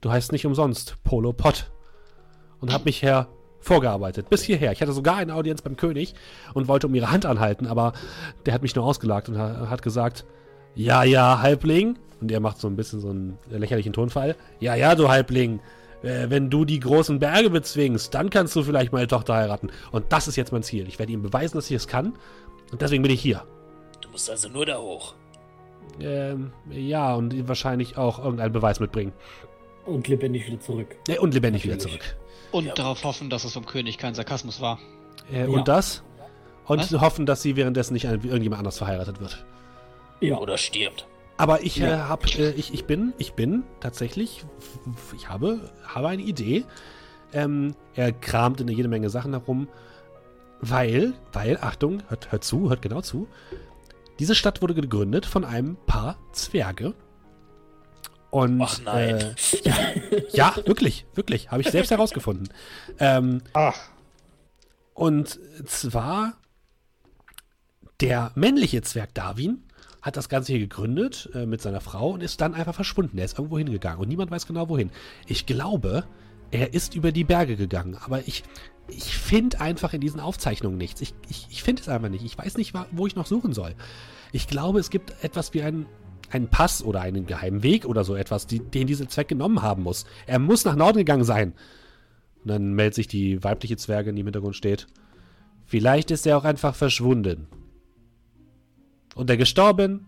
[0.00, 1.70] du heißt nicht umsonst Polo Pott.
[2.60, 3.28] Und habe mich her
[3.60, 4.72] vorgearbeitet, bis hierher.
[4.72, 6.14] Ich hatte sogar eine Audienz beim König
[6.54, 7.92] und wollte um ihre Hand anhalten, aber
[8.46, 10.24] der hat mich nur ausgelagt und ha- hat gesagt,
[10.74, 11.98] ja, ja, Halbling.
[12.20, 14.34] Und er macht so ein bisschen so einen lächerlichen Tonfall.
[14.58, 15.60] Ja, ja, du Halbling.
[16.02, 19.70] Äh, wenn du die großen Berge bezwingst, dann kannst du vielleicht meine Tochter heiraten.
[19.92, 20.88] Und das ist jetzt mein Ziel.
[20.88, 22.14] Ich werde ihm beweisen, dass ich es kann.
[22.72, 23.44] Und deswegen bin ich hier.
[24.00, 25.14] Du musst also nur da hoch.
[26.00, 29.12] Ähm, ja, und wahrscheinlich auch irgendeinen Beweis mitbringen.
[29.86, 30.96] Und lebendig wieder zurück.
[31.08, 32.00] Äh, und lebendig wieder Natürlich.
[32.00, 32.16] zurück.
[32.52, 32.74] Und Ja.
[32.74, 34.78] darauf hoffen, dass es vom König kein Sarkasmus war.
[35.32, 35.48] Äh, Ja.
[35.48, 36.02] Und das?
[36.66, 36.92] Und Was?
[37.00, 39.44] hoffen, dass sie währenddessen nicht an irgendjemand anders verheiratet wird.
[40.20, 40.36] Ja.
[40.38, 41.06] Oder stirbt.
[41.38, 42.08] Aber ich äh, Ja.
[42.08, 44.44] hab, äh, ich, ich bin, ich bin tatsächlich,
[45.16, 46.64] ich habe, habe eine Idee.
[47.32, 49.68] Ähm, er kramt in jede Menge Sachen herum,
[50.60, 53.28] weil, weil, Achtung, hört, hört zu, hört genau zu.
[54.18, 56.94] Diese Stadt wurde gegründet von einem Paar Zwerge.
[58.30, 59.14] Und Ach nein.
[59.16, 62.48] Äh, ja, wirklich, wirklich, habe ich selbst herausgefunden.
[62.98, 63.78] Ähm, Ach,
[64.98, 66.34] und zwar
[68.00, 69.62] der männliche Zwerg Darwin
[70.02, 73.16] hat das Ganze hier gegründet äh, mit seiner Frau und ist dann einfach verschwunden.
[73.16, 74.90] Er ist irgendwo hingegangen und niemand weiß genau wohin.
[75.28, 76.04] Ich glaube,
[76.50, 78.42] er ist über die Berge gegangen, aber ich,
[78.88, 81.00] ich finde einfach in diesen Aufzeichnungen nichts.
[81.00, 82.24] Ich, ich, ich finde es einfach nicht.
[82.24, 83.74] Ich weiß nicht, wo ich noch suchen soll.
[84.32, 85.86] Ich glaube, es gibt etwas wie einen,
[86.30, 89.82] einen Pass oder einen geheimen Weg oder so etwas, die, den dieser Zwerg genommen haben
[89.82, 90.04] muss.
[90.26, 91.54] Er muss nach Norden gegangen sein.
[92.42, 94.86] Und dann meldet sich die weibliche Zwergin, die im Hintergrund steht.
[95.66, 97.46] Vielleicht ist er auch einfach verschwunden.
[99.14, 100.06] Und er gestorben?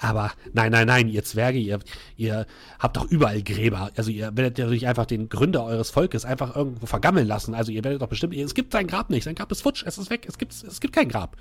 [0.00, 1.80] Aber nein, nein, nein, ihr Zwerge, ihr,
[2.16, 2.46] ihr
[2.78, 3.90] habt doch überall Gräber.
[3.96, 7.54] Also ihr werdet ja nicht einfach den Gründer eures Volkes einfach irgendwo vergammeln lassen.
[7.54, 9.24] Also ihr werdet doch bestimmt, es gibt sein Grab nicht.
[9.24, 11.36] Sein Grab ist futsch, es ist weg, es gibt, es gibt kein Grab.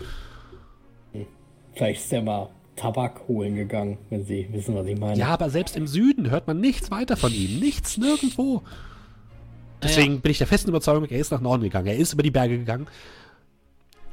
[1.74, 5.20] Vielleicht ist er mal Tabak holen gegangen, wenn Sie wissen, was ich meine.
[5.20, 7.60] Ja, aber selbst im Süden hört man nichts weiter von ihm.
[7.60, 8.64] Nichts, nirgendwo.
[9.82, 11.88] Deswegen bin ich der festen Überzeugung, er ist nach Norden gegangen.
[11.88, 12.88] Er ist über die Berge gegangen.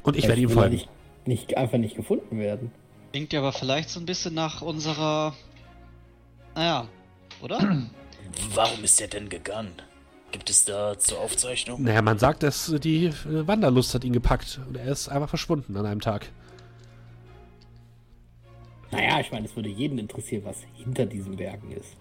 [0.03, 0.75] Und ich werde ihm er folgen.
[0.75, 0.89] Nicht,
[1.25, 2.71] nicht, einfach nicht gefunden werden.
[3.15, 5.33] Klingt ja aber vielleicht so ein bisschen nach unserer.
[6.53, 6.85] Naja,
[7.41, 7.59] oder?
[8.53, 9.71] Warum ist er denn gegangen?
[10.33, 11.81] Gibt es da zur Aufzeichnung?
[11.81, 13.13] Naja, man sagt, dass die äh,
[13.47, 16.29] Wanderlust hat ihn gepackt und er ist einfach verschwunden an einem Tag.
[18.91, 21.95] Naja, ich meine, es würde jeden interessieren, was hinter diesen Bergen ist.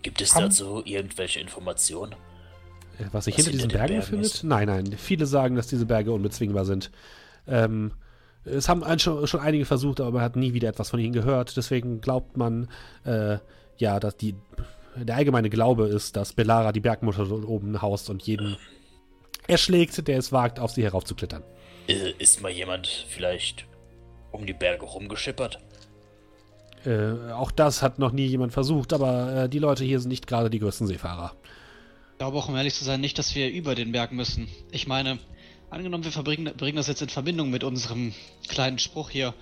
[0.00, 2.14] Gibt es Haben- dazu irgendwelche Informationen?
[2.98, 4.44] Äh, Was sich hinter diesen Bergen Bergen befindet?
[4.44, 4.96] Nein, nein.
[4.96, 6.90] Viele sagen, dass diese Berge unbezwingbar sind.
[7.46, 7.92] Ähm,
[8.54, 11.12] es haben ein- schon, schon einige versucht, aber man hat nie wieder etwas von ihnen
[11.12, 11.56] gehört.
[11.56, 12.68] Deswegen glaubt man,
[13.04, 13.38] äh,
[13.76, 14.34] ja, dass die,
[14.96, 18.56] der allgemeine Glaube ist, dass Belara die Bergmutter dort oben haust und jeden
[19.46, 21.42] erschlägt, der es wagt, auf sie heraufzuklettern.
[21.86, 23.66] Äh, Ist mal jemand vielleicht
[24.32, 25.58] um die Berge rumgeschippert?
[26.84, 30.26] Äh, auch das hat noch nie jemand versucht, aber äh, die Leute hier sind nicht
[30.26, 31.32] gerade die größten Seefahrer.
[32.12, 34.48] Ich glaube auch, um ehrlich zu sein, nicht, dass wir über den Berg müssen.
[34.70, 35.18] Ich meine,
[35.70, 38.12] angenommen, wir verbringen, bringen das jetzt in Verbindung mit unserem
[38.48, 39.34] kleinen Spruch hier,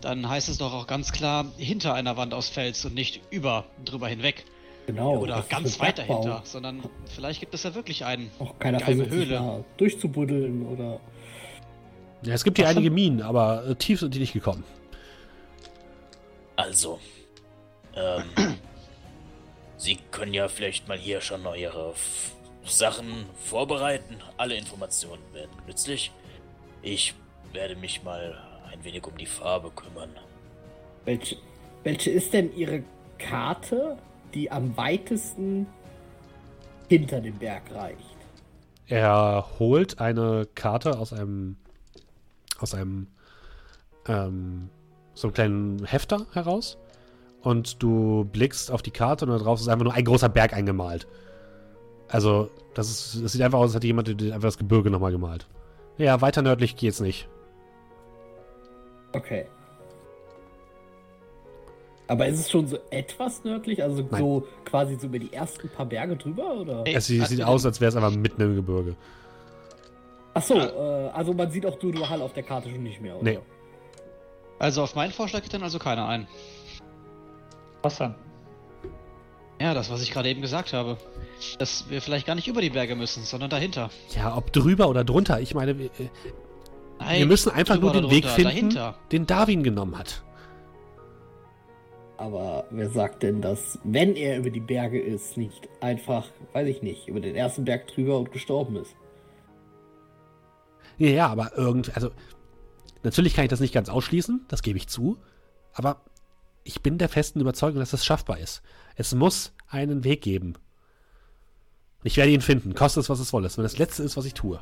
[0.00, 3.64] dann heißt es doch auch ganz klar hinter einer Wand aus Fels und nicht über,
[3.84, 4.44] drüber hinweg.
[4.86, 5.18] Genau.
[5.18, 6.22] Oder ganz weit Bergbau.
[6.22, 6.82] dahinter, sondern
[7.14, 8.30] vielleicht gibt es ja wirklich einen.
[8.38, 9.34] Auch keiner Geheime versucht, Höhle.
[9.34, 11.00] da durchzubuddeln oder.
[12.22, 14.64] Ja, es gibt hier Was einige Minen, aber äh, tief sind die nicht gekommen.
[16.56, 16.98] Also,
[17.94, 18.24] ähm,
[19.80, 21.94] Sie können ja vielleicht mal hier schon eure
[22.64, 24.16] Sachen vorbereiten.
[24.36, 26.12] Alle Informationen werden nützlich.
[26.82, 27.14] Ich
[27.52, 28.38] werde mich mal
[28.70, 30.10] ein wenig um die Farbe kümmern.
[31.04, 31.36] Welche,
[31.82, 32.82] welche ist denn Ihre
[33.18, 33.96] Karte,
[34.34, 35.66] die am weitesten
[36.88, 38.16] hinter dem Berg reicht?
[38.86, 41.56] Er holt eine Karte aus einem
[42.58, 43.06] aus einem
[44.06, 44.68] ähm,
[45.14, 46.78] so einem kleinen Hefter heraus
[47.42, 50.52] und du blickst auf die Karte und da drauf ist einfach nur ein großer Berg
[50.52, 51.06] eingemalt.
[52.10, 55.46] Also, das, ist, das sieht einfach aus, als hätte jemand einfach das Gebirge nochmal gemalt.
[55.96, 57.28] Ja, weiter nördlich geht's nicht.
[59.12, 59.46] Okay.
[62.08, 63.82] Aber ist es schon so etwas nördlich?
[63.82, 64.20] Also Nein.
[64.20, 66.54] so quasi so über die ersten paar Berge drüber?
[66.54, 66.82] Oder?
[66.84, 68.96] Ey, Es sieht, sieht aus, als wäre es einfach mitten im Gebirge.
[70.34, 73.24] Achso, äh, also man sieht auch Duduhal auf der Karte schon nicht mehr, oder?
[73.24, 73.38] Nee.
[74.58, 76.26] Also auf meinen Vorschlag geht dann also keiner ein.
[77.82, 78.14] Was denn?
[79.60, 80.96] Ja, das, was ich gerade eben gesagt habe.
[81.58, 83.90] Dass wir vielleicht gar nicht über die Berge müssen, sondern dahinter.
[84.16, 85.40] Ja, ob drüber oder drunter.
[85.40, 86.08] Ich meine, wir, äh,
[86.98, 88.98] Nein, wir müssen einfach nur den oder Weg drunter, finden, Dahinter.
[89.12, 90.22] den Darwin genommen hat.
[92.16, 96.82] Aber wer sagt denn, dass, wenn er über die Berge ist, nicht einfach, weiß ich
[96.82, 98.94] nicht, über den ersten Berg drüber und gestorben ist?
[100.98, 102.10] Ja, ja, aber irgend, also
[103.02, 105.16] natürlich kann ich das nicht ganz ausschließen, das gebe ich zu,
[105.72, 106.02] aber
[106.70, 108.62] ich bin der festen Überzeugung, dass das schaffbar ist.
[108.94, 110.54] Es muss einen Weg geben.
[112.04, 113.50] Ich werde ihn finden, koste es, was es wolle.
[113.56, 114.60] Wenn das Letzte ist, was ich tue.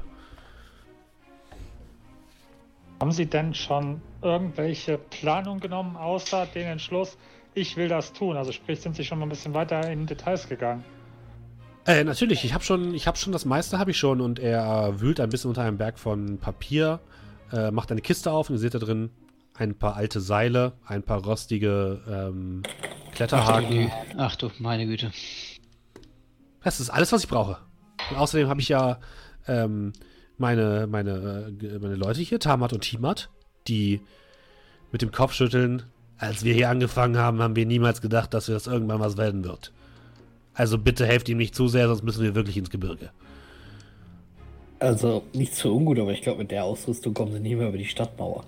[2.99, 7.19] Haben Sie denn schon irgendwelche Planungen genommen, außer den Entschluss,
[7.55, 8.39] ich will das tun?
[8.39, 10.83] Also sprich, sind Sie schon mal ein bisschen weiter in Details gegangen?
[11.87, 14.99] Äh, natürlich, ich habe schon, ich habe schon das meiste, habe ich schon und er
[15.01, 17.01] wühlt ein bisschen unter einem Berg von Papier,
[17.53, 19.11] äh, macht eine Kiste auf und ihr seht da drin
[19.59, 22.63] ein paar alte Seile, ein paar rostige ähm,
[23.13, 23.91] Kletterhaken.
[24.17, 25.11] Ach du, meine Güte.
[26.63, 27.59] Das ist alles, was ich brauche.
[28.11, 29.01] Und außerdem habe ich ja
[29.47, 29.93] ähm,
[30.37, 33.31] meine, meine, äh, meine Leute hier, Tamat und Timat,
[33.67, 34.01] die
[34.93, 35.83] mit dem Kopf schütteln.
[36.19, 39.45] Als wir hier angefangen haben, haben wir niemals gedacht, dass wir das irgendwann was werden
[39.45, 39.73] wird.
[40.55, 43.11] Also bitte helft ihm nicht zu sehr, sonst müssen wir wirklich ins Gebirge.
[44.81, 47.79] Also, nichts für ungut, aber ich glaube, mit der Ausrüstung kommen sie nicht mehr über
[47.79, 48.45] die Stadtmauer.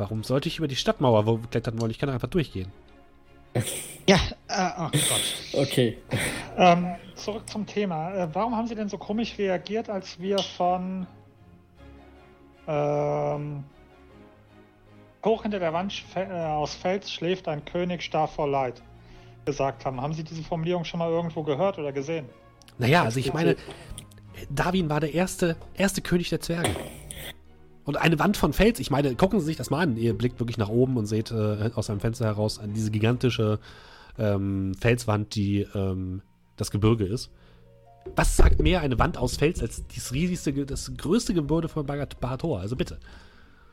[0.00, 1.90] Warum sollte ich über die Stadtmauer wo klettern wollen?
[1.90, 2.72] Ich kann einfach durchgehen.
[4.08, 4.16] Ja,
[4.48, 5.62] äh, oh Gott.
[5.62, 5.98] Okay.
[6.56, 8.14] Ähm, zurück zum Thema.
[8.14, 11.06] Äh, warum haben Sie denn so komisch reagiert, als wir von
[12.66, 13.62] ähm,
[15.22, 18.80] hoch hinter der Wand äh, aus Fels schläft ein König starr vor Leid
[19.44, 20.00] gesagt haben?
[20.00, 22.24] Haben Sie diese Formulierung schon mal irgendwo gehört oder gesehen?
[22.78, 23.54] Naja, also ich meine,
[24.48, 26.70] Darwin war der erste, erste König der Zwerge.
[27.84, 29.96] Und eine Wand von Fels, ich meine, gucken Sie sich das mal an.
[29.96, 33.58] Ihr blickt wirklich nach oben und seht äh, aus einem Fenster heraus an diese gigantische
[34.18, 36.22] ähm, Felswand, die ähm,
[36.56, 37.30] das Gebirge ist.
[38.16, 42.60] Was sagt mehr eine Wand aus Fels als das riesigste, das größte Gebäude von Bahator?
[42.60, 42.98] Also bitte.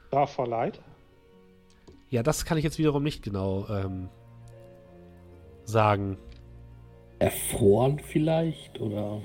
[0.09, 0.79] Vor Leid?
[2.09, 4.09] Ja, das kann ich jetzt wiederum nicht genau ähm,
[5.65, 6.17] sagen.
[7.19, 8.79] Erfroren vielleicht?
[8.79, 9.21] Oder.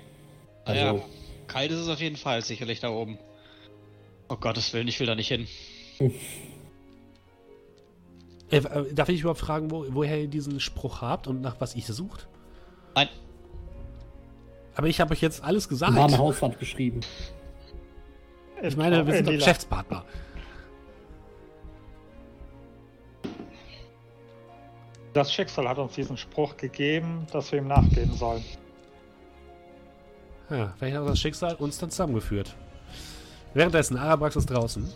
[0.64, 1.02] Also,
[1.46, 3.18] kalt ist es auf jeden Fall, sicherlich da oben.
[4.28, 5.46] Oh Gottes Willen, ich will da nicht hin.
[8.50, 11.74] Äh, äh, darf ich überhaupt fragen, wo, woher ihr diesen Spruch habt und nach was
[11.74, 12.28] ihr sucht?
[12.94, 13.08] Nein,
[14.74, 15.94] Aber ich habe euch jetzt alles gesagt.
[15.94, 17.00] war eine Hauswand geschrieben.
[18.62, 19.32] Ich meine, wir sind doch.
[19.32, 20.04] Geschäftspartner.
[25.12, 28.44] Das Schicksal hat uns diesen Spruch gegeben, dass wir ihm nachgehen sollen.
[30.48, 32.54] Ja, vielleicht hat das Schicksal uns dann zusammengeführt.
[33.54, 34.90] Währenddessen, Arabrax ist draußen.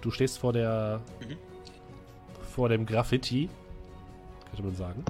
[0.00, 1.00] Du stehst vor der.
[1.20, 1.36] Mhm.
[2.54, 3.48] vor dem Graffiti.
[4.50, 5.04] Könnte man sagen.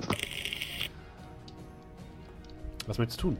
[2.86, 3.36] Was möchtest du tun?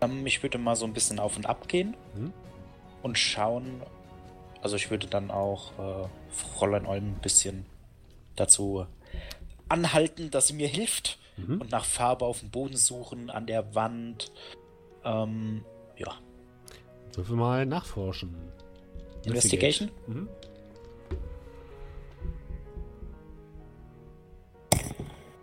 [0.00, 1.96] Ähm, ich würde mal so ein bisschen auf und ab gehen.
[2.16, 2.32] Mhm.
[3.02, 3.82] und schauen.
[4.60, 7.64] Also ich würde dann auch äh, Fräulein Olm ein bisschen
[8.34, 8.86] dazu
[9.68, 11.60] anhalten, dass sie mir hilft Mhm.
[11.60, 14.32] und nach Farbe auf dem Boden suchen, an der Wand.
[15.04, 15.64] Ähm,
[15.96, 16.12] ja.
[17.14, 18.34] Würfel mal nachforschen.
[19.28, 19.90] Investigation?
[20.06, 20.28] Mhm.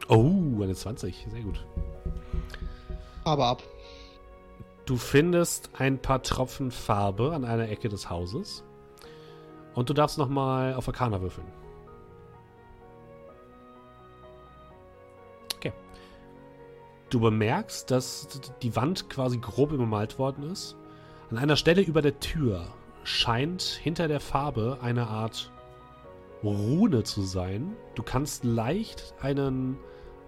[0.07, 1.27] Oh, eine 20.
[1.31, 1.65] Sehr gut.
[3.23, 3.63] Aber ab.
[4.85, 8.63] Du findest ein paar Tropfen Farbe an einer Ecke des Hauses.
[9.73, 11.47] Und du darfst nochmal auf Arcana würfeln.
[15.55, 15.73] Okay.
[17.09, 18.27] Du bemerkst, dass
[18.61, 20.75] die Wand quasi grob übermalt worden ist.
[21.31, 22.67] An einer Stelle über der Tür
[23.06, 25.52] scheint hinter der Farbe eine Art
[26.44, 27.76] Rune zu sein.
[27.94, 29.77] Du kannst leicht einen,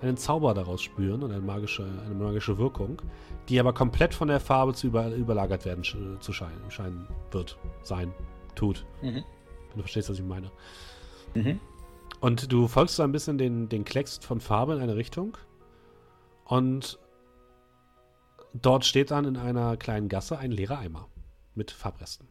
[0.02, 3.02] einen Zauber daraus spüren und eine magische, eine magische Wirkung,
[3.49, 8.14] die aber komplett von der Farbe zu über, überlagert werden zu scheinen, scheinen wird, sein,
[8.56, 8.86] tut.
[9.02, 9.24] Mhm.
[9.70, 10.52] Wenn du verstehst, was ich meine.
[11.34, 11.60] Mhm.
[12.22, 15.36] Und du folgst so ein bisschen den, den Klecks von Farbe in eine Richtung.
[16.45, 16.99] Und
[18.54, 21.08] dort steht dann in einer kleinen Gasse ein leerer Eimer
[21.56, 22.28] mit Farbresten.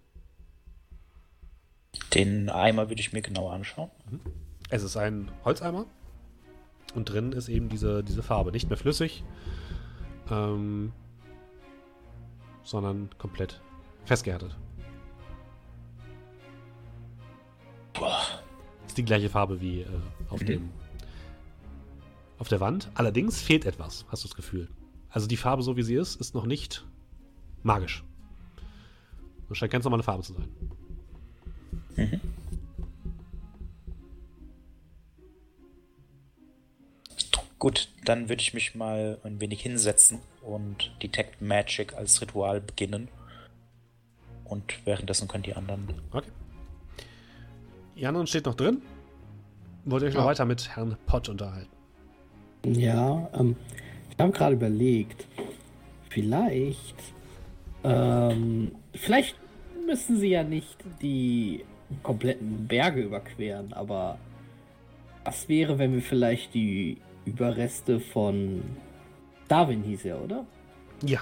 [2.14, 3.90] Den Eimer würde ich mir genauer anschauen.
[4.70, 5.86] Es ist ein Holzeimer
[6.94, 8.52] und drin ist eben diese, diese Farbe.
[8.52, 9.22] Nicht mehr flüssig,
[10.30, 10.92] ähm,
[12.64, 13.60] sondern komplett
[14.04, 14.56] festgehärtet.
[17.94, 18.20] Boah.
[18.86, 19.86] Ist die gleiche Farbe wie äh,
[20.28, 20.46] auf Mhm.
[20.46, 20.70] dem
[22.38, 22.90] auf der Wand.
[22.94, 24.68] Allerdings fehlt etwas, hast du das Gefühl.
[25.08, 26.84] Also die Farbe, so wie sie ist, ist noch nicht
[27.62, 28.04] magisch.
[29.48, 30.46] Das scheint ganz normale Farbe zu sein.
[37.58, 43.08] Gut, dann würde ich mich mal ein wenig hinsetzen und Detect Magic als Ritual beginnen.
[44.44, 45.88] Und währenddessen können die anderen.
[46.12, 46.28] Okay.
[47.96, 48.82] Die anderen steht noch drin.
[49.84, 50.26] Wollt ihr euch noch Ja.
[50.26, 51.70] weiter mit Herrn Pott unterhalten?
[52.64, 53.56] Ja, ähm,
[54.10, 55.26] ich habe gerade überlegt,
[56.10, 56.96] vielleicht,
[57.84, 59.36] ähm, vielleicht
[59.86, 61.64] müssen sie ja nicht die
[62.02, 64.18] kompletten Berge überqueren, aber
[65.24, 68.62] was wäre, wenn wir vielleicht die Überreste von
[69.48, 70.46] Darwin hieß er, oder?
[71.04, 71.20] Ja,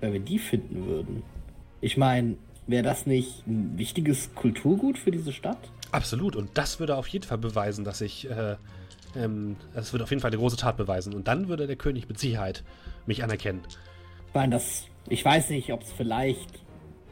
[0.00, 1.22] Wenn wir die finden würden.
[1.80, 5.58] Ich meine, wäre das nicht ein wichtiges Kulturgut für diese Stadt?
[5.90, 6.36] absolut.
[6.36, 8.28] Und das würde auf jeden Fall beweisen, dass ich.
[8.30, 8.56] Äh,
[9.16, 11.14] ähm, das würde auf jeden Fall eine große Tat beweisen.
[11.14, 12.62] Und dann würde der König mit Sicherheit
[13.06, 13.62] mich anerkennen.
[14.28, 16.60] Ich meine, das, ich weiß nicht, ob es vielleicht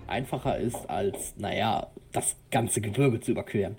[0.09, 3.77] einfacher ist, als, naja, das ganze Gebirge zu überqueren.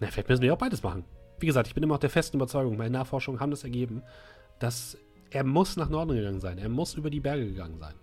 [0.00, 1.04] Na, vielleicht müssen wir auch beides machen.
[1.40, 4.02] Wie gesagt, ich bin immer auch der festen Überzeugung, meine Nachforschungen haben das ergeben,
[4.58, 4.96] dass
[5.30, 6.58] er muss nach Norden gegangen sein.
[6.58, 7.94] Er muss über die Berge gegangen sein.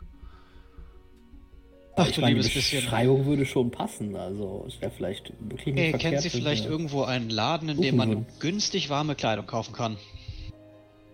[1.97, 2.81] Ach ich meine, die bisschen.
[2.81, 4.15] Beschreibung würde schon passen.
[4.17, 6.13] Also, es wäre vielleicht wirklich nicht Hey, verkehrt.
[6.13, 8.25] kennt Sie vielleicht irgendwo einen Laden, in dem man würden.
[8.39, 9.97] günstig warme Kleidung kaufen kann?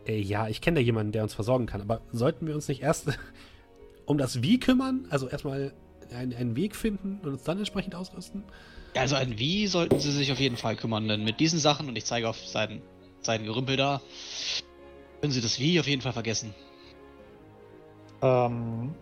[0.07, 1.81] Äh, ja, ich kenne da jemanden, der uns versorgen kann.
[1.81, 3.09] Aber sollten wir uns nicht erst
[4.05, 5.05] um das Wie kümmern?
[5.11, 5.71] Also erstmal
[6.13, 8.43] einen, einen Weg finden und uns dann entsprechend ausrüsten?
[8.95, 11.95] Also ein Wie sollten Sie sich auf jeden Fall kümmern, denn mit diesen Sachen, und
[11.95, 12.81] ich zeige auf sein,
[13.21, 14.01] sein Gerümpel da,
[15.21, 16.53] können Sie das Wie auf jeden Fall vergessen.
[18.21, 18.93] Ähm,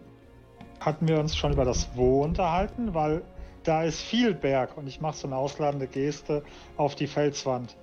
[0.80, 3.23] hatten wir uns schon über das Wo unterhalten, weil
[3.64, 6.44] da ist viel Berg und ich mache so eine ausladende Geste
[6.77, 7.76] auf die Felswand.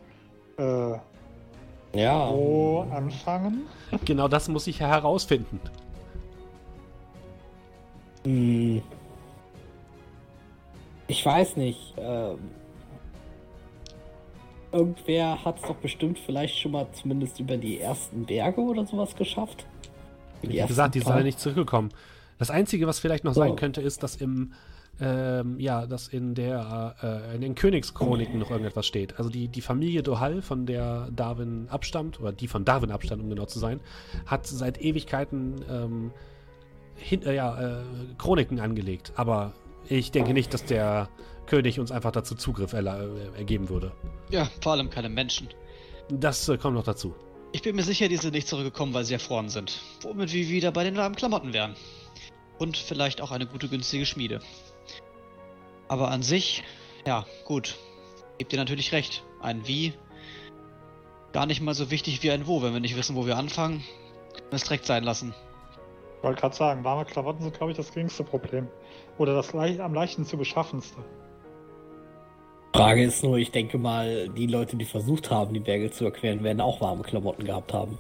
[0.59, 0.93] Äh,
[1.95, 3.67] Ja, wo anfangen?
[4.05, 5.61] Genau das muss ich ja herausfinden.
[8.25, 8.83] Hm.
[11.09, 11.95] Ich weiß nicht.
[11.97, 12.39] Ähm,
[14.73, 19.15] irgendwer hat es doch bestimmt vielleicht schon mal zumindest über die ersten Berge oder sowas
[19.15, 19.67] geschafft.
[20.43, 21.13] Wie gesagt, die paar.
[21.13, 21.91] leider nicht zurückgekommen.
[22.39, 23.57] Das Einzige, was vielleicht noch sein Oh.
[23.57, 24.53] könnte, ist, dass im
[24.99, 29.19] ähm, ja, dass in der äh, in den Königschroniken noch irgendetwas steht.
[29.19, 33.29] Also die, die Familie Dohal, von der Darwin abstammt, oder die von Darwin abstammt, um
[33.29, 33.81] genau zu sein,
[34.25, 36.13] hat seit Ewigkeiten ähm,
[36.95, 37.83] hin, äh, ja, äh,
[38.17, 39.13] Chroniken angelegt.
[39.17, 39.53] Aber
[39.89, 41.09] ich denke nicht, dass der
[41.47, 42.85] König uns einfach dazu Zugriff äh,
[43.37, 43.93] ergeben würde.
[44.31, 45.49] Ja, vor allem keine Menschen.
[46.09, 47.15] Das äh, kommt noch dazu.
[47.53, 49.81] Ich bin mir sicher, die sind nicht zurückgekommen, weil sie erfroren sind.
[50.03, 51.75] Womit wir wieder bei den warmen Klamotten wären.
[52.59, 54.41] Und vielleicht auch eine gute, günstige Schmiede.
[55.89, 56.65] Aber an sich,
[57.07, 57.77] ja, gut.
[58.39, 59.23] Gebt ihr natürlich recht.
[59.41, 59.95] Ein Wie
[61.33, 62.63] gar nicht mal so wichtig wie ein Wo.
[62.63, 63.85] Wenn wir nicht wissen, wo wir anfangen,
[64.35, 65.35] können wir es direkt sein lassen.
[66.19, 68.69] Ich wollte gerade sagen, warme Klamotten sind, glaube ich, das geringste Problem.
[69.19, 70.99] Oder das leicht, am leichtesten zu beschaffenste.
[72.75, 76.45] Frage ist nur, ich denke mal, die Leute, die versucht haben, die Berge zu erqueren,
[76.45, 77.99] werden auch warme Klamotten gehabt haben.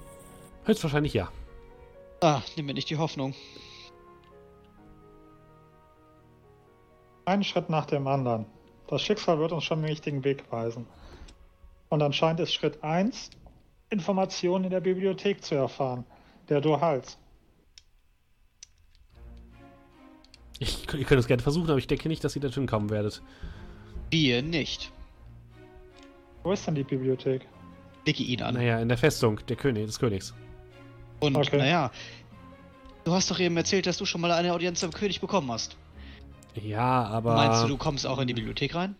[0.64, 1.30] Höchstwahrscheinlich ja.
[2.20, 3.34] Ah, nimm mir nicht die Hoffnung.
[7.24, 8.46] Einen Schritt nach dem anderen.
[8.88, 10.86] Das Schicksal wird uns schon den richtigen Weg weisen.
[11.88, 13.30] Und anscheinend ist Schritt 1,
[13.90, 16.04] Informationen in der Bibliothek zu erfahren.
[16.48, 17.18] Der Duhals.
[20.58, 23.22] Ich, ihr könnt es gerne versuchen, aber ich denke nicht, dass ihr dorthin kommen werdet.
[24.10, 24.90] Wir nicht.
[26.42, 27.46] Wo ist denn die Bibliothek?
[28.04, 28.54] Blicke ihn an.
[28.54, 30.32] Naja, in der Festung der König, des Königs.
[31.20, 31.58] Und Okay.
[31.58, 31.90] naja,
[33.04, 35.76] du hast doch eben erzählt, dass du schon mal eine Audienz am König bekommen hast.
[36.54, 37.34] Ja, aber.
[37.34, 38.94] Meinst du, du kommst auch in die Bibliothek rein?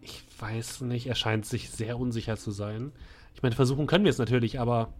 [0.00, 2.92] Ich weiß nicht, er scheint sich sehr unsicher zu sein.
[3.34, 4.92] Ich meine, versuchen können wir es natürlich, aber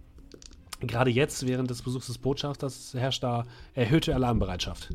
[0.87, 4.89] gerade jetzt, während des Besuchs des Botschafters, herrscht da erhöhte Alarmbereitschaft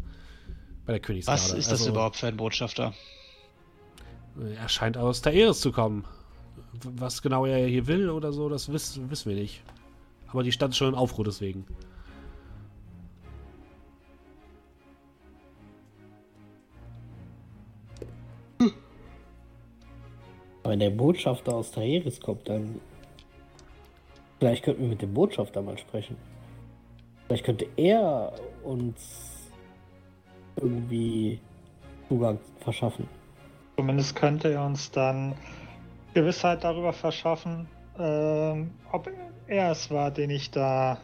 [0.86, 1.40] bei der Königsgarde.
[1.40, 2.94] Was ist das Also, überhaupt für ein Botschafter?
[4.56, 6.04] Er scheint aus Taeris zu kommen.
[6.84, 9.62] Was genau er hier will oder so, das wiss, wissen wir nicht.
[10.28, 11.66] Aber die Stadt ist schon in Aufruhr deswegen.
[20.62, 22.80] Wenn der Botschafter aus Taeris kommt, dann.
[24.40, 26.16] Vielleicht könnten wir mit dem Botschafter mal sprechen.
[27.26, 28.32] Vielleicht könnte er
[28.64, 29.52] uns
[30.56, 31.38] irgendwie
[32.08, 33.06] Zugang verschaffen.
[33.76, 35.34] Zumindest könnte er uns dann
[36.14, 37.68] Gewissheit darüber verschaffen,
[37.98, 39.10] ähm, ob
[39.46, 40.98] er es war, den ich da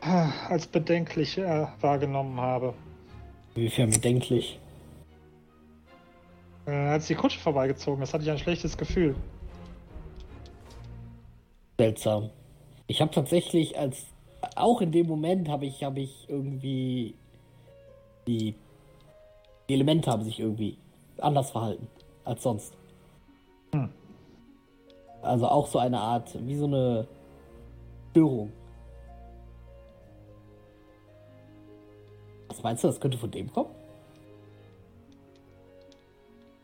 [0.00, 2.74] äh, als bedenklich äh, wahrgenommen habe.
[3.56, 4.60] Inwiefern bedenklich.
[6.64, 9.16] Äh, als die Kutsche vorbeigezogen ist, hatte ich ein schlechtes Gefühl.
[11.78, 12.30] Seltsam.
[12.88, 14.06] Ich habe tatsächlich als
[14.56, 17.14] auch in dem Moment habe ich habe ich irgendwie
[18.26, 18.54] die,
[19.68, 20.76] die Elemente haben sich irgendwie
[21.18, 21.86] anders verhalten
[22.24, 22.76] als sonst.
[23.72, 23.90] Hm.
[25.22, 27.06] Also auch so eine Art wie so eine
[28.10, 28.52] Störung.
[32.48, 33.70] Was meinst du, das könnte von dem kommen?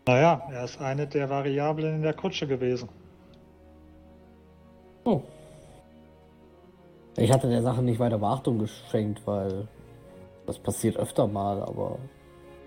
[0.07, 2.89] Naja, er ist eine der Variablen in der Kutsche gewesen.
[5.05, 5.21] Oh.
[7.17, 9.69] Ich hatte der Sache nicht weiter Beachtung geschenkt, weil
[10.47, 11.99] das passiert öfter mal, aber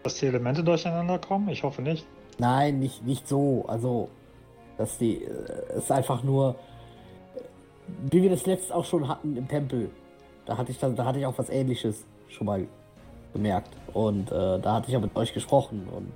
[0.03, 1.49] Dass die Elemente durcheinander kommen?
[1.49, 2.05] Ich hoffe nicht.
[2.37, 3.65] Nein, nicht, nicht so.
[3.67, 4.09] Also,
[4.77, 5.23] dass die.
[5.23, 5.29] äh,
[5.69, 6.55] Es ist einfach nur.
[8.11, 9.89] Wie wir das letzte auch schon hatten im Tempel.
[10.45, 12.67] Da hatte ich, dann, da hatte ich auch was ähnliches schon mal
[13.33, 13.75] gemerkt.
[13.93, 15.87] Und äh, da hatte ich ja mit euch gesprochen.
[15.95, 16.11] Und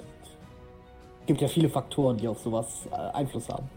[1.21, 3.69] es gibt ja viele Faktoren, die auf sowas äh, Einfluss haben.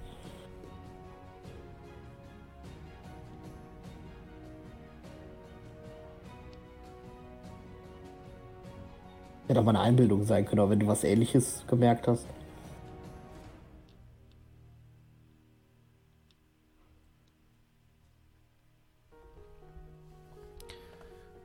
[9.54, 12.26] Hätte auch mal eine Einbildung sein können, aber wenn du was ähnliches gemerkt hast.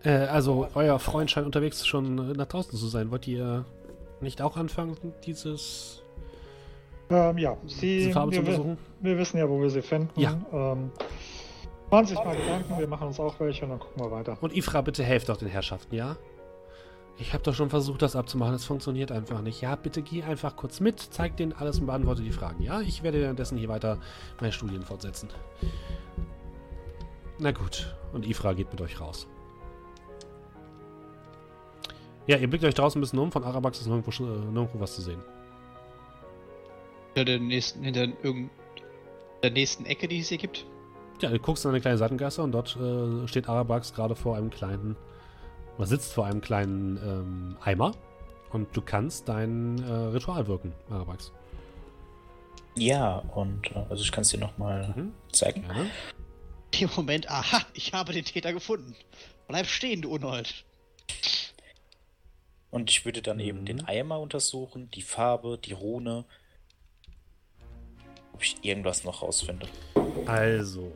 [0.04, 3.12] Äh, also, euer Freund scheint unterwegs schon äh, nach draußen zu sein.
[3.12, 3.66] Wollt ihr
[4.22, 6.02] nicht auch anfangen, dieses,
[7.10, 8.78] Ähm, ja, sie, Farbe zu wir, wi- besuchen?
[9.02, 10.20] wir wissen ja, wo wir sie finden.
[10.20, 10.38] Ja.
[10.52, 10.92] Ähm,
[11.92, 14.38] machen sich mal Gedanken, wir machen uns auch welche und dann gucken wir weiter.
[14.42, 16.16] Und Ifra, bitte helft doch den Herrschaften, ja?
[17.20, 18.56] Ich habe doch schon versucht, das abzumachen.
[18.56, 19.60] Es funktioniert einfach nicht.
[19.62, 22.64] Ja, bitte geh einfach kurz mit, zeig denen alles und beantworte die Fragen.
[22.64, 23.98] Ja, ich werde währenddessen hier weiter
[24.40, 25.30] meine Studien fortsetzen.
[27.38, 27.94] Na gut.
[28.14, 29.28] Und Ifra geht mit euch raus.
[32.26, 33.32] Ja, ihr blickt euch draußen ein bisschen um.
[33.32, 35.22] Von Arabax ist nirgendwo, äh, nirgendwo was zu sehen.
[37.16, 38.08] Hinter der nächsten, hinter
[39.44, 40.66] der nächsten Ecke, die es hier gibt.
[41.22, 44.52] Ja, du guckst in eine kleine Seitengasse und dort äh, steht Arabax gerade vor einem
[44.52, 44.96] kleinen,
[45.80, 47.96] oder sitzt vor einem kleinen ähm, Eimer
[48.52, 51.32] und du kannst dein äh, Ritual wirken, Arabax.
[52.76, 55.14] Ja, und äh, also ich kann es dir nochmal Mhm.
[55.32, 55.62] zeigen.
[55.64, 55.90] Gerne.
[56.78, 58.94] Im Moment, aha, ich habe den Täter gefunden.
[59.48, 60.66] Bleib stehen, du Unhold.
[62.72, 63.66] Und ich würde dann eben Mhm.
[63.66, 66.26] den Eimer untersuchen, die Farbe, die Rune.
[68.34, 69.68] Ob ich irgendwas noch rausfinde.
[70.26, 70.92] Also,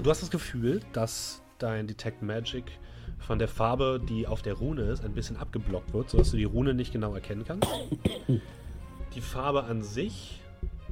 [0.00, 2.64] du hast das Gefühl, dass dein Detect Magic
[3.22, 6.44] von der Farbe, die auf der Rune ist, ein bisschen abgeblockt wird, sodass du die
[6.44, 7.68] Rune nicht genau erkennen kannst.
[9.14, 10.40] Die Farbe an sich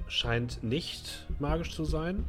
[0.07, 2.25] scheint nicht magisch zu sein,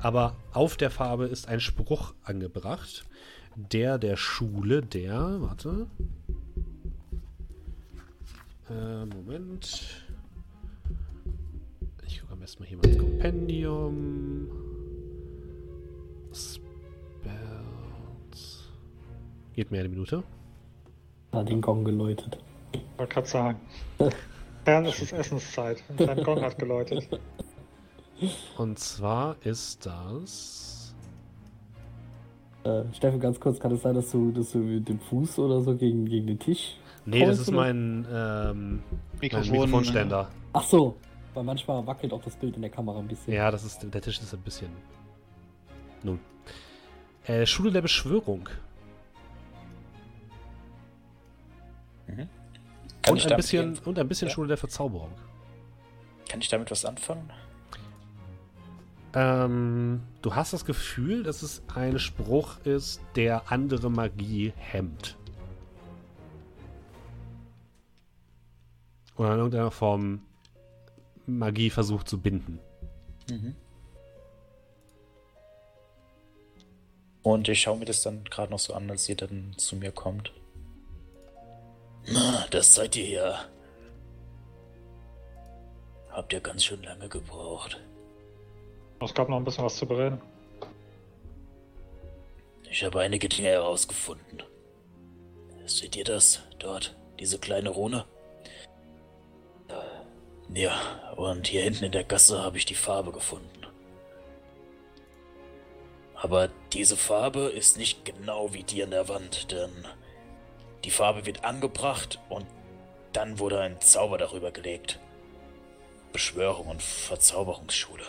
[0.00, 3.04] aber auf der Farbe ist ein Spruch angebracht,
[3.56, 5.86] der der Schule der, warte,
[8.70, 10.04] äh, Moment,
[12.06, 14.48] ich gucke am besten mal hier mal ins Kompendium.
[16.32, 17.53] Spells.
[19.54, 20.22] Geht mir eine Minute.
[21.32, 22.38] Hat den Gong geläutet.
[22.72, 23.60] Ich wollte gerade sagen.
[24.66, 25.84] Ja, es ist Essenszeit.
[25.90, 27.06] Und dein Gong hat geläutet.
[28.56, 30.94] Und zwar ist das.
[32.62, 35.60] Äh, Steffen, ganz kurz, kann es sein, dass du, dass du mit dem Fuß oder
[35.60, 37.54] so gegen, gegen den Tisch Nee, das Holst ist das?
[37.54, 38.82] mein, ähm,
[39.12, 40.30] mein Mikrofon, Mikrofonständer.
[40.54, 40.96] Ach so,
[41.34, 43.34] weil manchmal wackelt auch das Bild in der Kamera ein bisschen.
[43.34, 44.70] Ja, das ist, der Tisch ist ein bisschen.
[46.02, 46.18] Nun.
[47.26, 48.48] Äh, Schule der Beschwörung.
[52.16, 52.28] Mhm.
[53.08, 54.34] Und ein, bisschen, und ein bisschen Ja.
[54.34, 55.12] Schule der Verzauberung.
[56.28, 57.30] Kann ich damit was anfangen?
[59.14, 65.16] Ähm, du hast das Gefühl, dass es ein Spruch ist, der andere Magie hemmt.
[69.16, 70.22] Oder in irgendeiner Form
[71.26, 72.58] Magie versucht zu binden.
[73.30, 73.54] Mhm.
[77.22, 79.92] Und ich schaue mir das dann gerade noch so an, als ihr dann zu mir
[79.92, 80.32] kommt.
[82.06, 83.44] Na, das seid ihr ja.
[86.10, 87.80] Habt ihr ganz schön lange gebraucht.
[89.00, 90.20] Es gab noch ein bisschen was zu bereden.
[92.70, 94.42] Ich habe einige Dinge herausgefunden.
[95.66, 96.96] Seht ihr das dort?
[97.18, 98.04] Diese kleine Rune?
[100.52, 103.66] Ja, und hier hinten in der Gasse habe ich die Farbe gefunden.
[106.14, 109.86] Aber diese Farbe ist nicht genau wie die an der Wand, denn
[110.84, 112.46] die Farbe wird angebracht und
[113.12, 114.98] dann wurde ein Zauber darüber gelegt.
[116.12, 118.04] Beschwörung und Verzauberungsschule.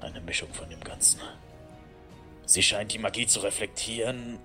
[0.00, 1.20] Eine Mischung von dem Ganzen.
[2.46, 4.38] Sie scheint die Magie zu reflektieren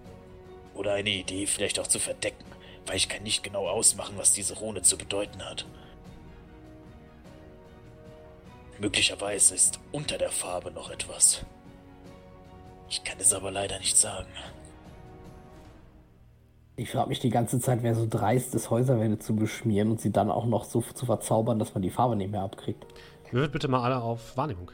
[0.74, 2.46] oder eine Idee vielleicht auch zu verdecken,
[2.88, 5.66] weil ich kann nicht genau ausmachen, was diese Rune zu bedeuten hat.
[8.80, 11.46] Möglicherweise ist unter der Farbe noch etwas.
[12.90, 14.32] Ich kann es aber leider nicht sagen.
[16.76, 20.12] Ich frage mich die ganze Zeit, wer so dreist ist, Häuserwände zu beschmieren und sie
[20.12, 22.86] dann auch noch so zu verzaubern, dass man die Farbe nicht mehr abkriegt.
[23.32, 24.72] Würfelt bitte mal alle auf Wahrnehmung.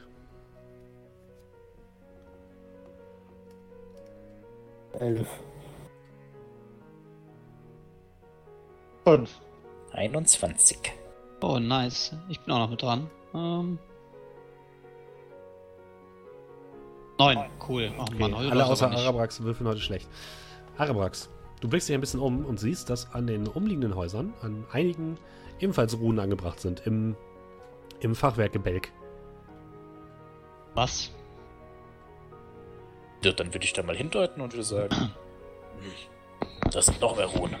[4.98, 5.28] Elf.
[9.04, 9.40] Fünf.
[9.92, 10.78] 21.
[11.42, 12.14] Oh, nice.
[12.28, 13.10] Ich bin auch noch mit dran.
[13.34, 13.78] Ähm.
[17.18, 17.38] Neun.
[17.66, 17.92] Cool.
[17.98, 18.90] Oh Okay, Mann, alle außer.
[18.90, 20.08] Arabrax würfeln heute schlecht.
[20.76, 24.64] Arabrax, du blickst dich ein bisschen um und siehst, dass an den umliegenden Häusern an
[24.72, 25.16] einigen
[25.60, 27.16] ebenfalls Runen angebracht sind im,
[28.00, 28.90] im Fachwerkgebälk.
[30.74, 31.12] Was?
[33.22, 34.94] Ja, dann würde ich da mal hindeuten und würde sagen:
[36.70, 37.56] Das sind noch mehr Runen.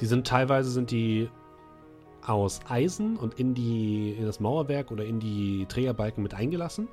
[0.00, 1.28] Die sind teilweise sind die
[2.22, 6.88] aus Eisen und in die in das Mauerwerk oder in die Trägerbalken mit eingelassen.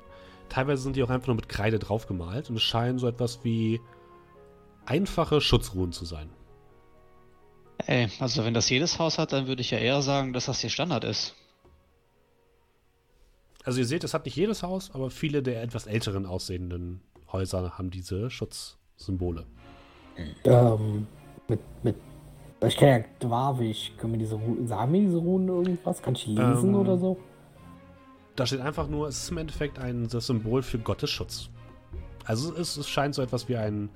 [0.48, 3.80] Teilweise sind die auch einfach nur mit Kreide draufgemalt und es scheinen so etwas wie
[4.86, 6.30] einfache Schutzruhen zu sein.
[7.78, 10.60] Ey, also wenn das jedes Haus hat, dann würde ich ja eher sagen, dass das
[10.60, 11.34] hier Standard ist.
[13.64, 17.00] Also ihr seht, es hat nicht jedes Haus, aber viele der etwas älteren aussehenden
[17.32, 19.44] Häuser haben diese Schutzsymbole.
[20.44, 21.06] Ähm,
[21.48, 21.96] mit, mit.
[22.64, 23.92] Ich kenne ja Dwarvisch.
[23.98, 24.66] Können wir diese Runen.
[24.66, 26.00] Sagen mir diese Runen irgendwas?
[26.00, 27.18] Kann ich lesen Ähm, oder so?
[28.36, 31.50] Da steht einfach nur, es ist im Endeffekt ein das Symbol für Gottes Schutz.
[32.24, 33.90] Also es, es scheint so etwas wie ein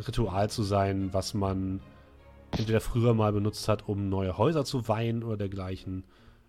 [0.00, 1.80] Ritual zu sein, was man
[2.56, 6.04] entweder früher mal benutzt hat, um neue Häuser zu weihen oder dergleichen.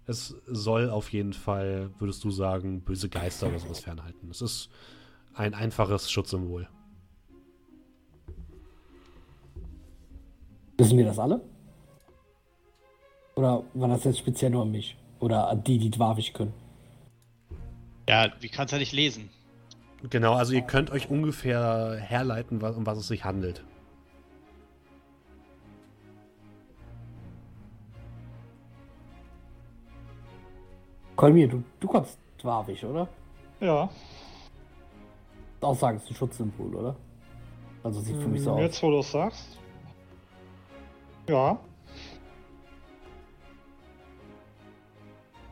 [0.07, 4.29] Es soll auf jeden Fall, würdest du sagen, böse Geister oder sowas fernhalten.
[4.29, 4.69] Es ist
[5.33, 6.67] ein einfaches Schutzsymbol.
[10.77, 11.41] Wissen wir das alle?
[13.35, 14.97] Oder war das jetzt speziell nur an mich?
[15.19, 16.53] Oder an die, die Dwarvisch können?
[18.09, 19.29] Ja, wie kannst du ja nicht lesen?
[20.09, 23.63] Genau, also ihr könnt euch ungefähr herleiten, was, um was es sich handelt.
[31.15, 33.07] Kolmir, du, du kannst Dwarvisch, oder?
[33.59, 33.89] Ja.
[35.61, 36.95] Auch sagen, es ist ein Schutzsymbol, oder?
[37.83, 38.59] Also sieht für mich so aus.
[38.59, 39.59] Jetzt, wo du es sagst.
[41.29, 41.59] Ja.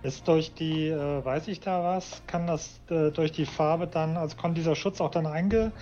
[0.02, 4.16] Ist durch die, äh, weiß ich da was, kann das äh, durch die Farbe dann,
[4.16, 5.74] also kann dieser Schutz auch dann einge,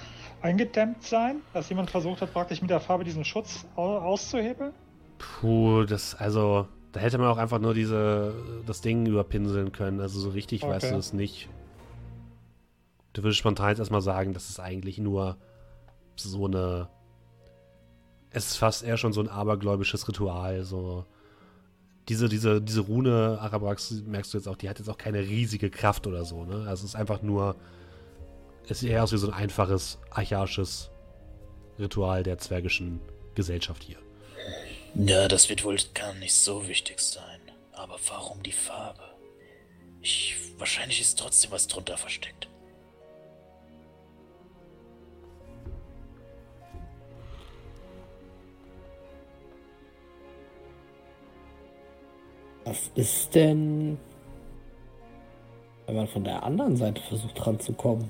[0.42, 4.74] eingedämmt sein, dass jemand versucht hat, praktisch mit der Farbe diesen Schutz au auszuhebeln?
[5.20, 8.34] Puh, das, also, da hätte man auch einfach nur diese,
[8.66, 10.00] das Ding überpinseln können.
[10.00, 10.94] Also so richtig weißt Okay.
[10.94, 11.50] du es nicht.
[13.14, 15.38] Du würdest spontan jetzt erstmal sagen, das ist eigentlich nur
[16.16, 16.90] so eine.
[18.30, 20.64] Es ist fast eher schon so ein abergläubisches Ritual.
[20.64, 21.06] So.
[22.10, 25.70] Diese, diese, diese Rune Arabrax, merkst du jetzt auch, die hat jetzt auch keine riesige
[25.70, 26.66] Kraft oder so, ne?
[26.68, 27.56] Also es ist einfach nur.
[28.70, 30.90] Es sieht eher aus wie so ein einfaches, archaisches
[31.80, 33.00] Ritual der zwergischen
[33.34, 33.98] Gesellschaft hier.
[34.96, 37.40] Ja, das wird wohl gar nicht so wichtig sein.
[37.72, 39.04] Aber warum die Farbe?
[40.02, 42.47] Ich, wahrscheinlich ist trotzdem was drunter versteckt.
[52.68, 53.98] Was ist denn,
[55.86, 58.10] wenn man von der anderen Seite versucht ranzukommen?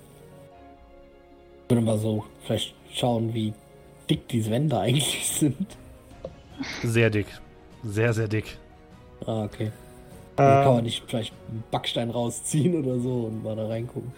[1.63, 3.53] Ich würde mal so vielleicht schauen, wie
[4.09, 5.77] dick diese Wände eigentlich sind.
[6.81, 7.27] Sehr dick.
[7.83, 8.57] Sehr, sehr dick.
[9.27, 9.71] Ah, okay.
[10.37, 14.11] Also kann man Ähm, nicht vielleicht einen Backstein rausziehen oder so und mal da reingucken.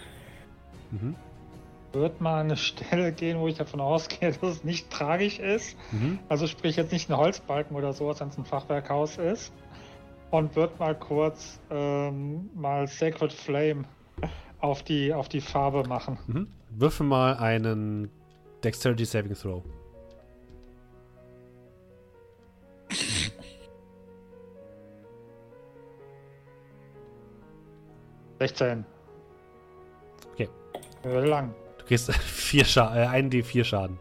[0.92, 1.16] Mhm.
[1.92, 5.76] wird mal an eine Stelle gehen, wo ich davon ausgehe, dass es nicht tragisch ist.
[5.92, 6.20] Mhm.
[6.30, 9.52] Also sprich jetzt nicht ein Holzbalken oder sowas, wenn es ein Fachwerkhaus ist.
[10.32, 13.84] Und wird mal kurz ähm, mal Sacred Flame
[14.60, 16.20] auf die, auf die Farbe machen.
[16.28, 16.48] Mhm.
[16.70, 18.12] Würfel mal einen
[18.64, 19.64] Dexterity Saving Throw.–
[28.40, 28.86] 16.
[30.34, 30.50] Okay.
[31.04, 31.54] Lang.
[31.78, 34.00] Du kriegst vier Scha äh, einen D4 Schaden.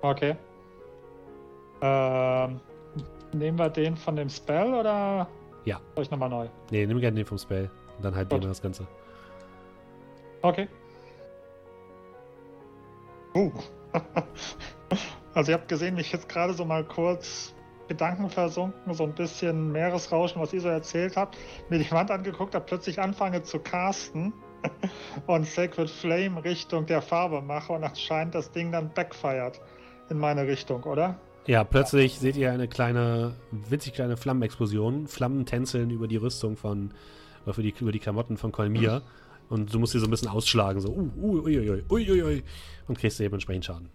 [0.00, 0.36] Okay.
[1.82, 2.60] Ähm,
[3.34, 5.28] nehmen wir den von dem Spell oder?
[5.64, 5.80] Ja.
[5.94, 6.48] Soll ich nochmal neu?
[6.70, 7.70] Nee, nimm gerne den vom Spell.
[7.96, 8.42] Und dann Gut.
[8.42, 8.86] wir das Ganze.
[10.42, 10.68] Okay.
[13.34, 13.52] Uh.
[15.34, 17.54] also ihr habt gesehen, mich jetzt gerade so mal kurz
[17.88, 21.36] Gedanken versunken, so ein bisschen Meeresrauschen, was ihr so erzählt habt,
[21.68, 24.32] mir die Wand angeguckt habe, plötzlich anfange zu casten
[25.26, 29.60] und Sacred Flame Richtung der Farbe mache und anscheinend das Ding dann backfired
[30.08, 31.18] in meine Richtung, oder?
[31.46, 35.08] Ja, plötzlich seht ihr eine kleine, winzig kleine Flammenexplosion.
[35.08, 36.92] Flammen tänzeln über die Rüstung von,
[37.44, 39.02] oder für die, über die Klamotten von Kolmir.
[39.48, 42.42] Und du musst sie so ein bisschen ausschlagen, so, uh, uh, ui, ui, ui, ui,
[42.88, 43.90] und kriegst eben entsprechend Schaden.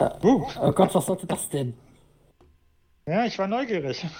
[0.00, 0.46] Uh.
[0.60, 1.74] Oh Gott, was sollte das denn?
[3.06, 4.06] Ja, ich war neugierig.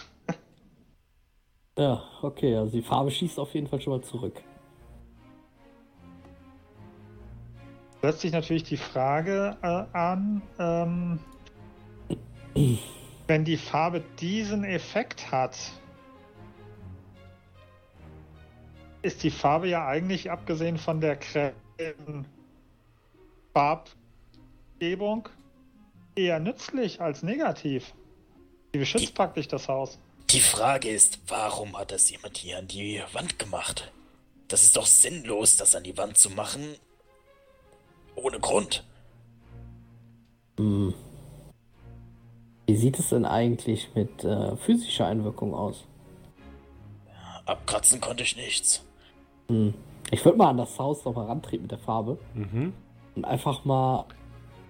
[1.77, 4.41] Ja, okay, also die Farbe schießt auf jeden Fall schon mal zurück.
[8.01, 11.19] Setzt sich natürlich die Frage äh, an, ähm,
[13.27, 15.57] wenn die Farbe diesen Effekt hat,
[19.03, 22.27] ist die Farbe ja eigentlich, abgesehen von der kräftigen
[23.53, 25.29] Farbgebung,
[26.15, 27.93] eher nützlich als negativ.
[28.73, 29.99] Wie beschützt praktisch das Haus?
[30.31, 33.93] Die Frage ist, warum hat das jemand hier an die Wand gemacht?
[34.49, 36.77] Das ist doch sinnlos, das an die Wand zu machen.
[38.17, 38.85] Ohne Grund.
[40.59, 40.95] Hm.
[42.66, 45.85] Wie sieht es denn eigentlich mit äh, physischer Einwirkung aus?
[47.47, 48.85] Abkratzen konnte ich nichts.
[49.49, 49.74] Hm.
[50.11, 52.73] Ich würde mal an das Haus nochmal rantreten mit der Farbe Mhm.
[53.16, 54.07] und einfach mal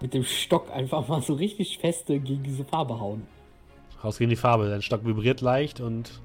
[0.00, 3.26] mit dem Stock einfach mal so richtig feste gegen diese Farbe hauen.
[4.02, 4.68] Raus gegen die Farbe.
[4.68, 6.20] Dein Stock vibriert leicht und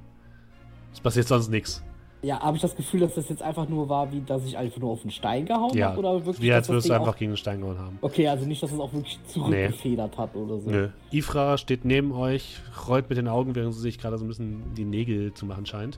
[0.92, 1.84] es passiert sonst nichts.
[2.22, 4.80] Ja, habe ich das Gefühl, dass das jetzt einfach nur war, wie dass ich einfach
[4.82, 6.00] nur auf den Stein gehauen Ja, habe?
[6.00, 7.18] Oder wirklich, wie als würdest du einfach auch...
[7.18, 7.98] gegen den Stein gehauen haben.
[8.02, 10.70] Okay, also nicht, dass es auch wirklich zurückgefedert hat oder so.
[10.70, 10.90] Nö.
[11.12, 12.58] Ifra steht neben euch,
[12.90, 15.66] rollt mit den Augen, während sie sich gerade so ein bisschen die Nägel zu machen
[15.66, 15.98] scheint.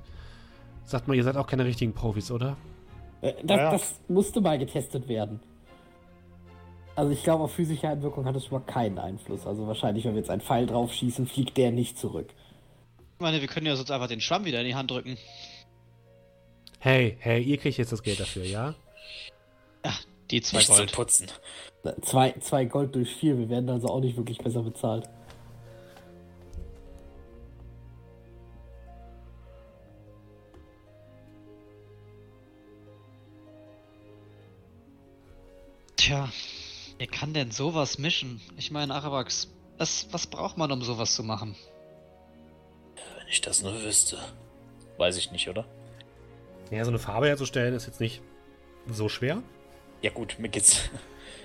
[0.84, 2.56] Sagt mal, ihr seid auch keine richtigen Profis, oder?
[3.22, 3.72] Äh, Das, Ja.
[3.72, 5.40] das musste mal getestet werden.
[6.96, 9.48] Also ich glaube, auf physische Einwirkung hat es schon mal keinen Einfluss.
[9.48, 12.28] Also wahrscheinlich, wenn wir jetzt einen Pfeil drauf schießen, fliegt der nicht zurück.
[13.16, 15.18] Ich meine, wir können ja sonst einfach den Schwamm wieder in die Hand drücken.
[16.84, 18.74] Hey, hey, ihr kriegt jetzt das Geld dafür, ja?
[19.86, 19.94] Ja,
[20.32, 20.92] die zwei Nicht zum Gold.
[20.92, 21.28] Putzen.
[22.02, 25.08] Zwei, zwei Gold durch vier, wir werden also auch nicht wirklich besser bezahlt.
[35.98, 36.30] Tja,
[36.98, 38.42] wer kann denn sowas mischen?
[38.58, 41.56] Ich meine, Arabax, was, was braucht man, um sowas zu machen?
[42.96, 44.18] Wenn ich das nur wüsste.
[44.98, 45.68] Weiß ich nicht, oder?
[46.72, 48.22] Ja, so eine Farbe herzustellen ist jetzt nicht
[48.88, 49.44] so schwer.
[50.02, 50.90] Ja gut, mir geht's.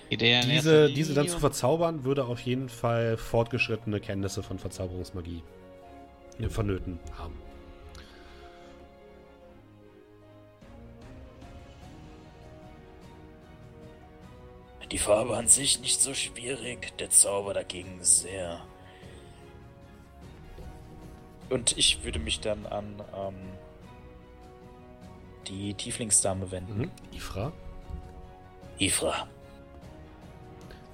[0.09, 5.43] Diese, diese dann zu verzaubern, würde auf jeden Fall fortgeschrittene Kenntnisse von Verzauberungsmagie
[6.39, 7.35] äh, vonnöten haben.
[14.93, 18.65] Die Farbe an sich nicht so schwierig, der Zauber dagegen sehr.
[21.51, 23.35] Und ich würde mich dann an ähm,
[25.48, 26.78] die Tieflingsdame wenden.
[26.78, 26.90] Mhm.
[27.12, 27.52] Ifra?
[28.78, 29.27] Ifra,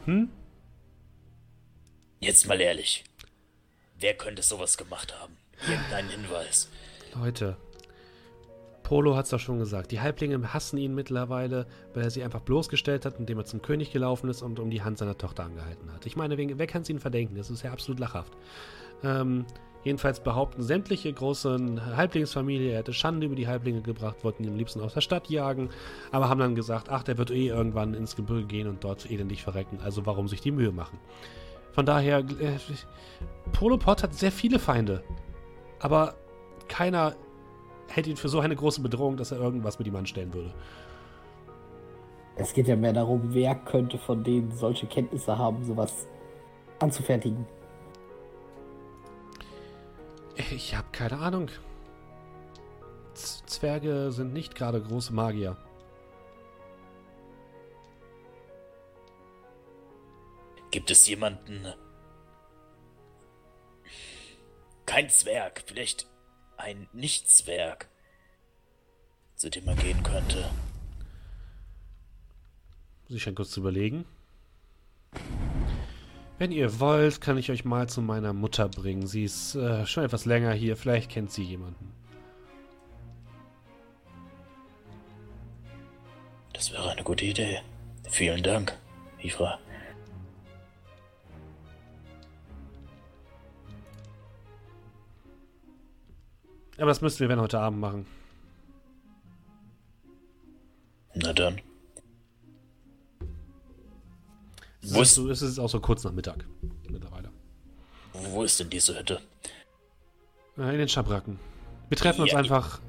[0.05, 0.29] Hm?
[2.21, 3.05] jetzt mal ehrlich.
[3.99, 5.37] Wer könnte sowas gemacht haben?
[5.69, 6.69] Irgendeinen Hinweis.
[7.15, 7.57] Leute,
[8.83, 9.91] Polo hat's doch schon gesagt.
[9.93, 13.93] Die Halblinge hassen ihn mittlerweile, weil er sie einfach bloßgestellt hat, indem er zum König
[13.93, 16.05] gelaufen ist und um die Hand seiner Tochter angehalten hat.
[16.07, 17.37] Ich meine, wer kann es ihnen verdenken?
[17.37, 18.33] Das ist ja absolut lachhaft.
[19.05, 19.45] Ähm,
[19.85, 24.57] jedenfalls behaupten sämtliche großen Halblingsfamilie, er hätte Schande über die Halblinge gebracht, wollten ihn am
[24.57, 25.71] liebsten aus der Stadt jagen,
[26.11, 29.43] aber haben dann gesagt, ach, der wird eh irgendwann ins Gebirge gehen und dort elendig
[29.43, 29.79] verrecken.
[29.83, 30.99] Also warum sich die Mühe machen?
[31.73, 32.59] Von daher, äh,
[33.53, 35.03] Polo hat sehr viele Feinde.
[35.81, 36.15] Aber
[36.69, 37.17] keiner
[37.89, 40.53] hält ihn für so eine große Bedrohung, dass er irgendwas mit ihm anstellen würde.
[42.37, 46.07] Es geht ja mehr darum, wer könnte von denen solche Kenntnisse haben, sowas
[46.79, 47.47] anzufertigen.
[50.37, 51.51] Ich habe keine Ahnung.
[53.15, 55.57] Z Zwerge sind nicht gerade große Magier.
[60.71, 61.67] Gibt es jemanden?
[64.87, 66.07] Kein Zwerg, vielleicht
[66.57, 67.89] ein Nicht-Zwerg,
[69.37, 70.51] zu dem man gehen könnte.
[73.09, 74.07] Sie scheint kurz zu überlegen.
[76.39, 79.07] Wenn ihr wollt, kann ich euch mal zu meiner Mutter bringen.
[79.07, 80.77] Sie ist äh, schon etwas länger hier.
[80.77, 81.93] Vielleicht kennt sie jemanden.
[86.53, 87.61] Das wäre eine gute Idee.
[88.09, 88.77] Vielen Dank,
[89.21, 89.59] Ifra.
[96.79, 98.07] Aber das müssten wir wenn heute Abend machen.
[101.15, 101.61] Na dann.
[104.83, 106.45] Wo ist, ist, so, es ist auch so kurz nach Mittag
[106.91, 107.31] mittlerweile.
[108.13, 109.21] wo ist denn diese Hütte?
[110.59, 111.39] Äh, In den Schabracken.
[111.89, 112.39] Wir treffen uns Ja.
[112.39, 112.81] einfach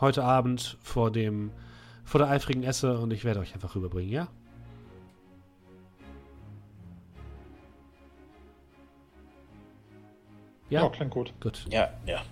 [0.00, 1.50] heute Abend vor dem
[2.04, 4.28] vor der eifrigen Esse und ich werde euch einfach rüberbringen, ja?
[10.70, 11.32] Ja, Ja, klingt gut.
[11.40, 11.66] gut.
[11.70, 12.22] Ja, ja.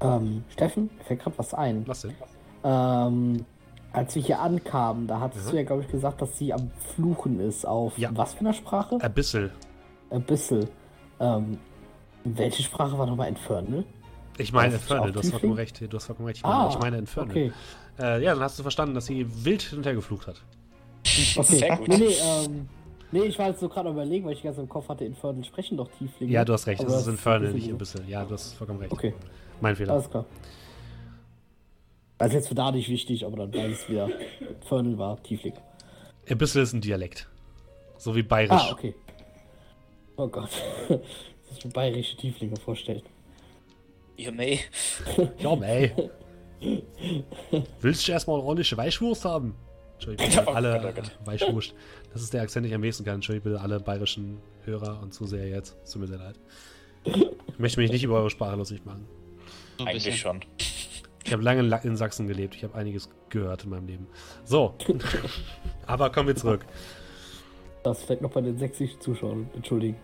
[0.00, 1.86] Ähm, Steffen, mir fällt gerade was ein.
[1.86, 2.14] Was denn?
[2.64, 3.44] Ähm,
[3.92, 5.50] als wir hier ankamen, da hattest Mhm.
[5.50, 8.10] du ja, glaube ich, gesagt, dass sie am Fluchen ist auf Ja.
[8.12, 8.98] was für einer Sprache?
[9.00, 9.50] Ein bisschen.
[10.10, 10.68] Ein bisschen.
[11.18, 11.58] Ähm,
[12.24, 13.84] welche Sprache war nochmal Infernal?
[14.38, 15.80] Ich meine Infernal, du hast vollkommen recht.
[15.80, 16.38] Du hast vollkommen recht.
[16.38, 17.30] Ich meine, ich meine Infernal.
[17.30, 17.52] Okay.
[17.98, 20.40] Äh, ja, dann hast du verstanden, dass sie wild hintergeflucht hat.
[21.36, 21.42] okay.
[21.42, 21.88] Sehr gut.
[21.88, 22.14] Nee, nee,
[22.46, 22.68] ähm,
[23.12, 25.76] nee, ich war jetzt so gerade überlegen, weil ich ganz im Kopf hatte, Infernal sprechen
[25.76, 26.32] doch Tieflinge.
[26.32, 26.80] Ja, du hast recht.
[26.82, 28.06] Es ist das Infernal, nicht ein bisschen.
[28.08, 28.92] Ja, du hast vollkommen recht.
[28.92, 29.14] Okay,
[29.60, 29.92] Mein Fehler.
[29.94, 30.24] alles klar.
[32.20, 34.10] Also jetzt für da nicht wichtig, aber dann weiß es wieder.
[34.40, 35.54] Infernal war Tiefling.
[36.28, 37.26] Abyssal ist ein Dialekt.
[37.96, 38.62] So wie bayerisch.
[38.62, 38.94] Ah, okay.
[40.16, 40.50] Oh Gott.
[41.48, 43.02] Das ist mir bayerische Tieflinge vorstellen.
[44.16, 44.60] Ihr May.
[45.40, 45.90] Ja, ey.
[47.80, 49.56] Willst du erstmal eine ordentliche Weichwurst haben?
[49.94, 51.26] Entschuldigung, bitte Oh alle oh.
[51.26, 51.74] Weichwurst.
[52.12, 53.16] Das ist der Akzent, den ich am wenigsten kann.
[53.16, 55.76] Entschuldigung, bitte alle bayerischen Hörer und Zuseher jetzt.
[55.82, 56.38] Es tut mir sehr leid.
[57.02, 59.08] Ich möchte mich nicht über eure Sprache lustig machen.
[59.78, 60.12] Ein bisschen.
[60.12, 60.40] Eigentlich schon.
[61.30, 62.56] Ich habe lange in Sachsen gelebt.
[62.56, 64.08] Ich habe einiges gehört in meinem Leben.
[64.44, 64.74] So.
[65.86, 66.66] Aber kommen wir zurück.
[67.84, 69.48] Das fällt noch bei den sächsischen Zuschauern.
[69.54, 69.96] Entschuldigen.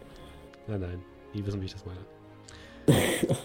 [0.68, 1.02] Nein, nein.
[1.34, 2.96] Die wissen, wie ich das meine.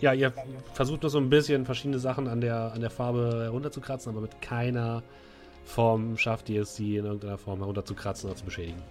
[0.00, 0.32] ja, ihr
[0.74, 4.42] versucht nur so ein bisschen verschiedene Sachen an der, an der Farbe herunterzukratzen, aber mit
[4.42, 5.04] keiner
[5.62, 8.82] Form schafft ihr es, sie in irgendeiner Form herunterzukratzen oder zu beschädigen.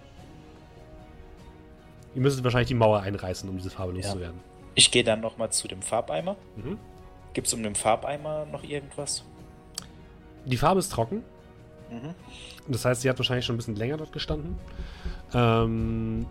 [2.14, 4.40] Ihr müsstet wahrscheinlich die Mauer einreißen, um diese Farbe loszuwerden.
[4.74, 6.36] Ich gehe dann nochmal zu dem Farbeimer.
[6.56, 6.78] Mhm.
[7.32, 9.24] Gibt es um den Farbeimer noch irgendwas?
[10.44, 11.22] Die Farbe ist trocken.
[11.90, 12.14] Mhm.
[12.68, 14.56] Das heißt, sie hat wahrscheinlich schon ein bisschen länger dort gestanden.
[15.32, 16.26] Ähm,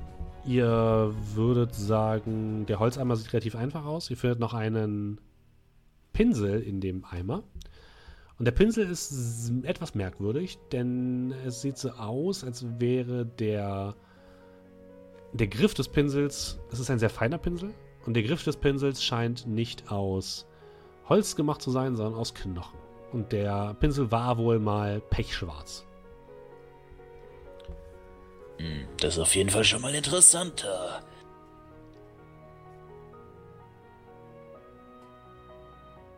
[0.45, 4.09] ihr würdet sagen, der Holzeimer sieht relativ einfach aus.
[4.09, 5.19] Ihr findet noch einen
[6.13, 7.43] Pinsel in dem Eimer.
[8.37, 13.95] Und der Pinsel ist etwas merkwürdig, denn es sieht so aus, als wäre der,
[15.33, 17.73] der Griff des Pinsels, es ist ein sehr feiner Pinsel,
[18.05, 20.47] und der Griff des Pinsels scheint nicht aus
[21.09, 22.77] Holz gemacht zu sein, sondern aus Knochen.
[23.11, 25.85] Und der Pinsel war wohl mal pechschwarz.
[28.57, 31.01] Hm, Das ist auf jeden Fall schon mal interessanter.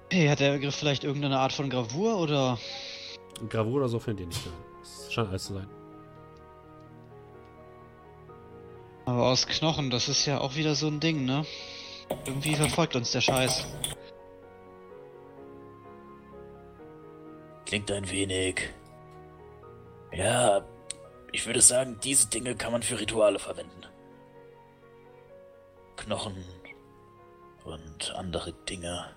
[0.10, 2.60] Hey, hat der Begriff vielleicht irgendeine Art von Gravur oder?
[3.50, 4.42] Gravur oder so findet ihr nicht.
[4.82, 5.68] Das scheint alles zu sein.
[9.06, 11.46] Aber aus Knochen, das ist ja auch wieder so ein Ding, ne?
[12.26, 13.66] Irgendwie verfolgt uns der Scheiß.
[17.72, 18.70] Klingt ein wenig.
[20.12, 20.62] Ja,
[21.32, 23.86] ich würde sagen, diese Dinge kann man für Rituale verwenden.
[25.96, 26.44] Knochen
[27.64, 29.16] und andere Dinge,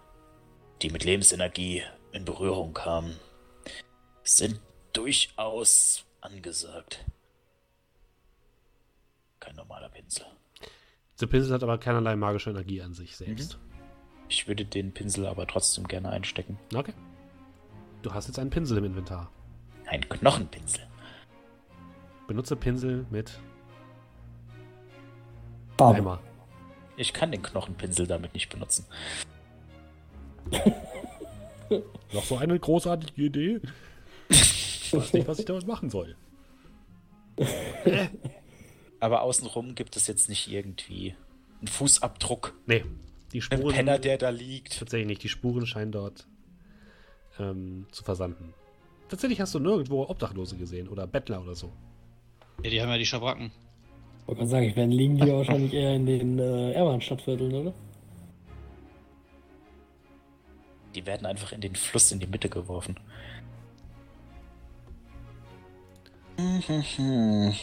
[0.83, 1.83] die mit Lebensenergie
[2.13, 3.19] in Berührung kamen,
[4.23, 4.61] sind
[4.93, 7.05] durchaus angesagt.
[9.41, 10.27] Kein normaler Pinsel.
[11.21, 13.59] Der Pinsel hat aber keinerlei magische Energie an sich selbst.
[14.29, 16.57] Ich würde den Pinsel aber trotzdem gerne einstecken.
[16.73, 16.95] Okay.
[18.05, 19.31] Du hast jetzt einen Pinsel im Inventar.
[19.87, 20.87] Ein Knochenpinsel.
[22.29, 23.41] Benutze Pinsel mit.
[25.81, 26.21] Eimer.
[26.99, 28.85] Ich kann den Knochenpinsel damit nicht benutzen.
[32.13, 33.61] Noch so eine großartige Idee?
[34.29, 36.15] Ich weiß nicht, was ich damit machen soll.
[39.01, 41.17] Aber außenrum gibt es jetzt nicht irgendwie
[41.63, 42.55] Ein Fußabdruck.
[42.67, 42.85] Nee,
[43.33, 43.75] die Ein Spuren.
[43.75, 44.79] Penner, der da liegt.
[44.79, 45.23] Tatsächlich nicht.
[45.23, 46.27] Die Spuren scheinen dort
[47.39, 48.55] ähm, zu versanden.
[49.09, 51.71] Tatsächlich hast du nirgendwo Obdachlose gesehen oder Bettler oder so.
[52.63, 53.53] Ja, die haben ja die Schabracken.
[54.21, 57.75] Ich wollte gerade sagen, ich werde liegen die wahrscheinlich eher in den äh, Erwan-Stadtvierteln, oder?
[60.95, 62.99] Die werden einfach in den Fluss in die Mitte geworfen.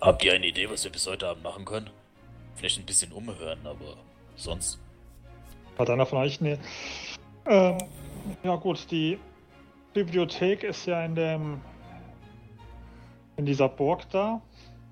[0.00, 1.88] Habt ihr eine Idee, was wir bis heute Abend machen können?
[2.56, 3.96] Vielleicht ein bisschen umhören, aber
[4.36, 4.78] sonst.
[5.78, 6.58] Hat einer von euch ne?
[7.46, 7.78] Ähm,
[8.42, 9.18] ja gut, die
[9.92, 11.60] Bibliothek ist ja in dem
[13.36, 14.40] in dieser Burg da.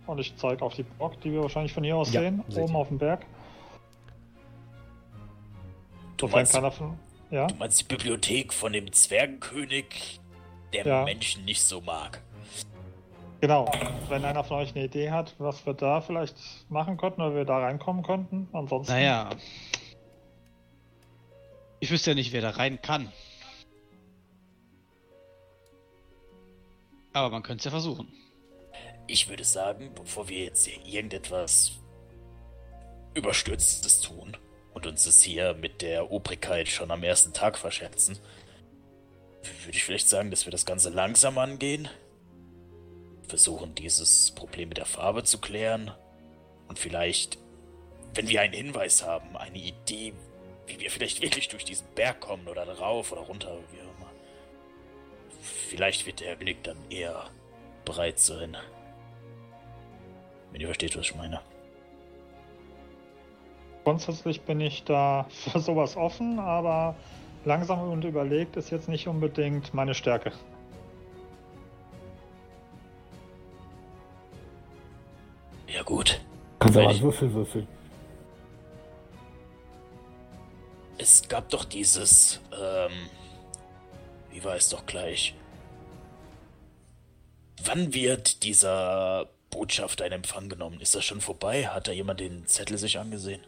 [0.06, 2.72] Und ich zeige auf die Burg, die wir wahrscheinlich von hier aus Ja, sehen, oben
[2.72, 2.78] ihr.
[2.78, 3.24] auf dem Berg.
[6.16, 6.98] Du Sofern meinst, keiner von.
[7.30, 7.46] Ja?
[7.46, 10.20] du meinst die Bibliothek von dem Zwergenkönig,
[10.72, 11.04] der Ja.
[11.04, 12.20] Menschen nicht so mag.
[13.40, 13.70] Genau.
[14.08, 16.36] Wenn einer von euch eine Idee hat, was wir da vielleicht
[16.68, 18.48] machen könnten oder wir da reinkommen könnten.
[18.52, 18.92] Ansonsten.
[18.92, 19.30] Naja.
[21.82, 23.12] Ich wüsste ja nicht, wer da rein kann.
[27.12, 28.06] Aber man könnte es ja versuchen.
[29.08, 31.72] Ich würde sagen, bevor wir jetzt hier irgendetwas
[33.14, 34.36] Überstürztes tun
[34.74, 38.16] und uns es hier mit der Obrigkeit schon am ersten Tag verscherzen,
[39.64, 41.88] würde ich vielleicht sagen, dass wir das Ganze langsam angehen.
[43.26, 45.90] Versuchen, dieses Problem mit der Farbe zu klären.
[46.68, 47.38] Und vielleicht,
[48.14, 50.12] wenn wir einen Hinweis haben, eine Idee,
[50.72, 54.10] wie wir vielleicht wirklich durch diesen Berg kommen oder rauf oder runter, wie auch immer.
[55.68, 57.24] Vielleicht wird der König dann eher
[57.84, 58.56] bereit sein.
[60.50, 61.40] Wenn ihr versteht, was ich meine.
[63.84, 66.94] Grundsätzlich bin ich da für sowas offen, aber
[67.44, 70.32] langsam und überlegt ist jetzt nicht unbedingt meine Stärke.
[75.68, 76.20] Ja gut.
[76.58, 77.66] Kannst aber einen ich- Würfel würfeln.
[81.02, 82.92] Es gab doch dieses, ähm,
[84.30, 85.34] wie war es doch gleich?
[87.64, 90.80] Wann wird dieser Botschafter in Empfang genommen?
[90.80, 91.66] Ist das schon vorbei?
[91.66, 93.40] Hat da jemand den Zettel sich angesehen?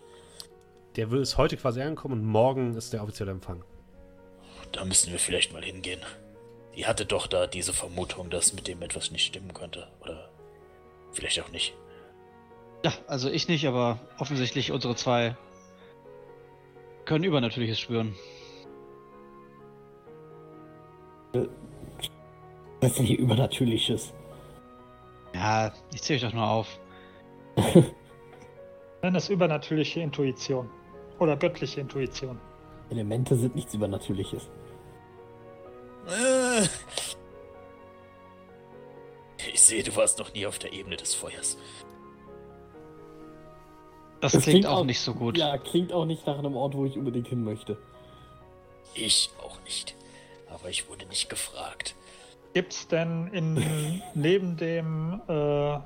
[0.96, 3.62] Der will ist heute quasi angekommen und morgen ist der offizielle Empfang.
[4.72, 6.00] Da müssen wir vielleicht mal hingehen.
[6.74, 9.86] Die hatte doch da diese Vermutung, dass mit dem etwas nicht stimmen könnte.
[10.00, 10.28] Oder
[11.12, 11.72] vielleicht auch nicht.
[12.84, 15.36] Ja, also ich nicht, aber offensichtlich unsere zwei
[17.04, 18.14] können Übernatürliches spüren.
[22.80, 24.12] Das ist hier Übernatürliches.
[25.34, 26.80] Ja, ich zähle euch doch nur auf.
[29.02, 30.70] Nenn es übernatürliche Intuition.
[31.18, 32.40] Oder göttliche Intuition.
[32.90, 34.48] Elemente sind nichts Übernatürliches.
[39.52, 41.58] Ich sehe, du warst noch nie auf der Ebene des Feuers.
[44.24, 45.36] Das, Das klingt, klingt auch auch- nicht so gut.
[45.36, 47.76] Ja, klingt auch nicht nach einem Ort, wo ich unbedingt hin möchte.
[48.94, 49.94] Ich auch nicht.
[50.48, 51.94] Aber ich wurde nicht gefragt.
[52.54, 55.78] Gibt's denn in neben dem äh,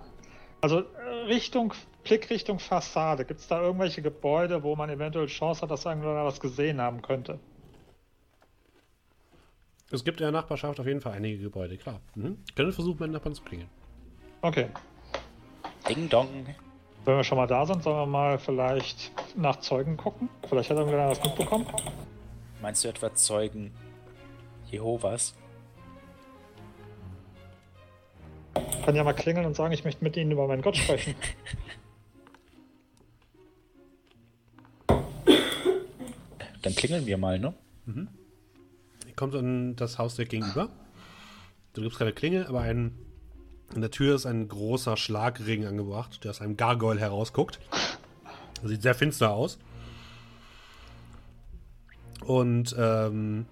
[0.60, 1.74] also äh, Richtung
[2.04, 6.80] Blickrichtung Fassade, gibt's da irgendwelche Gebäude, wo man eventuell Chance hat, dass irgendwer was gesehen
[6.80, 7.40] haben könnte?
[9.90, 12.00] Es gibt in der Nachbarschaft auf jeden Fall einige Gebäude, klar.
[12.14, 12.38] Mhm.
[12.54, 13.68] Können versuchen, meinen Nachbarn zu klingeln.
[14.42, 14.68] Okay.
[15.88, 16.28] Ding dong.
[17.08, 20.28] Wenn wir schon mal da sind, sollen wir mal vielleicht nach Zeugen gucken?
[20.46, 21.66] Vielleicht hat irgendwer was mitbekommen.
[22.60, 23.72] Meinst du etwa Zeugen
[24.70, 25.34] Jehovas?
[28.84, 31.14] Kann ja mal klingeln und sagen, ich möchte mit Ihnen über meinen Gott sprechen.
[36.60, 37.54] Dann klingeln wir mal, ne?
[39.06, 40.68] Ihr kommt an das Haus direkt gegenüber.
[41.72, 42.98] Da gibt es keine Klingel, aber ein,
[43.74, 47.58] in der Tür ist ein großer Schlagring angebracht, der aus einem Gargoyle herausguckt.
[48.64, 49.58] Sieht sehr finster aus.
[52.24, 53.46] Und ähm,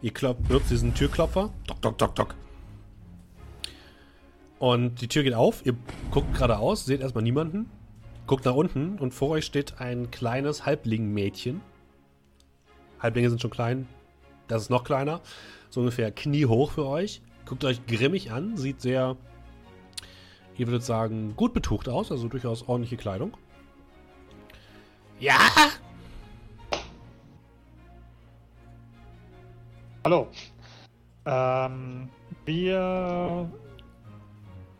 [0.00, 1.50] ihr klopft, benutzt diesen Türklopfer.
[1.66, 2.34] Dock, dock, dock, dock.
[4.58, 5.66] Und die Tür geht auf.
[5.66, 5.74] Ihr
[6.10, 7.68] guckt geradeaus, seht erstmal niemanden.
[8.26, 11.60] Guckt nach unten und vor euch steht ein kleines Halbling-Mädchen.
[13.00, 13.88] Halblinge sind schon klein.
[14.46, 15.20] Das ist noch kleiner.
[15.70, 17.22] So ungefähr kniehoch für euch.
[17.52, 18.56] Guckt euch grimmig an.
[18.56, 19.14] Sieht sehr,
[20.56, 22.10] ihr würdet sagen, gut betucht aus.
[22.10, 23.36] Also durchaus ordentliche Kleidung.
[25.20, 25.38] Ja!
[30.02, 30.28] Hallo.
[31.26, 32.08] Ähm,
[32.46, 33.52] wir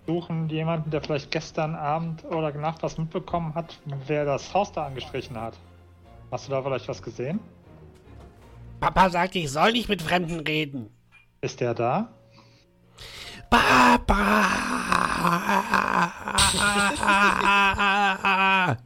[0.07, 4.87] suchen jemanden, der vielleicht gestern Abend oder Nacht was mitbekommen hat, wer das Haus da
[4.87, 5.59] angestrichen hat.
[6.31, 7.39] Hast du da vielleicht was gesehen?
[8.81, 10.89] Papa sagt, ich soll nicht mit Fremden reden.
[11.43, 12.15] Ist der da?
[13.51, 14.47] Papa!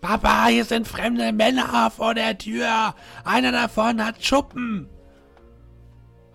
[0.00, 2.94] Papa, hier sind fremde Männer vor der Tür.
[3.24, 4.88] Einer davon hat Schuppen.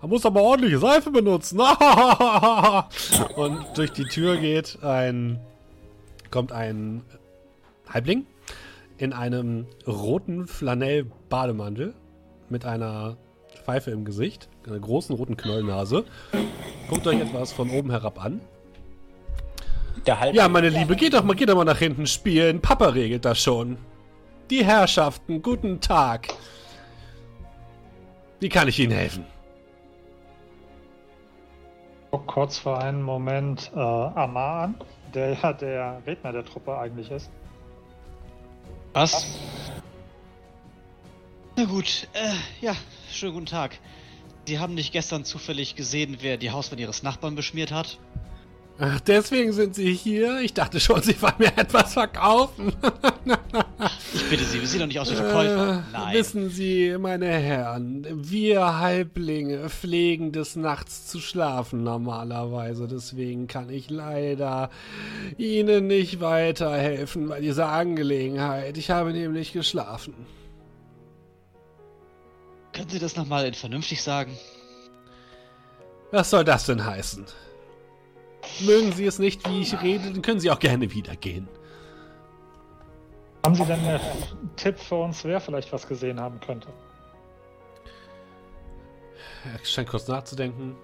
[0.00, 1.60] Man muss aber ordentliche Seife benutzen.
[3.36, 5.40] Und durch die Tür geht ein.
[6.30, 7.02] kommt ein
[7.88, 8.26] Halbling
[8.98, 11.94] in einem roten Flanell-Bademantel
[12.48, 13.16] mit einer
[13.64, 16.04] Pfeife im Gesicht, einer großen roten Knollnase.
[16.88, 18.40] Guckt euch etwas von oben herab an.
[20.06, 22.60] Ja, meine Liebe, geht doch mal, geht doch mal nach hinten spielen.
[22.60, 23.78] Papa regelt das schon.
[24.50, 26.28] Die Herrschaften, guten Tag.
[28.40, 29.24] Wie kann ich Ihnen helfen?
[32.10, 34.74] Guck kurz für einen Moment äh, Amar an,
[35.14, 37.30] der ja der Redner der Truppe eigentlich ist.
[38.92, 39.38] Was?
[41.56, 42.74] Na gut, äh, ja,
[43.10, 43.78] schönen guten Tag.
[44.46, 47.98] Sie haben nicht gestern zufällig gesehen, wer die Hauswand Ihres Nachbarn beschmiert hat?
[48.78, 50.40] Ach, deswegen sind Sie hier?
[50.40, 52.72] Ich dachte schon, Sie wollen mir etwas verkaufen.
[54.14, 55.84] Ich bitte Sie, wir sehen doch nicht aus wie Verkäufer.
[55.88, 56.14] Äh, Nein.
[56.14, 62.88] Wissen Sie, meine Herren, wir Halblinge pflegen des Nachts zu schlafen normalerweise.
[62.88, 64.70] Deswegen kann ich leider
[65.38, 68.76] Ihnen nicht weiterhelfen bei dieser Angelegenheit.
[68.78, 70.14] Ich habe nämlich geschlafen.
[72.72, 74.36] Können Sie das nochmal in vernünftig sagen?
[76.10, 77.26] Was soll das denn heißen?
[78.60, 81.48] Mögen Sie es nicht, wie ich rede, dann können Sie auch gerne wieder gehen.
[83.44, 84.00] Haben Sie denn einen
[84.56, 86.68] Tipp für uns, wer vielleicht was gesehen haben könnte?
[89.44, 90.76] Er scheint kurz nachzudenken.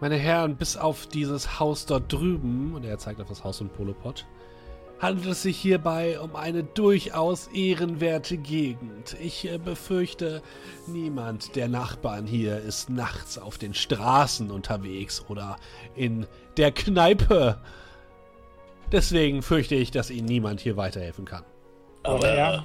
[0.00, 3.70] Meine Herren, bis auf dieses Haus dort drüben, und er zeigt auf das Haus in
[3.70, 4.26] Polopod,
[5.04, 9.16] handelt es sich hierbei um eine durchaus ehrenwerte Gegend.
[9.20, 10.42] Ich äh, befürchte,
[10.86, 15.56] niemand der Nachbarn hier ist nachts auf den Straßen unterwegs oder
[15.94, 16.26] in
[16.56, 17.60] der Kneipe.
[18.92, 21.44] Deswegen fürchte ich, dass Ihnen niemand hier weiterhelfen kann.
[22.02, 22.64] Aber er-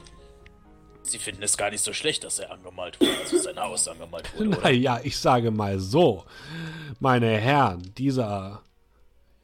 [1.01, 4.31] Sie finden es gar nicht so schlecht, dass er angemalt wurde, also sein Haus angemalt
[4.37, 4.49] wurde.
[4.49, 4.59] oder?
[4.63, 6.23] Naja, ich sage mal so.
[6.99, 8.61] Meine Herren, dieser.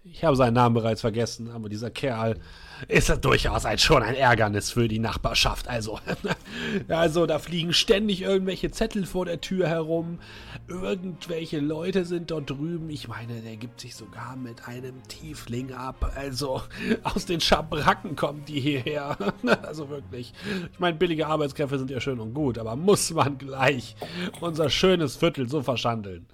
[0.03, 2.39] Ich habe seinen Namen bereits vergessen, aber dieser Kerl
[2.87, 5.67] ist ja durchaus ein, schon ein Ärgernis für die Nachbarschaft.
[5.67, 5.99] Also,
[6.87, 10.19] also, da fliegen ständig irgendwelche Zettel vor der Tür herum.
[10.67, 12.89] Irgendwelche Leute sind dort drüben.
[12.89, 16.13] Ich meine, der gibt sich sogar mit einem Tiefling ab.
[16.15, 16.61] Also,
[17.03, 19.17] aus den Schabracken kommen die hierher.
[19.65, 20.33] Also wirklich.
[20.71, 23.95] Ich meine, billige Arbeitskräfte sind ja schön und gut, aber muss man gleich
[24.41, 26.25] unser schönes Viertel so verschandeln?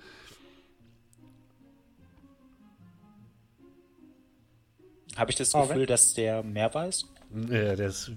[5.22, 7.06] Habe ich das Gefühl, wenn- dass der mehr weiß?
[7.50, 8.12] Äh, das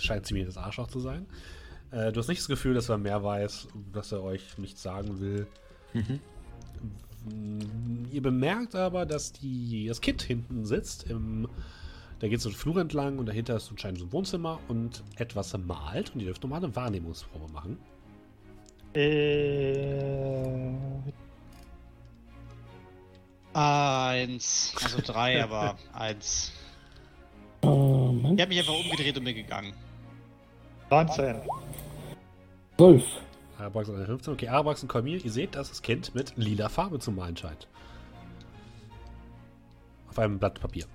[0.00, 1.26] scheint ziemlich das Arschloch zu sein.
[1.90, 5.20] Äh, du hast nicht das Gefühl, dass er mehr weiß, dass er euch nichts sagen
[5.20, 5.46] will.
[5.94, 11.08] Mm, Ihr bemerkt aber, dass die, das Kind hinten sitzt.
[11.10, 11.48] Im,
[12.20, 15.56] da geht so ein Flur entlang und dahinter ist anscheinend so ein Wohnzimmer und etwas
[15.58, 16.12] malt.
[16.14, 17.78] Und ihr dürft nochmal eine Wahrnehmungsprobe machen.
[18.94, 20.72] Äh,
[23.54, 24.74] Eins.
[24.82, 26.52] Also drei, aber eins.
[27.62, 28.14] Oh.
[28.34, 29.72] Ich habe mich einfach umgedreht und bin gegangen.
[30.90, 31.36] 19.
[32.76, 33.04] 12.
[33.58, 34.32] Arabax und 15.
[34.32, 37.68] Okay, Arabax und Kolmir, ihr seht, dass das Kind mit lila Farbe zu malen scheint.
[40.08, 40.86] Auf einem Blatt Papier.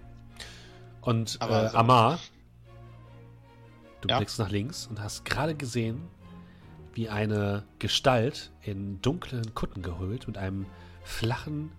[1.01, 2.19] Und Aber äh, so- Amar,
[4.01, 4.17] du Ja?
[4.17, 6.01] blickst nach links und hast gerade gesehen,
[6.93, 10.65] wie eine Gestalt in dunklen Kutten gehüllt mit einem
[11.03, 11.71] flachen,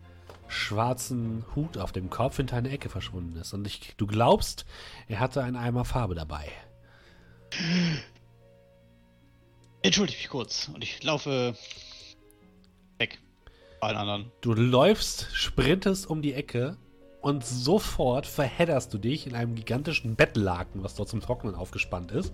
[0.48, 3.52] schwarzen Hut auf dem Kopf hinter eine Ecke verschwunden ist.
[3.52, 4.64] Und ich, du glaubst,
[5.06, 6.50] er hatte einen Eimer Farbe dabei.
[9.82, 10.70] Entschuldige mich kurz.
[10.72, 11.54] Und ich laufe
[12.98, 13.18] weg.
[13.80, 14.32] Allen anderen.
[14.40, 16.76] Du läufst, sprintest um die Ecke
[17.20, 22.32] und sofort verhedderst du dich in einem gigantischen Bettlaken, was dort zum Trocknen aufgespannt ist.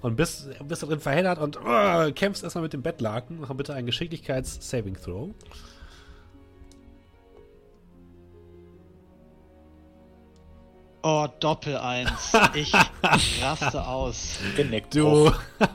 [0.00, 3.40] Und bist, bist da drin verheddert und uh, kämpfst erstmal mit dem Bettlaken.
[3.40, 5.30] Mach bitte einen Geschicklichkeits-Saving-Throw.
[11.02, 12.32] Oh, Doppel eins.
[12.54, 12.72] Ich
[13.42, 14.38] raste aus.
[14.54, 15.32] Geneckt Du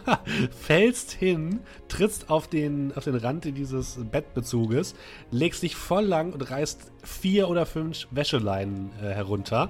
[0.62, 4.94] fällst hin, trittst auf den, auf den Rand dieses Bettbezuges,
[5.32, 9.70] legst dich voll lang und reißt vier oder fünf Wäscheleinen äh, herunter.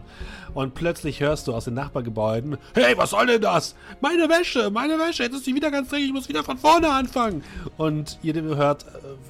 [0.53, 3.76] Und plötzlich hörst du aus den Nachbargebäuden: Hey, was soll denn das?
[4.02, 6.90] Meine Wäsche, meine Wäsche, jetzt ist sie wieder ganz dreckig, ich muss wieder von vorne
[6.90, 7.44] anfangen.
[7.77, 8.88] Und ihr hört äh,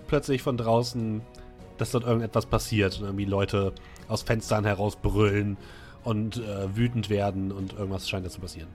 [0.07, 1.21] plötzlich von draußen,
[1.77, 3.73] dass dort irgendetwas passiert und irgendwie Leute
[4.07, 5.57] aus Fenstern heraus brüllen
[6.05, 8.69] und äh, wütend werden und irgendwas scheint da zu passieren.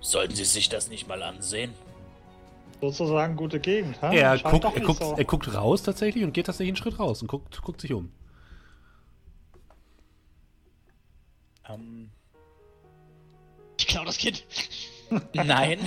[0.00, 1.72] Sollten Sie sich das nicht mal ansehen?
[2.80, 4.18] Sozusagen gute Gegend, hä?
[4.18, 5.14] Er guckt, er, guckt, so.
[5.16, 8.10] er guckt raus tatsächlich und geht tatsächlich einen Schritt raus und guckt, guckt sich um.
[11.68, 12.10] Ähm,
[13.78, 14.44] klau das Kind.
[15.34, 15.78] Nein.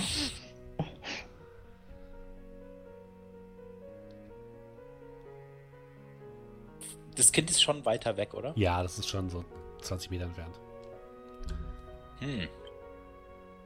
[7.15, 8.53] Das Kind ist schon weiter weg, oder?
[8.55, 9.43] Ja, das ist schon so
[9.81, 10.59] 20 Meter entfernt.
[12.19, 12.47] Hm.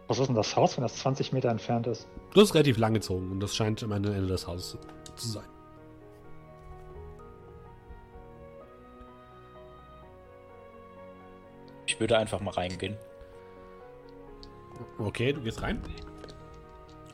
[0.08, 2.08] Was ist denn das Haus, wenn das 20 Meter entfernt ist?
[2.34, 4.78] Das ist relativ lang gezogen und das scheint am Ende des Hauses
[5.16, 5.46] zu sein.
[11.86, 12.98] Ich würde einfach mal reingehen.
[15.00, 15.82] Okay, du gehst rein.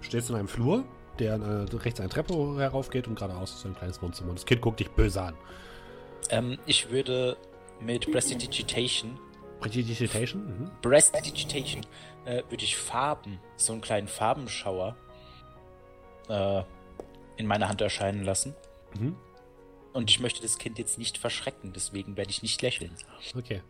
[0.02, 0.84] Stehst in einem Flur,
[1.18, 4.30] der äh, rechts eine Treppe heraufgeht und geradeaus ist ein kleines Wohnzimmer.
[4.30, 5.36] Und das Kind guckt dich böse an.
[6.32, 7.38] Ähm, ich würde
[7.82, 9.20] mit Prestidigitation,
[9.60, 10.46] Prestidigitation?
[10.46, 10.72] Mhm.
[10.82, 11.86] Prestidigitation,
[12.26, 14.96] äh, würde ich Farben, so einen kleinen Farbenschauer
[16.30, 16.64] äh,
[17.38, 18.56] in meiner Hand erscheinen lassen.
[19.00, 19.16] Mhm.
[19.94, 22.92] Und ich möchte das Kind jetzt nicht verschrecken, deswegen werde ich nicht lächeln.
[23.36, 23.62] Okay.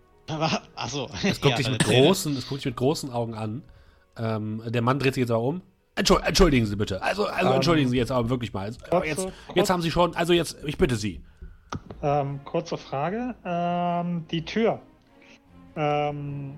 [0.76, 1.10] Achso.
[1.23, 3.61] Es guckt, dich mit großen, es guckt dich mit großen Augen an.
[4.18, 5.61] Ähm, der Mann dreht sich jetzt aber um.
[5.95, 7.02] Entschuld, entschuldigen Sie bitte.
[7.02, 8.65] Also, also Ähm, entschuldigen Sie jetzt aber wirklich mal.
[8.65, 11.22] Also, jetzt, jetzt haben Sie schon, also jetzt, ich bitte Sie.
[12.06, 13.34] Ähm, kurze Frage.
[13.44, 14.80] Ähm, die Tür.
[15.76, 16.56] Ähm,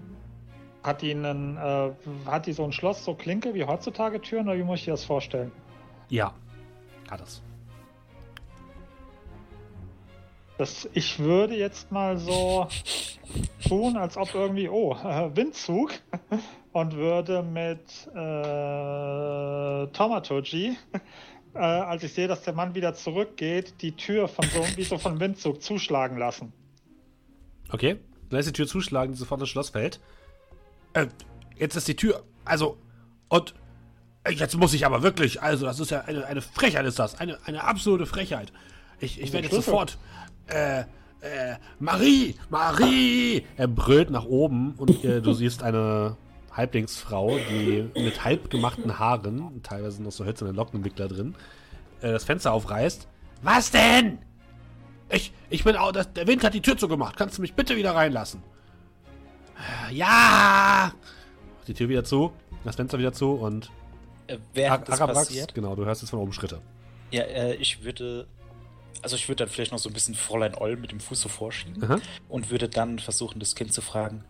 [0.84, 1.92] hat die einen, äh,
[2.26, 5.06] hat die so ein Schloss, so Klinke wie heutzutage Türen oder wie muss ich das
[5.06, 5.54] vorstellen?
[6.10, 6.34] Ja,
[7.10, 7.42] hat es.
[10.58, 12.68] Das, ich würde jetzt mal so
[13.66, 15.94] tun, als ob irgendwie, oh, äh, Windzug
[16.74, 20.76] und würde mit äh, Tomatoji,
[21.54, 24.98] äh, als ich sehe, dass der Mann wieder zurückgeht, die Tür von so, wie so
[24.98, 26.54] von Windzug zuschlagen lassen.
[27.72, 28.00] Okay,
[28.30, 30.00] dann lässt die Tür zuschlagen, die sofort das Schloss fällt.
[30.94, 31.08] Äh,
[31.58, 32.78] jetzt ist die Tür, also,
[33.30, 33.54] und
[34.24, 37.20] äh, jetzt muss ich aber wirklich, also, das ist ja eine, eine Frechheit, ist das,
[37.20, 38.52] eine, eine absolute Frechheit.
[39.00, 39.98] Ich, ich werde jetzt sofort,
[40.48, 40.82] äh,
[41.22, 43.44] äh, Marie, Marie!
[43.58, 46.16] Er brüllt nach oben und äh, du siehst eine
[46.58, 51.36] Halblingsfrau, die mit halb gemachten Haaren, teilweise noch so hölzerne Lockenwickler drin,
[52.02, 53.08] äh, das Fenster aufreißt.
[53.44, 54.18] Was denn?
[55.10, 57.16] Ich, ich bin auch, das, der Wind hat die Tür zugemacht.
[57.16, 58.42] Kannst du mich bitte wieder reinlassen?
[59.92, 60.92] Ja!
[61.68, 62.32] Die Tür wieder zu,
[62.64, 63.72] das Fenster wieder zu und
[64.28, 66.62] Äh, während das Arabrax, passiert, genau, du hörst jetzt von oben Schritte.
[67.12, 68.28] ja, äh, ich würde,
[69.02, 71.30] also ich würde dann vielleicht noch so ein bisschen Fräulein Oll mit dem Fuß so
[71.30, 72.00] vorschieben Aha.
[72.30, 74.24] und würde dann versuchen, das Kind zu fragen,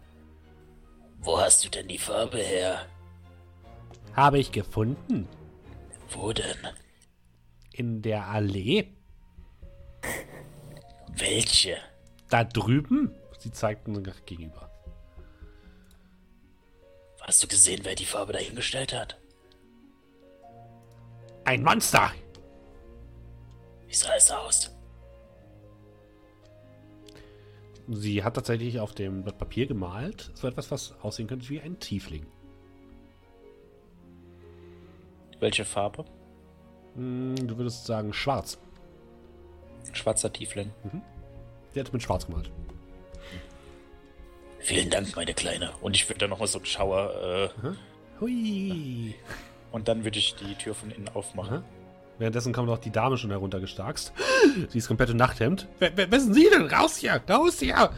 [1.28, 2.88] wo hast du denn die Farbe her?
[4.14, 5.28] Habe ich gefunden.
[6.10, 6.58] Wo denn?
[7.74, 8.88] In der Allee.
[11.10, 11.78] Welche?
[12.30, 13.14] Da drüben.
[13.40, 14.72] Sie zeigt nach gegenüber.
[17.22, 19.20] Hast du gesehen, wer die Farbe dahingestellt hat?
[21.44, 22.14] Ein Monster!
[23.86, 24.77] Wie sah es aus?
[27.90, 31.80] Sie hat tatsächlich auf dem Blatt Papier gemalt, so etwas, was aussehen könnte wie ein
[31.80, 32.26] Tiefling.
[35.40, 36.04] Welche Farbe?
[36.96, 38.58] Hm, Du würdest sagen schwarz.
[39.94, 40.72] Schwarzer Tiefling.
[41.74, 42.52] Sie hat mit schwarz gemalt.
[44.60, 45.72] Vielen Dank, meine Kleine.
[45.82, 49.16] Und ich würde dann nochmal so einen Schauer, äh, Hui!
[49.72, 51.58] und dann würde ich die Tür von innen aufmachen.
[51.60, 51.64] Aha.
[52.20, 54.12] Währenddessen kommt auch die Dame schon heruntergestarkst.
[54.70, 55.68] Sie ist komplett im Nachthemd.
[55.80, 56.66] Wer, wer, wer sind Sie denn?
[56.68, 57.22] Raus hier!
[57.30, 57.92] Raus hier!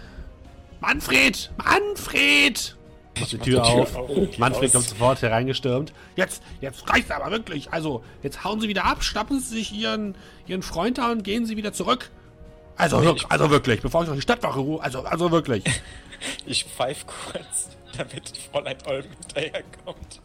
[0.82, 1.52] Manfred!
[1.58, 2.76] Manfred!
[3.20, 3.94] Macht die Tür auf.
[4.38, 4.72] Manfred raus.
[4.74, 5.94] kommt sofort hereingestürmt.
[6.16, 7.72] Jetzt, jetzt reicht's aber wirklich.
[7.72, 10.16] Also, jetzt hauen Sie wieder ab, schnappen Sie sich Ihren,
[10.48, 12.10] Ihren Freund da und gehen Sie wieder zurück.
[12.78, 14.84] Also, wirk- also wirklich, bevor ich noch die Stadtwache rufe.
[14.84, 15.64] Also, also wirklich.
[16.46, 20.22] Ich pfeife kurz, damit Fräulein Olm hinterherkommt.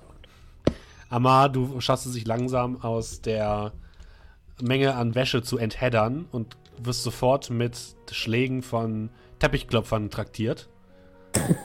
[1.09, 3.71] Amar, du schaffst es sich langsam aus der
[4.63, 7.77] Menge an Wäsche zu entheddern und wirst sofort mit
[8.11, 10.69] Schlägen von Teppichklopfern traktiert.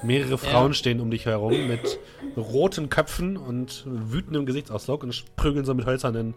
[0.02, 2.00] Mehrere Frauen stehen um dich herum mit
[2.36, 6.34] roten Köpfen und wütendem Gesichtsausdruck und prügeln so mit hölzernen,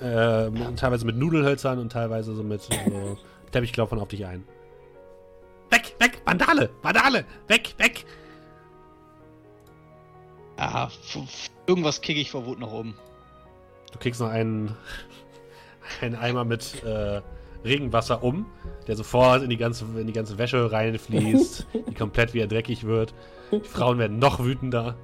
[0.00, 2.72] äh, teilweise mit Nudelhölzern und teilweise so mit so
[3.52, 4.44] Teppichklopfern auf dich ein.
[5.70, 8.04] Weg, weg, Vandale, Vandale, weg, weg.
[10.58, 12.94] Ja, f- irgendwas kicke ich vor Wut nach oben.
[13.92, 14.76] Du kriegst noch einen,
[16.00, 17.20] einen Eimer mit äh,
[17.64, 18.46] Regenwasser um,
[18.86, 23.14] der sofort in die ganze, in die ganze Wäsche reinfließt, die komplett wieder dreckig wird.
[23.52, 24.96] Die Frauen werden noch wütender.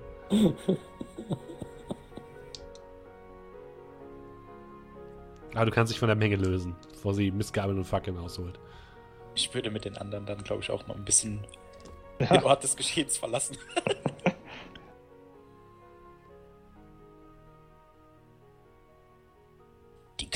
[5.54, 8.58] Aber du kannst dich von der Menge lösen, bevor sie Missgabeln und Fackeln ausholt.
[9.34, 11.44] Ich würde mit den anderen dann, glaube ich, auch noch ein bisschen
[12.20, 12.26] Ja.
[12.36, 13.56] den Ort des Geschehens verlassen.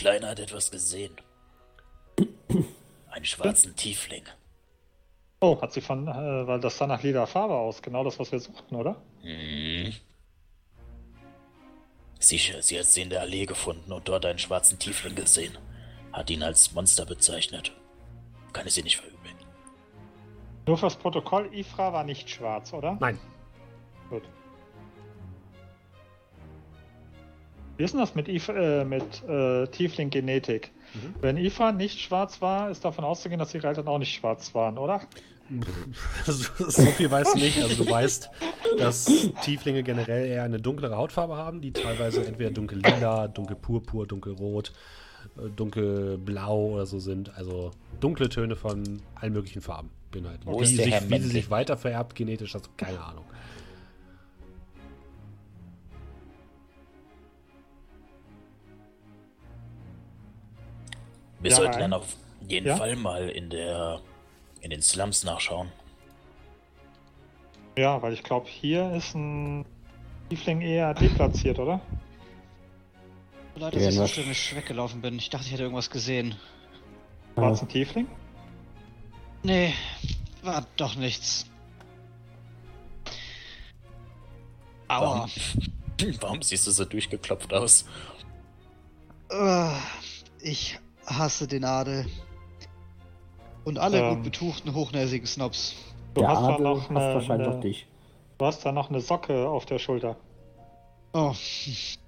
[0.01, 1.15] Kleine hat etwas gesehen.
[3.11, 4.25] Einen schwarzen Tiefling.
[5.41, 7.83] Oh, hat sie von, äh, weil das sah nach lila Farbe aus.
[7.83, 8.97] Genau das, was wir suchten, oder?
[9.21, 9.93] Hm.
[12.19, 15.59] Sicher, sie hat sie in der Allee gefunden und dort einen schwarzen Tiefling gesehen.
[16.15, 17.73] Hat ihn als Monster bezeichnet.
[18.55, 19.37] Kann ich sie nicht verübeln.
[20.67, 22.97] Nur fürs Protokoll, Ifra war nicht schwarz, oder?
[23.01, 23.19] Nein.
[24.09, 24.23] Gut.
[27.81, 30.71] Wie ist denn das mit, äh, mit äh, Tiefling-Genetik?
[30.93, 31.15] Mhm.
[31.23, 34.77] Wenn Ifra nicht schwarz war, ist davon auszugehen, dass ihre Eltern auch nicht schwarz waren,
[34.77, 35.01] oder?
[36.27, 37.63] so so viel weißt du nicht.
[37.63, 38.29] Also du weißt,
[38.77, 39.07] dass
[39.43, 44.75] Tieflinge generell eher eine dunklere Hautfarbe haben, die teilweise entweder dunkellila, dunkelpurpur, dunkelrot,
[45.39, 47.35] äh, dunkelblau oder so sind.
[47.35, 50.47] Also dunkle Töne von allen möglichen Farben beinhalten.
[50.47, 53.25] Wie, der sich, wie sie sich weiter vererbt genetisch, hast du keine Ahnung.
[61.41, 62.77] Wir Ja, sollten dann auf jeden Ja?
[62.77, 64.01] Fall mal in der
[64.61, 65.73] in den Slums nachschauen.
[67.79, 69.65] Ja, weil ich glaube, hier ist ein
[70.29, 71.81] Tiefling eher deplatziert, oder?
[73.55, 75.17] Tut mir Leid, dass Ja, ich so stürmisch weggelaufen bin.
[75.17, 76.35] Ich dachte, ich hätte irgendwas gesehen.
[77.37, 78.07] War es ein Tiefling?
[79.43, 79.73] Nee,
[80.43, 81.47] war doch nichts.
[84.89, 85.27] Aua.
[85.27, 85.31] Warum,
[86.21, 87.87] warum siehst du so durchgeklopft aus?
[89.31, 89.73] Äh,
[90.43, 90.79] Ich
[91.11, 92.07] hasse den Adel.
[93.65, 94.15] Und alle Ähm.
[94.17, 95.77] gut betuchten, hochnäsigen Snobs.
[96.15, 97.87] Du Der hast da Adel noch hasst eine, wahrscheinlich eine, auch dich.
[98.39, 100.17] Du hast da noch eine Socke auf der Schulter.
[101.13, 101.35] Oh,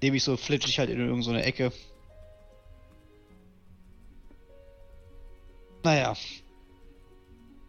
[0.03, 1.73] nehme ich so flitschig halt in irgendeine Ecke.
[5.85, 6.15] Naja,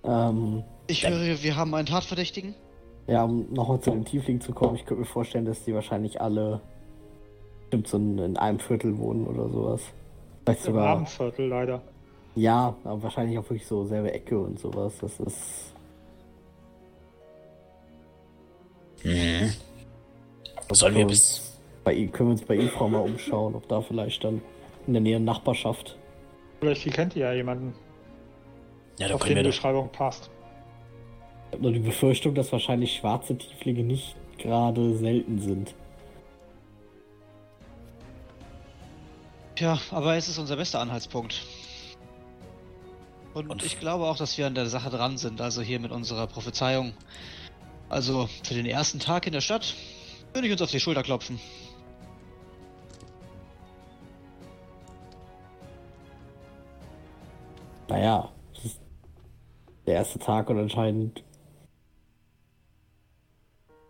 [0.05, 2.53] Ähm, ich höre, wir haben einen Tatverdächtigen.
[3.07, 6.21] ja, um nochmal zu den Tieflingen zu kommen, ich könnte mir vorstellen, dass die wahrscheinlich
[6.21, 6.61] alle
[7.61, 9.81] bestimmt so in, in einem Viertel wohnen oder sowas.
[10.45, 10.87] Vielleicht Im sogar.
[10.89, 11.81] Abendviertel leider.
[12.35, 14.93] Ja, aber wahrscheinlich auch wirklich so selbe Ecke und sowas.
[14.99, 15.73] Das ist.
[19.03, 19.51] Mhm.
[20.71, 21.59] Sollen wir uns bis.
[21.83, 24.41] Bei ihm können wir uns bei Infra mal umschauen, ob da vielleicht dann
[24.87, 25.97] in der näheren Nachbarschaft.
[26.61, 27.73] Vielleicht kennt ihr ja jemanden,
[28.99, 29.49] Ja, da auf können den wir die.
[29.49, 30.29] Beschreibung passt.
[31.49, 35.75] Ich habe nur die Befürchtung, dass wahrscheinlich schwarze Tieflinge nicht gerade selten sind.
[39.55, 41.45] Tja, aber es ist unser bester Anhaltspunkt.
[43.33, 45.91] Und, Und- ich glaube auch, dass wir an der Sache dran sind, also hier mit
[45.91, 46.93] unserer Prophezeiung.
[47.89, 49.75] Also für den ersten Tag in der Stadt
[50.33, 51.39] würde ich uns auf die Schulter klopfen.
[57.89, 58.81] Naja, es ist
[59.85, 61.23] der erste Tag und anscheinend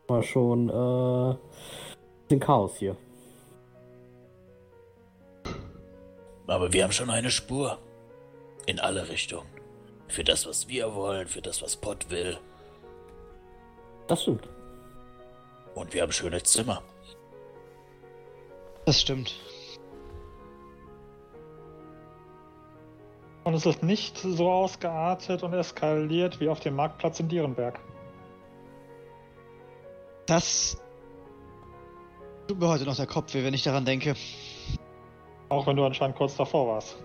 [0.08, 1.36] war schon äh,
[2.28, 2.98] bisschen Chaos hier.
[6.48, 7.80] Aber wir haben schon eine Spur.
[8.66, 9.48] In alle Richtungen.
[10.08, 12.38] Für das, was wir wollen, für das, was Pott will.
[14.08, 14.48] Das stimmt.
[15.76, 16.82] Und wir haben schöne Zimmer.
[18.86, 19.34] Das stimmt.
[23.44, 27.80] Und es ist nicht so ausgeartet und eskaliert wie auf dem Marktplatz in Dierenberg.
[30.26, 30.78] Das
[32.48, 34.16] tut mir heute noch der Kopf weh, wenn ich daran denke.
[35.50, 36.98] Auch wenn du anscheinend kurz davor warst.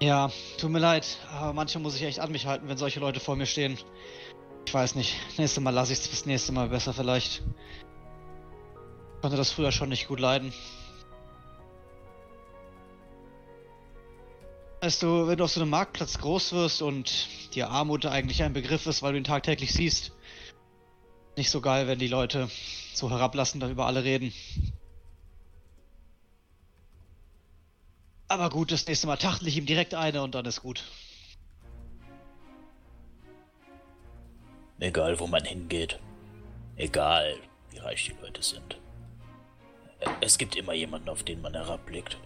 [0.00, 3.20] Ja, tut mir leid, aber manchmal muss ich echt an mich halten, wenn solche Leute
[3.20, 3.78] vor mir stehen.
[4.66, 5.14] Ich weiß nicht.
[5.38, 7.42] Nächstes Mal lasse ich es bis nächste Mal besser vielleicht.
[9.14, 10.52] Ich konnte das früher schon nicht gut leiden.
[14.82, 18.52] Weißt du, wenn du auf so einem Marktplatz groß wirst und dir Armut eigentlich ein
[18.52, 20.12] Begriff ist, weil du ihn tagtäglich siehst,
[21.36, 22.50] nicht so geil, wenn die Leute
[22.92, 24.34] so herablassend über alle reden.
[28.34, 30.82] Aber gut, das nächste Mal tachtel ich ihm direkt eine und dann ist gut.
[34.80, 36.00] Egal, wo man hingeht.
[36.74, 37.36] Egal,
[37.70, 38.80] wie reich die Leute sind.
[40.20, 42.18] Es gibt immer jemanden, auf den man herabblickt.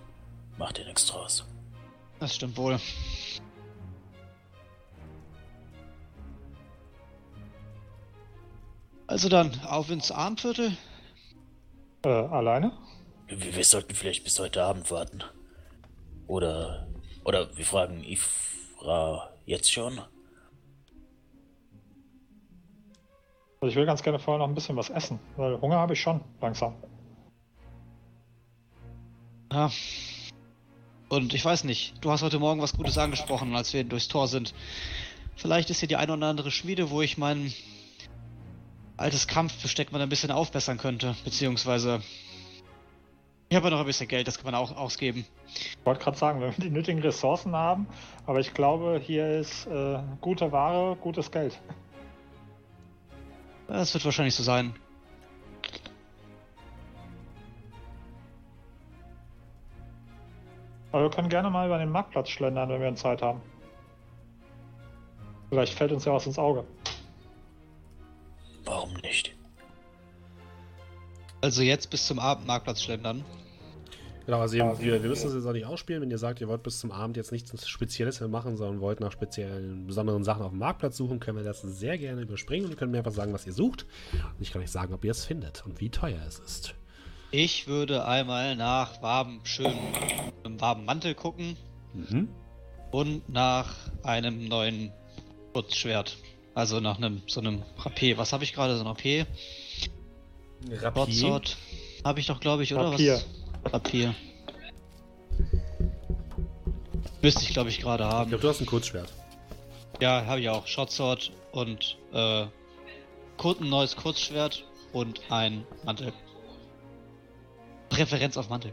[0.56, 1.44] Macht dir nichts draus.
[2.20, 2.80] Das stimmt wohl.
[9.06, 10.74] Also dann, auf ins Armviertel.
[12.02, 12.72] Äh, alleine?
[13.26, 15.22] Wir, wir sollten vielleicht bis heute Abend warten.
[16.28, 16.86] Oder.
[17.24, 19.98] Oder wir fragen Ifra jetzt schon?
[23.60, 26.00] Also ich will ganz gerne vorher noch ein bisschen was essen, weil Hunger habe ich
[26.00, 26.76] schon langsam.
[29.52, 29.70] Ja.
[31.08, 34.28] Und ich weiß nicht, du hast heute Morgen was Gutes angesprochen, als wir durchs Tor
[34.28, 34.54] sind.
[35.34, 37.52] Vielleicht ist hier die eine oder andere Schmiede, wo ich mein
[38.96, 42.02] altes Kampfbesteck mal ein bisschen aufbessern könnte, beziehungsweise
[43.50, 45.24] Ich habe ja noch ein bisschen Geld, das kann man auch ausgeben.
[45.46, 47.86] Ich wollte gerade sagen, wenn wir die nötigen Ressourcen haben,
[48.26, 51.58] aber ich glaube, hier ist äh, gute Ware, gutes Geld.
[53.68, 54.74] Das wird wahrscheinlich so sein.
[60.92, 63.40] Aber wir können gerne mal über den Marktplatz schlendern, wenn wir Zeit haben.
[65.48, 66.64] Vielleicht fällt uns ja was ins Auge.
[68.64, 69.34] Warum nicht?
[71.40, 73.24] Also jetzt bis zum Abendmarktplatz schlendern.
[74.28, 76.48] Genau, also ihr, wir, wir müssen das jetzt auch nicht ausspielen, wenn ihr sagt, ihr
[76.48, 80.42] wollt bis zum Abend jetzt nichts Spezielles mehr machen, sondern wollt nach speziellen, besonderen Sachen
[80.42, 83.32] auf dem Marktplatz suchen, können wir das sehr gerne überspringen und können mir einfach sagen,
[83.32, 83.86] was ihr sucht.
[84.12, 86.74] Und ich kann euch sagen, ob ihr es findet und wie teuer es ist.
[87.30, 89.78] Ich würde einmal nach warmen, schönen,
[90.44, 91.56] einem warmen Mantel gucken
[91.94, 92.28] Mhm.
[92.90, 94.92] und nach einem neuen
[95.54, 96.18] Kurzschwert.
[96.54, 98.18] Also nach einem, so einem Rapier.
[98.18, 98.74] Was habe ich gerade?
[98.74, 99.26] So ein Rapier?
[100.92, 101.56] Broadsword.
[102.04, 102.92] Habe ich doch, glaube ich, oder?
[102.92, 103.14] Rapier.
[103.14, 103.37] Was?
[103.72, 104.14] Rapier.
[107.22, 108.28] Müsste ich, glaube ich, gerade Ich haben.
[108.30, 109.12] glaube, du hast ein Kurzschwert.
[110.00, 110.66] Ja, habe ich auch.
[110.66, 116.12] Shotsword und äh, ein neues Kurzschwert und ein Mantel.
[117.88, 118.70] Präferenz auf Mantel.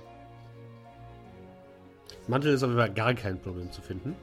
[2.27, 4.15] Mantel ist aber gar kein Problem zu finden.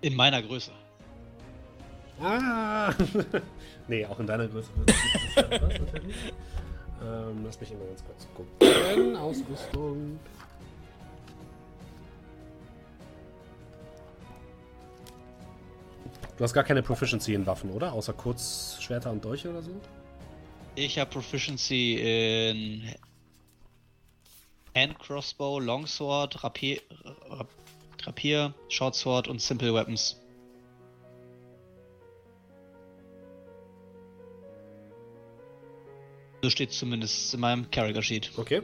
[0.00, 0.72] In meiner Größe.
[2.22, 2.92] Ah!
[3.88, 4.68] nee, auch in deiner Größe
[7.02, 9.16] Ähm, lass mich immer ganz kurz gucken.
[9.16, 10.18] Ausrüstung.
[16.36, 17.92] Du hast gar keine Proficiency in Waffen, oder?
[17.92, 19.72] Außer Kurzschwerter und Dolche oder so?
[20.74, 22.94] Ich habe Proficiency in
[24.74, 26.80] Hand Crossbow, Longsword, Rapier,
[27.28, 27.48] Rap-
[28.04, 30.19] Rapier, Shortsword und Simple Weapons.
[36.42, 38.32] So steht zumindest in meinem Character Sheet.
[38.36, 38.62] Okay.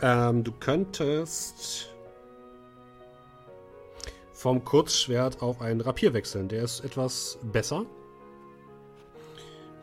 [0.00, 1.88] Ähm, du könntest
[4.32, 6.48] vom Kurzschwert auf ein Rapier wechseln.
[6.48, 7.86] Der ist etwas besser.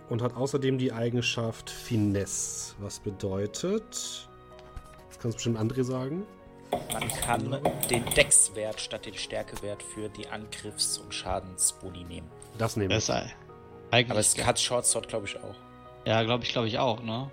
[0.10, 2.76] Und hat außerdem die Eigenschaft Finesse.
[2.80, 4.28] Was bedeutet.
[5.10, 6.26] Das kannst bestimmt André sagen.
[6.72, 7.60] Man kann
[7.90, 12.30] den Deckswert statt den Stärkewert für die Angriffs- und Schadensboni nehmen.
[12.58, 13.32] Das nehmen wir.
[13.92, 15.56] Aber es hat Shortsword, glaube ich, auch.
[16.06, 17.30] Ja, glaube ich, glaube ich auch, ne?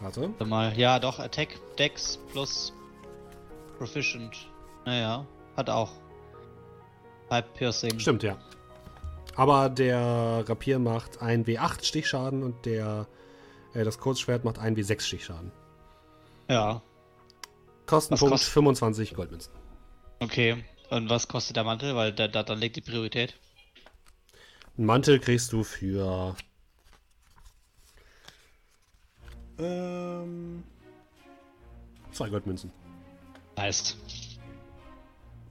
[0.00, 0.22] Warte.
[0.22, 0.76] Warte mal.
[0.78, 2.72] Ja, doch, Attack, Dex plus
[3.78, 4.36] Proficient.
[4.84, 5.90] Naja, hat auch.
[7.28, 7.98] Pipe Piercing.
[7.98, 8.36] Stimmt, ja.
[9.36, 13.06] Aber der Rapier macht 1 W8 Stichschaden und der
[13.74, 15.52] äh, das Kurzschwert macht 1 W6 Stichschaden.
[16.48, 16.82] Ja,
[17.86, 19.52] Kostenpunkt kostet- 25 Goldmünzen.
[20.20, 20.64] okay.
[20.90, 21.94] Und was kostet der Mantel?
[21.94, 23.34] Weil da, da, dann legt die Priorität.
[24.76, 26.34] Einen Mantel kriegst du für.
[29.60, 30.62] Ähm.
[32.12, 32.72] Zwei Goldmünzen.
[33.58, 33.96] Heißt.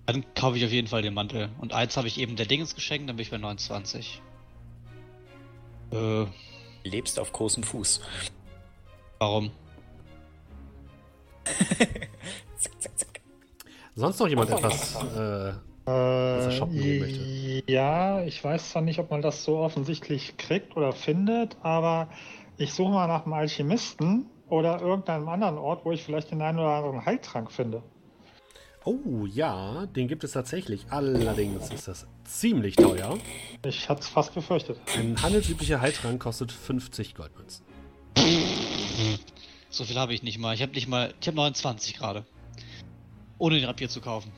[0.07, 1.49] Dann kaufe ich auf jeden Fall den Mantel.
[1.59, 4.21] Und eins habe ich eben der Dingens geschenkt, dann bin ich bei 29.
[5.91, 6.25] Äh,
[6.83, 8.01] Lebst auf großem Fuß.
[9.19, 9.51] warum?
[12.57, 13.21] Zack, zack, zack.
[13.95, 14.95] Sonst noch jemand etwas.
[15.15, 15.53] Äh,
[15.89, 17.71] er shoppen gehen möchte.
[17.71, 22.09] ja, ich weiß zwar nicht, ob man das so offensichtlich kriegt oder findet, aber
[22.59, 26.59] ich suche mal nach einem Alchemisten oder irgendeinem anderen Ort, wo ich vielleicht den einen
[26.59, 27.81] oder anderen Heiltrank finde.
[28.83, 30.85] oh ja, den gibt es tatsächlich.
[30.89, 33.17] Allerdings ist das ziemlich teuer.
[33.65, 34.77] Ich hatte es fast befürchtet.
[34.97, 37.65] Ein handelsüblicher Heiltrank kostet 50 Goldmünzen.
[39.69, 40.53] So viel habe ich nicht mal.
[40.53, 41.13] Ich habe nicht mal.
[41.21, 42.25] Ich habe 29 gerade.
[43.37, 44.33] Ohne den Rapier zu kaufen.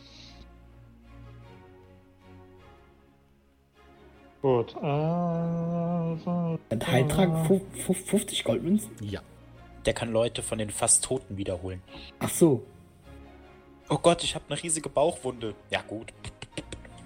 [4.41, 4.71] Gut.
[4.75, 4.79] Äh,
[6.23, 8.89] so, Ein Heiltrank fu- fu- 50 Goldmünzen?
[9.01, 9.21] Ja.
[9.85, 11.81] Der kann Leute von den fast Toten wiederholen.
[12.19, 12.63] Ach so.
[13.89, 15.53] Oh Gott, ich habe eine riesige Bauchwunde.
[15.69, 16.13] Ja, gut.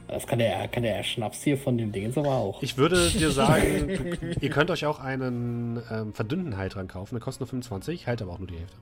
[0.07, 2.61] Das kann der, kann der Schnaps hier von dem Ding jetzt aber auch.
[2.61, 7.15] Ich würde dir sagen, du, ihr könnt euch auch einen ähm, verdünnten Heiltrank kaufen.
[7.15, 8.77] Der kostet nur 25, heilt aber auch nur die Hälfte.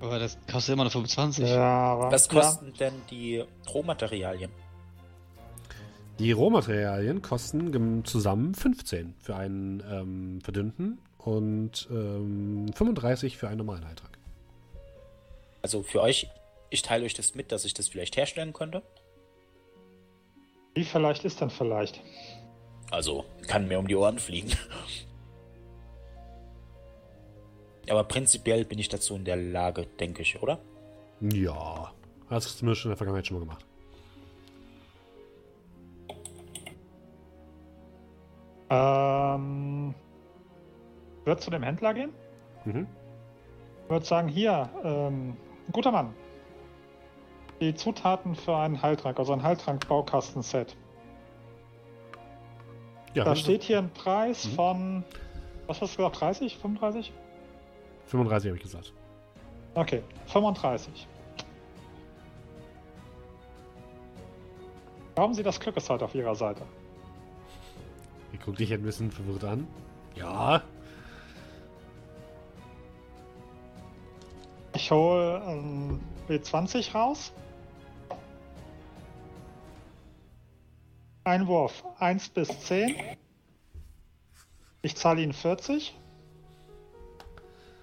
[0.00, 1.48] Aber das kostet immer nur 25.
[1.48, 3.42] ja, aber, Was kosten denn die
[3.72, 4.50] Rohmaterialien?
[6.18, 13.84] Die Rohmaterialien kosten zusammen 15 für einen ähm, verdünnten und ähm, 35 für einen normalen
[13.86, 14.16] Heiltrank.
[15.60, 16.28] Also für euch,
[16.70, 18.82] ich teile euch das mit, dass ich das vielleicht herstellen könnte.
[20.74, 22.00] Wie vielleicht ist denn vielleicht?
[22.90, 24.52] Also kann mir um die Ohren fliegen.
[27.90, 30.60] Aber prinzipiell bin ich dazu in der Lage, denke ich, oder?
[31.20, 31.92] Ja,
[32.28, 33.66] hast du zumindest schon in der Vergangenheit schon mal gemacht.
[38.74, 39.94] Ähm,
[41.24, 42.12] wird zu dem Händler gehen?
[42.64, 42.86] Mhm.
[43.84, 45.36] Ich würde sagen, hier, ähm,
[45.72, 46.14] guter Mann.
[47.60, 50.76] Die Zutaten für einen Heiltrank, also ein Heiltrank-Baukasten-Set.
[53.14, 54.50] Ja, Da steht hier ein Preis Mhm.
[54.54, 55.04] von,
[55.66, 57.12] was hast du gesagt, 30, 35?
[58.06, 58.92] 35 habe ich gesagt.
[59.74, 61.06] Okay, 35.
[65.14, 66.62] Glauben Sie, das Glück ist heute auf Ihrer Seite?
[68.34, 69.66] Ich gucke dich ein bisschen verwirrt an.
[70.16, 70.60] Ja.
[74.74, 77.32] Ich hole ein W20 raus.
[81.22, 82.96] Einwurf 1 bis 10.
[84.82, 85.96] Ich zahle Ihnen 40.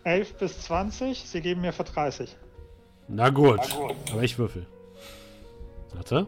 [0.03, 1.29] 11 bis 20.
[1.29, 2.35] Sie geben mir für 30.
[3.07, 3.61] Na gut.
[4.11, 4.67] Aber ich würfel.
[5.93, 6.27] Warte.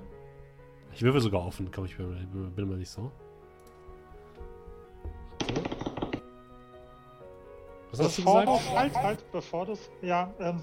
[0.93, 3.11] Ich würfel sogar offen, glaube ich, bin, bin mir nicht so.
[7.93, 8.61] Was hast du Bevor gesagt?
[8.71, 10.59] du, halt, halt, bevor du, ja, ähm,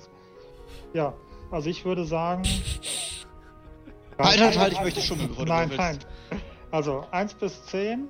[0.93, 1.15] ja,
[1.51, 2.43] also ich würde sagen.
[4.19, 5.99] Halt, halt, halt, ich möchte schon, bevor du Nein, nein.
[6.73, 8.09] Also 1 bis 10,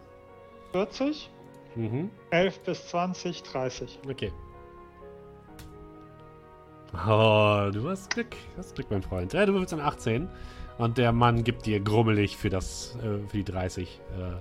[0.73, 1.31] 40,
[1.77, 2.11] Mhm.
[2.31, 4.01] 11 bis 20, 30.
[4.09, 4.33] Okay.
[6.93, 8.31] Oh, du hast Glück.
[8.31, 9.33] Du hast Glück, mein Freund.
[9.33, 10.29] Ja, du würfelst eine 18.
[10.79, 14.41] Und der Mann gibt dir grummelig für das, äh, für die 30 äh,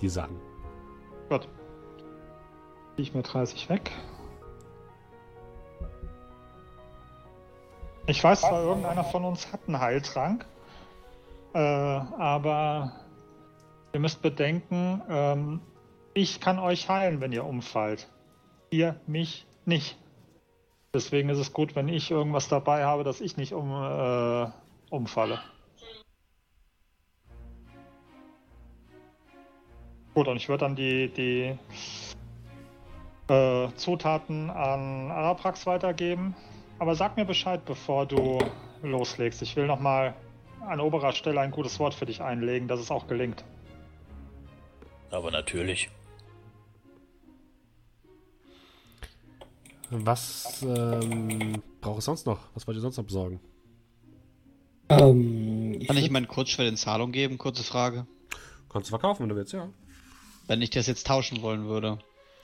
[0.00, 0.38] die Sachen.
[1.28, 1.48] Gut.
[2.96, 3.90] Ich mir 30 weg.
[8.06, 10.46] Ich weiß zwar, irgendeiner von uns hat einen Heiltrank,
[11.52, 12.92] äh, aber
[13.92, 15.60] ihr müsst bedenken, ähm,
[16.14, 18.08] ich kann euch heilen, wenn ihr umfallt.
[18.70, 19.98] Ihr mich nicht.
[20.94, 24.46] Deswegen ist es gut, wenn ich irgendwas dabei habe, dass ich nicht um, äh,
[24.88, 25.40] umfalle.
[30.14, 31.58] Gut, und ich würde dann die, die
[33.28, 36.34] äh, Zutaten an Araprax weitergeben.
[36.78, 38.38] Aber sag mir Bescheid, bevor du
[38.82, 39.42] loslegst.
[39.42, 40.14] Ich will nochmal
[40.60, 43.44] an oberer Stelle ein gutes Wort für dich einlegen, dass es auch gelingt.
[45.10, 45.88] Aber natürlich.
[49.90, 52.40] Was ähm, braucht es sonst noch?
[52.54, 53.40] Was wollt ihr sonst noch besorgen?
[54.88, 57.38] Ähm, ich Kann ich meinen Kurzschwert in Zahlung geben?
[57.38, 58.06] Kurze Frage.
[58.68, 59.68] Kannst du verkaufen, wenn du willst, ja.
[60.48, 61.98] Wenn ich das jetzt tauschen wollen würde.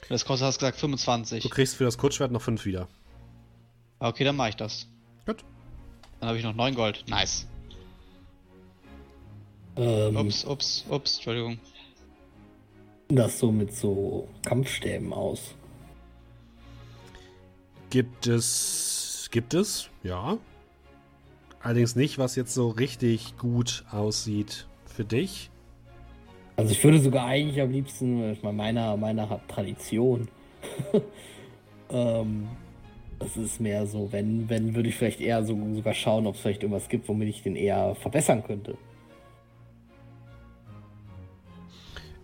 [0.08, 1.42] Das kostet, hast du gesagt, 25.
[1.42, 2.88] Du kriegst für das Kurzschwert noch 5 wieder.
[3.98, 4.88] Okay, dann mache ich das.
[5.26, 5.44] Gut.
[6.20, 7.04] Dann habe ich noch 9 Gold.
[7.08, 7.46] Nice.
[9.76, 11.58] ähm, Ups, ups, ups, Entschuldigung.
[13.08, 15.54] das so mit so Kampfstäben aus.
[17.90, 19.28] Gibt es.
[19.30, 20.36] Gibt es, ja.
[21.60, 25.50] Allerdings nicht, was jetzt so richtig gut aussieht für dich.
[26.56, 30.28] Also ich würde sogar eigentlich am liebsten, ich meine, meiner, meiner Tradition.
[31.90, 32.48] ähm,
[33.18, 36.40] das ist mehr so, wenn, wenn würde ich vielleicht eher so, sogar schauen, ob es
[36.40, 38.76] vielleicht irgendwas gibt, womit ich den eher verbessern könnte.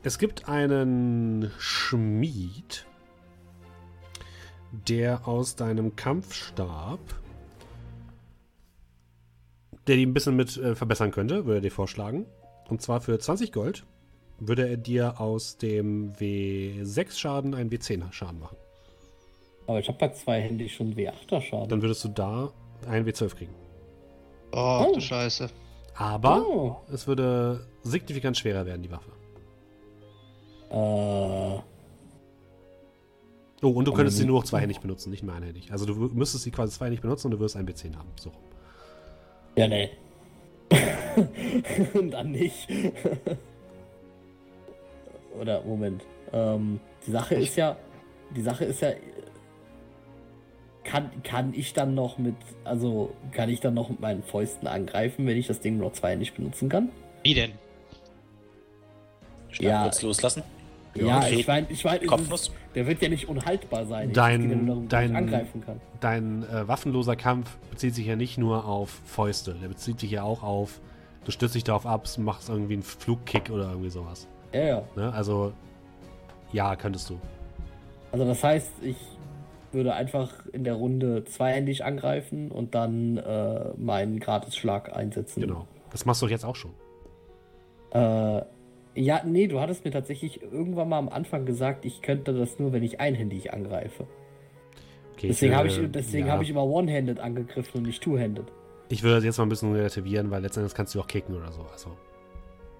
[0.02, 2.86] Es gibt einen Schmied,
[4.88, 7.00] der aus deinem Kampfstab,
[9.86, 12.26] der die ein bisschen mit äh, verbessern könnte, würde er dir vorschlagen.
[12.68, 13.84] Und zwar für 20 Gold
[14.38, 18.56] würde er dir aus dem W6 Schaden einen W10 Schaden machen.
[19.66, 21.68] Aber ich habe bei zwei Handy schon W8er Schaden.
[21.68, 22.52] Dann würdest du da
[22.88, 23.54] einen W12 kriegen.
[24.52, 24.94] Oh, Oh.
[24.94, 25.50] du Scheiße.
[25.94, 26.76] Aber Oh.
[26.92, 29.10] es würde signifikant schwerer werden, die Waffe.
[30.70, 31.60] Äh,
[33.60, 35.72] Oh, und du könntest sie wie- nur noch zweihändig benutzen, nicht mehr einhändig.
[35.72, 38.08] Also du müsstest sie quasi zweihändig benutzen und du wirst einen W10 haben.
[38.14, 38.30] So.
[39.56, 39.90] ja, nee.
[42.10, 42.68] Dann nicht.
[45.40, 46.04] Oder, Moment.
[46.32, 47.76] Ähm, die Sache ist ja,
[48.36, 48.90] die Sache ist ja,
[50.84, 52.34] kann, kann ich dann noch mit,
[52.64, 56.34] also kann ich dann noch mit meinen Fäusten angreifen, wenn ich das Ding noch zweihändig
[56.34, 56.88] benutzen kann?
[57.22, 57.52] Wie denn?
[59.50, 59.82] Schnell Ja.
[59.84, 60.42] kurz loslassen.
[60.94, 61.34] Ja, okay.
[61.36, 64.12] ich meine, ich mein, ist- der wird ja nicht unhaltbar sein.
[64.12, 65.80] Dein- ich, darum, ich dein- angreifen kann.
[66.00, 69.54] Dein äh, waffenloser Kampf bezieht sich ja nicht nur auf Fäuste.
[69.62, 70.80] Der bezieht sich ja auch auf,
[71.24, 74.26] du stützt dich darauf ab, machst irgendwie einen Flugkick oder irgendwie sowas.
[74.52, 74.82] Ja, ja.
[74.96, 75.12] Ne?
[75.12, 75.52] Also,
[76.52, 77.18] ja, könntest du.
[78.12, 78.96] Also das heißt, ich
[79.72, 85.42] würde einfach in der Runde zweihändig angreifen und dann äh, meinen Gratisschlag einsetzen.
[85.42, 85.66] Genau.
[85.90, 86.72] Das machst du doch jetzt auch schon.
[87.92, 88.42] Äh,
[88.94, 92.72] ja, nee, du hattest mir tatsächlich irgendwann mal am Anfang gesagt, ich könnte das nur,
[92.72, 94.06] wenn ich einhändig angreife.
[95.14, 96.32] Okay, Deswegen habe ich, äh, deswegen ja.
[96.32, 98.46] habe ich immer One-Handed angegriffen und nicht Two-Handed.
[98.88, 101.52] Ich würde das jetzt mal ein bisschen relativieren, weil letztendlich kannst du auch kicken oder
[101.52, 101.62] so.
[101.72, 101.90] Also,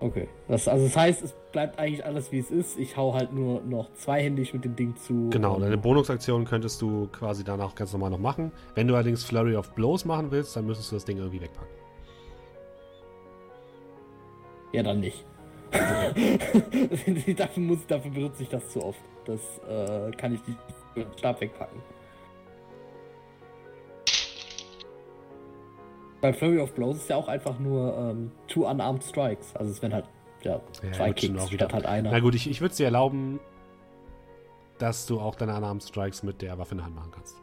[0.01, 0.28] Okay.
[0.47, 2.78] Das, also das heißt, es bleibt eigentlich alles wie es ist.
[2.78, 5.28] Ich hau halt nur noch zweihändig mit dem Ding zu.
[5.31, 8.52] Genau, deine Bonusaktion könntest du quasi danach ganz normal noch machen.
[8.75, 11.75] Wenn du allerdings Flurry of Blows machen willst, dann müsstest du das Ding irgendwie wegpacken.
[14.73, 15.25] Ja, dann nicht.
[17.36, 19.01] dafür, muss, dafür benutze ich das zu oft.
[19.25, 20.59] Das äh, kann ich nicht
[20.94, 21.81] mit dem Stab wegpacken.
[26.20, 29.55] Bei Flurry of Blows ist ja auch einfach nur ähm, Two Unarmed Strikes.
[29.55, 30.06] Also es werden halt
[30.42, 31.66] ja, Ja, zwei Kicks auch wieder.
[31.66, 32.10] statt halt einer.
[32.10, 33.38] Na gut, ich, ich würde es dir erlauben,
[34.78, 37.36] dass du auch deine Unarmed Strikes mit der Waffe in der Hand machen kannst.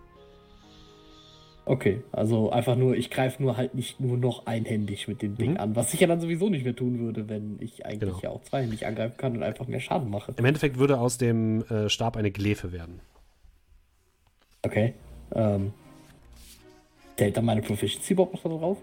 [1.68, 5.52] Okay, also einfach nur, ich greife nur halt nicht nur noch einhändig mit dem Ding
[5.54, 5.58] Mhm.
[5.58, 8.20] an, was ich ja dann sowieso nicht mehr tun würde, wenn ich eigentlich Genau.
[8.22, 10.32] ja auch zweihändig angreifen kann und einfach mehr Schaden mache.
[10.38, 13.00] Im Endeffekt würde aus dem äh, Stab eine Glefe werden.
[14.62, 14.94] Okay.
[15.34, 15.74] Ähm.
[17.18, 18.78] Zählt dann meine Proficiency überhaupt noch da drauf?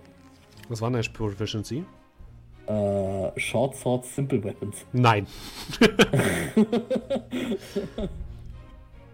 [0.69, 1.85] Was war deine Proficiency?
[2.67, 4.87] Äh, Short Swords, Simple Weapons.
[4.93, 5.27] Nein.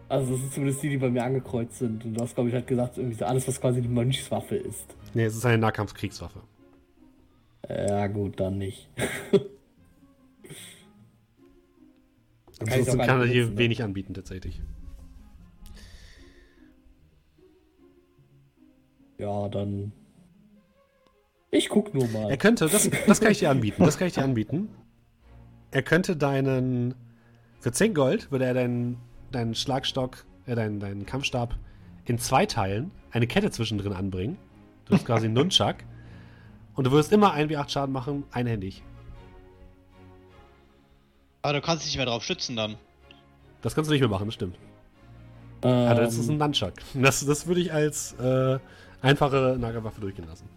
[0.09, 2.05] Also das sind zumindest die, die bei mir angekreuzt sind.
[2.05, 4.97] Und du hast, glaube ich, halt gesagt, irgendwie so alles, was quasi eine Mönchswaffe ist.
[5.13, 6.41] Nee, es ist eine Nahkampfkriegswaffe.
[7.69, 8.89] Ja gut, dann nicht.
[12.61, 13.59] Ansonsten kann er hier ne?
[13.59, 14.63] wenig anbieten, tatsächlich.
[19.19, 19.93] Ja, dann.
[21.51, 22.31] Ich guck nur mal.
[22.31, 24.69] Er könnte, das, das kann ich dir anbieten, das kann ich dir anbieten.
[25.71, 26.95] Er könnte deinen,
[27.61, 28.99] für 10 Gold würde er deinen,
[29.33, 31.57] deinen Schlagstock, äh, deinen, deinen Kampfstab
[32.05, 34.39] in zwei teilen, eine Kette zwischendrin anbringen.
[34.87, 35.77] Du hast quasi einen Nunchuck.
[36.75, 38.83] Und du würdest immer 1 wie 8 Schaden machen, einhändig.
[41.43, 42.77] Aber du kannst dich nicht mehr drauf schützen dann.
[43.63, 44.57] Das kannst du nicht mehr machen, das stimmt.
[45.63, 46.75] ähm, Aber das ist ein Nunchuck.
[46.95, 48.59] Das, das würde ich als äh,
[49.03, 50.49] einfache Nahkampfwaffe durchgehen lassen.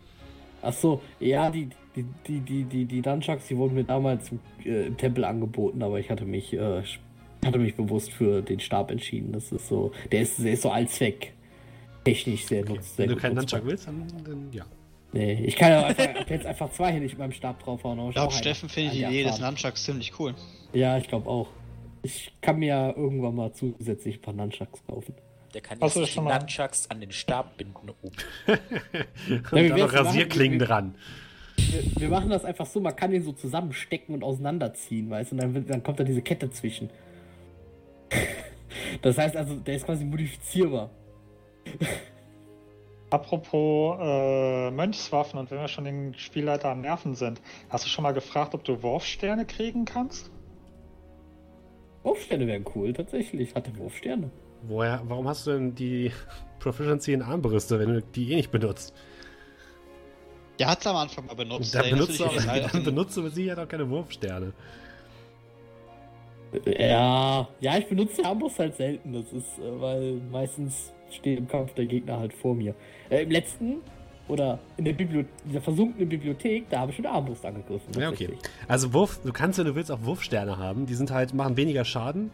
[0.62, 4.32] Ach so, ja, die, die, die, die, die, die Nunchucks, die wurden mir damals
[4.64, 6.84] äh, im Tempel angeboten, aber ich hatte mich, äh,
[7.44, 9.32] hatte mich bewusst für den Stab entschieden.
[9.32, 11.34] Das ist so, der ist, der ist so allzweck.
[12.04, 12.96] Technisch sehr nutzt.
[12.96, 13.36] Sehr Wenn du keinen.
[13.36, 14.66] Nunchuck willst, dann, dann ja.
[15.14, 18.00] Nee, ich kann ja einfach, jetzt einfach zweihändig mit meinem Stab draufhauen.
[18.08, 19.40] Ich glaube, auch Steffen findet die Idee des.
[19.40, 20.34] Nunchucks ziemlich cool.
[20.74, 21.48] Ja, ich glaube auch.
[22.04, 25.14] Ich kann mir ja irgendwann mal zusätzlich ein paar Nunchucks kaufen.
[25.54, 27.90] Der kann jetzt die Nunchucks an den Stab binden.
[28.02, 28.08] Oh.
[28.08, 28.14] Und
[29.28, 30.96] wie da wär's, noch wir machen- Rasierklingen wir- dran.
[31.58, 35.36] Wir, wir machen das einfach so, man kann den so zusammenstecken und auseinanderziehen, weißt du,
[35.36, 36.90] und dann, dann kommt da diese Kette zwischen.
[39.02, 40.90] Das heißt also, der ist quasi modifizierbar.
[43.10, 48.04] Apropos äh, Mönchswaffen und wenn wir schon den Spielleiter am Nerven sind, hast du schon
[48.04, 50.32] mal gefragt, ob du Wurfsterne kriegen kannst?
[52.04, 53.54] Wurfsterne wären cool, tatsächlich.
[53.54, 54.30] Hat der Wurfsterne.
[54.64, 56.12] Woher, warum hast du denn die
[56.60, 58.94] Proficiency in Armbrüste, wenn du die eh nicht benutzt?
[60.60, 61.74] Der hat es am Anfang mal benutzt.
[61.74, 64.54] Dann Erinnerst benutzt, den dann benutzt du mit Sicherheit auch keine Wurfsterne.
[66.66, 69.14] Ja, ja, ich benutze Armbrust halt selten.
[69.14, 72.76] Das ist, äh, weil meistens steht im Kampf der Gegner halt vor mir.
[73.10, 73.78] Äh, Im letzten
[74.28, 78.00] oder in der Bibliothek, dieser versunkenen Bibliothek, da habe ich mit der Armbrust angegriffen.
[78.00, 78.30] Ja, okay.
[78.68, 80.86] Also Wurf, du kannst, wenn du willst, auch Wurfsterne haben.
[80.86, 82.32] Die sind halt, machen weniger Schaden,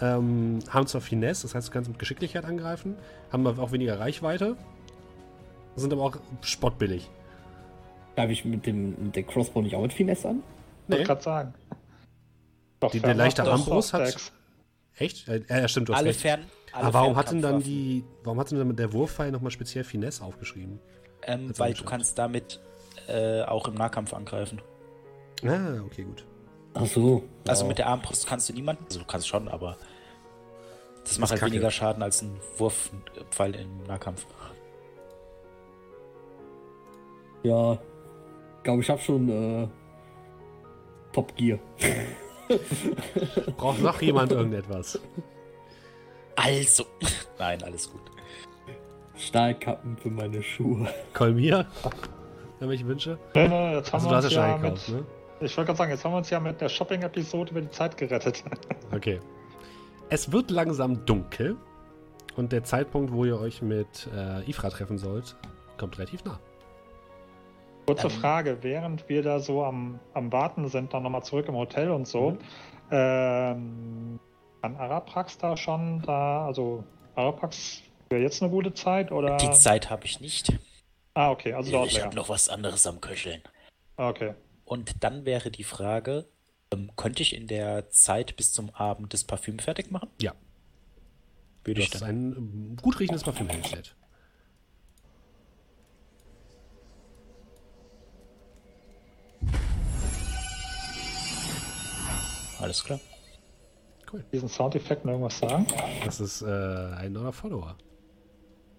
[0.00, 2.96] ähm, haben zwar Finesse, das heißt, du kannst mit Geschicklichkeit angreifen,
[3.30, 4.56] haben aber auch weniger Reichweite,
[5.76, 7.08] sind aber auch spottbillig.
[8.16, 10.42] Greife ich mit dem mit der Crossbow nicht auch mit Finesse an?
[10.88, 11.54] Wollte Nee, gerade sagen.
[12.80, 14.16] Doch, Die- der leichte Armbrust hat-
[14.96, 15.26] echt?
[15.28, 16.20] Ja, ja, stimmt, du hast Alle recht.
[16.20, 16.40] Fern.
[16.72, 19.84] Alle Aber warum hat denn dann die, warum hat denn dann der Wurfpfeil nochmal speziell
[19.84, 20.78] Finesse aufgeschrieben?
[21.24, 22.60] Ähm, weil du kannst damit
[23.08, 24.60] äh, auch im Nahkampf angreifen.
[25.44, 26.24] Ah, okay, gut.
[26.74, 27.22] Ach so.
[27.46, 27.68] Also ja.
[27.68, 28.84] mit der Armbrust kannst du niemanden.
[28.86, 29.76] Also du kannst schon, aber
[31.04, 31.52] das macht ist halt kacke.
[31.52, 34.26] weniger Schaden als ein Wurfpfeil im Nahkampf.
[37.42, 37.78] Ja,
[38.62, 39.68] glaube ich habe schon äh,
[41.12, 41.58] Top Gear.
[43.56, 45.00] Braucht noch jemand irgendetwas?
[46.36, 46.84] Also.
[47.38, 48.00] Nein, alles gut.
[49.16, 50.88] Stahlkappen für meine Schuhe.
[51.12, 51.66] Kolmir?
[52.60, 53.18] Irgendwelche Wünsche?
[53.34, 55.04] Haben Also du hast ja schon gekauft, ne?
[55.42, 57.96] Ich wollte gerade sagen, jetzt haben wir uns ja mit der Shopping-Episode über die Zeit
[57.96, 58.42] gerettet.
[58.94, 59.20] Okay.
[60.10, 61.56] Es wird langsam dunkel
[62.36, 65.34] und der Zeitpunkt, wo ihr euch mit äh, Ifra treffen sollt,
[65.78, 66.38] kommt relativ nah.
[67.86, 68.12] Kurze Ähm.
[68.12, 72.06] Frage, während wir da so am, am Warten sind, dann nochmal zurück im Hotel und
[72.06, 72.38] so, Mhm.
[72.90, 74.20] ähm,
[74.60, 76.84] kann Araprax da schon da, also
[77.16, 77.80] Araprax
[78.10, 79.38] wäre jetzt eine gute Zeit oder?
[79.38, 80.52] Die Zeit habe ich nicht.
[81.14, 83.42] Ah, okay, also dort Ich habe noch was anderes am Köcheln.
[83.96, 84.34] Okay.
[84.64, 86.26] Und dann wäre die Frage,
[86.72, 90.08] ähm, könnte ich in der Zeit bis zum Abend das Parfüm fertig machen?
[90.20, 90.34] Ja,
[91.64, 92.02] Würde du ich dann.
[92.02, 93.94] ein ähm, gut riechendes Parfüm hingestellt.
[102.60, 103.00] alles klar.
[104.32, 105.66] Diesen Soundeffekt noch irgendwas sagen?
[106.04, 107.76] Das ist äh, ein neuer Follower.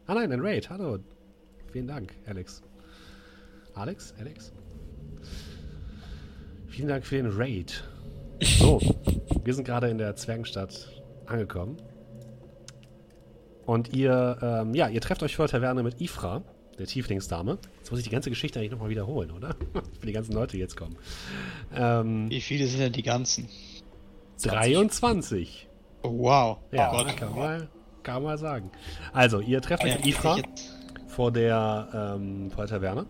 [0.06, 0.70] Ah nein, ein Raid.
[0.70, 1.00] Hallo.
[1.72, 2.62] Vielen Dank, Alex.
[3.74, 4.14] Alex?
[4.20, 4.54] Alex?
[6.74, 7.84] Vielen Dank für den Raid.
[8.44, 8.82] So,
[9.44, 10.90] wir sind gerade in der Zwergenstadt
[11.28, 11.78] angekommen.
[13.66, 16.42] Und ihr, ähm, ja, ihr trefft euch vor der Taverne mit Ifra,
[16.80, 17.60] der Tieflingsdame.
[17.78, 19.56] Jetzt muss ich die ganze Geschichte eigentlich nochmal wiederholen, oder?
[20.00, 20.98] Für die ganzen Leute, die jetzt kommen.
[21.76, 23.48] Ähm, Wie viele sind denn die ganzen?
[24.42, 25.70] 23.
[26.02, 26.58] Oh, wow.
[26.72, 27.16] Ja, oh Gott.
[27.16, 27.70] kann, man mal,
[28.02, 28.72] kann man sagen.
[29.14, 30.38] Also, ihr trefft euch Ja, mit Ifra
[31.08, 33.06] vor der, ähm, vor der Taverne.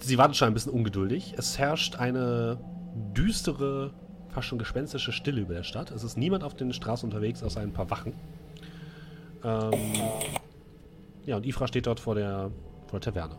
[0.00, 1.34] Sie wartet schon ein bisschen ungeduldig.
[1.36, 2.58] Es herrscht eine
[3.16, 3.92] düstere,
[4.28, 5.90] fast schon gespenstische Stille über der Stadt.
[5.90, 8.14] Es ist niemand auf den Straßen unterwegs, außer ein paar Wachen.
[9.44, 9.72] Ähm,
[11.24, 12.50] ja, und Ifra steht dort vor der,
[12.86, 13.36] vor der Taverne.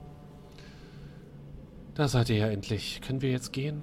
[1.95, 3.01] Da seid ihr ja endlich.
[3.01, 3.81] Können wir jetzt gehen?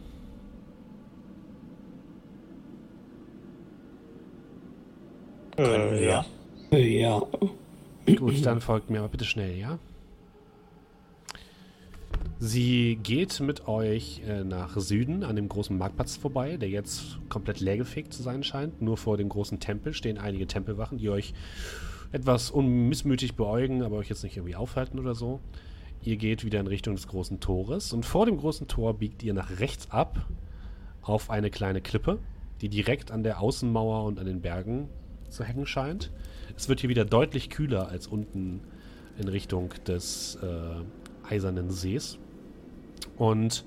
[5.56, 6.24] Können wir, ja.
[6.70, 7.22] Ja.
[8.16, 9.78] Gut, dann folgt mir aber bitte schnell, ja?
[12.38, 17.60] Sie geht mit euch äh, nach Süden an dem großen Marktplatz vorbei, der jetzt komplett
[17.60, 18.82] leergefegt zu sein scheint.
[18.82, 21.32] Nur vor dem großen Tempel stehen einige Tempelwachen, die euch
[22.12, 25.40] etwas unmissmütig beäugen, aber euch jetzt nicht irgendwie aufhalten oder so.
[26.02, 29.32] Ihr geht wieder in Richtung des großen Tores und vor dem großen Tor biegt ihr
[29.32, 30.28] nach rechts ab
[31.00, 32.18] auf eine kleine Klippe,
[32.60, 34.88] die direkt an der Außenmauer und an den Bergen
[35.30, 36.12] zu hängen scheint.
[36.54, 38.60] Es wird hier wieder deutlich kühler als unten
[39.18, 42.18] in Richtung des äh, Eisernen Sees.
[43.16, 43.64] Und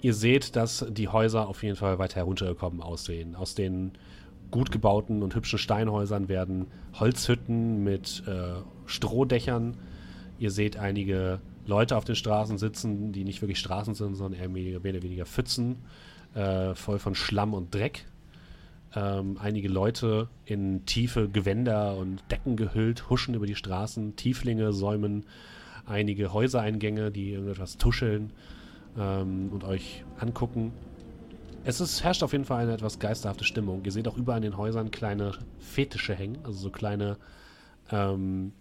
[0.00, 3.34] ihr seht, dass die Häuser auf jeden Fall weiter heruntergekommen aussehen.
[3.34, 3.92] Aus den
[4.50, 6.66] gut gebauten und hübschen Steinhäusern werden
[6.98, 9.76] Holzhütten mit äh, Strohdächern.
[10.38, 14.48] Ihr seht einige Leute auf den Straßen sitzen, die nicht wirklich Straßen sind, sondern eher
[14.48, 15.76] mehr oder weniger Pfützen,
[16.34, 18.06] äh, voll von Schlamm und Dreck.
[18.94, 24.16] Ähm, einige Leute in tiefe Gewänder und Decken gehüllt huschen über die Straßen.
[24.16, 25.26] Tieflinge säumen
[25.84, 28.32] einige Häusereingänge, die irgendetwas tuscheln
[28.98, 30.72] ähm, und euch angucken.
[31.64, 33.84] Es ist, herrscht auf jeden Fall eine etwas geisterhafte Stimmung.
[33.84, 37.16] Ihr seht auch überall in den Häusern kleine Fetische hängen, also so kleine
[37.90, 38.52] ähm,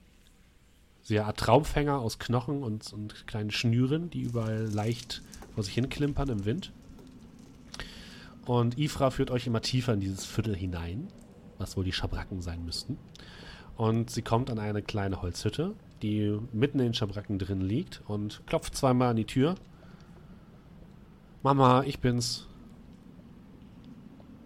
[1.02, 5.22] sehr Art Traumfänger aus Knochen und, und kleinen Schnüren, die überall leicht
[5.56, 6.74] vor sich hin klimpern im Wind.
[8.46, 11.08] Und Ifra führt euch immer tiefer in dieses Viertel hinein,
[11.58, 12.98] was wohl die Schabracken sein müssten.
[13.78, 18.42] Und sie kommt an eine kleine Holzhütte, die mitten in den Schabracken drin liegt und
[18.48, 19.56] klopft zweimal an die Tür.
[21.44, 22.48] Mama, ich bin's.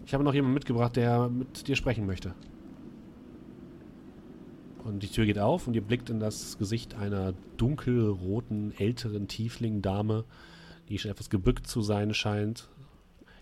[0.06, 2.34] Ich habe noch jemanden mitgebracht, der mit dir sprechen möchte.
[4.84, 10.26] Und die Tür geht auf und ihr blickt in das Gesicht einer dunkelroten, älteren Tiefling-Dame,
[10.90, 12.68] die schon etwas gebückt zu sein scheint.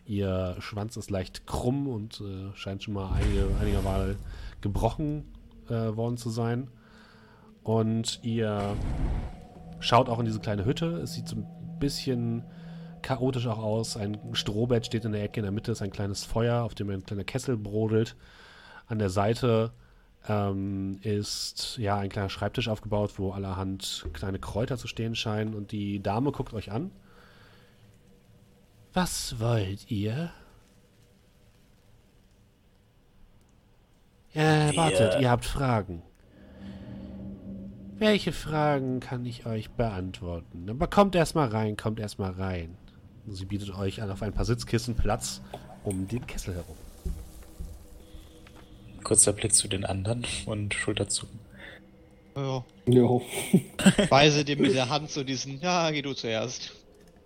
[0.05, 4.17] Ihr Schwanz ist leicht krumm und äh, scheint schon mal einige, einiger Mal
[4.61, 5.25] gebrochen
[5.69, 6.67] äh, worden zu sein.
[7.63, 8.75] Und ihr
[9.79, 10.97] schaut auch in diese kleine Hütte.
[10.97, 11.47] Es sieht so ein
[11.79, 12.43] bisschen
[13.01, 13.97] chaotisch auch aus.
[13.97, 15.39] Ein Strohbett steht in der Ecke.
[15.39, 18.15] In der Mitte ist ein kleines Feuer, auf dem ein kleiner Kessel brodelt.
[18.87, 19.71] An der Seite
[20.27, 25.53] ähm, ist ja ein kleiner Schreibtisch aufgebaut, wo allerhand kleine Kräuter zu stehen scheinen.
[25.53, 26.91] Und die Dame guckt euch an.
[28.93, 30.31] Was wollt ihr?
[34.33, 36.03] Wir- wartet, ihr habt Fragen.
[37.97, 40.69] Welche Fragen kann ich euch beantworten?
[40.69, 42.77] Aber kommt erstmal rein, kommt erstmal rein.
[43.31, 45.41] Sie bietet euch an auf ein paar Sitzkissen Platz
[45.83, 46.75] um den Kessel herum.
[49.03, 51.39] Kurzer Blick zu den anderen und Schulterzucken.
[52.35, 52.65] Ja.
[52.85, 53.21] Jo.
[54.09, 56.73] Weise dir mit der Hand so diesen, ja, geh du zuerst.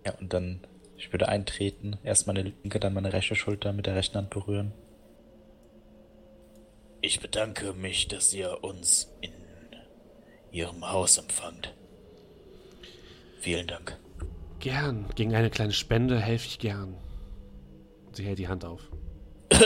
[0.04, 0.60] Ja, und dann,
[0.96, 4.72] ich würde eintreten, erst meine linke, dann meine rechte Schulter mit der rechten Hand berühren.
[7.00, 9.32] Ich bedanke mich, dass ihr uns in
[10.52, 11.74] Ihrem Haus empfangt.
[13.40, 13.98] Vielen Dank.
[14.64, 15.04] Gern.
[15.14, 16.94] Gegen eine kleine Spende helfe ich gern.
[18.12, 18.80] Sie hält die Hand auf.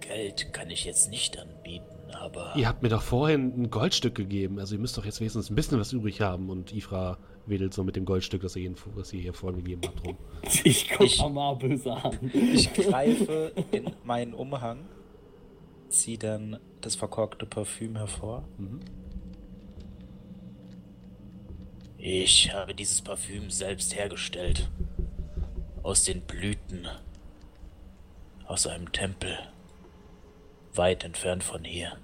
[0.00, 4.58] Geld kann ich jetzt nicht anbieten, aber Ihr habt mir doch vorhin ein Goldstück gegeben.
[4.58, 6.48] Also ihr müsst doch jetzt wenigstens ein bisschen was übrig haben.
[6.50, 9.82] Und Ifra wedelt so mit dem Goldstück, das ihr, ihnen, was ihr ihr vorhin gegeben
[9.86, 10.16] habt, rum.
[10.64, 12.18] Ich guck Ich- mal böse an.
[12.32, 14.78] ich greife in meinen Umhang,
[15.88, 18.44] ziehe dann das verkorkte Parfüm hervor.
[18.58, 18.80] Mhm.
[21.96, 24.70] Ich habe dieses Parfüm selbst hergestellt.
[25.82, 26.86] Aus den Blüten.
[28.46, 29.36] Aus einem Tempel.
[30.74, 31.96] Weit entfernt von hier.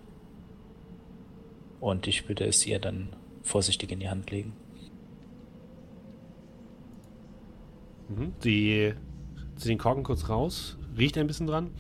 [1.80, 3.10] Und ich würde es ihr dann
[3.42, 4.54] vorsichtig in die Hand legen.
[8.08, 8.32] Mhm.
[8.40, 8.94] Sie
[9.56, 11.70] zieht den Korken kurz raus, riecht ein bisschen dran.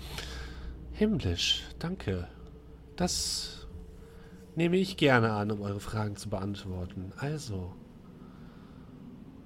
[0.94, 2.28] Himmlisch, danke.
[2.94, 3.66] Das
[4.54, 7.12] nehme ich gerne an, um eure Fragen zu beantworten.
[7.16, 7.74] Also,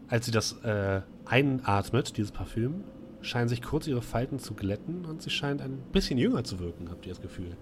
[0.08, 2.84] als sie das äh, einatmet, dieses Parfüm,
[3.22, 6.90] scheinen sich kurz ihre Falten zu glätten und sie scheint ein bisschen jünger zu wirken,
[6.90, 7.56] habt ihr das Gefühl.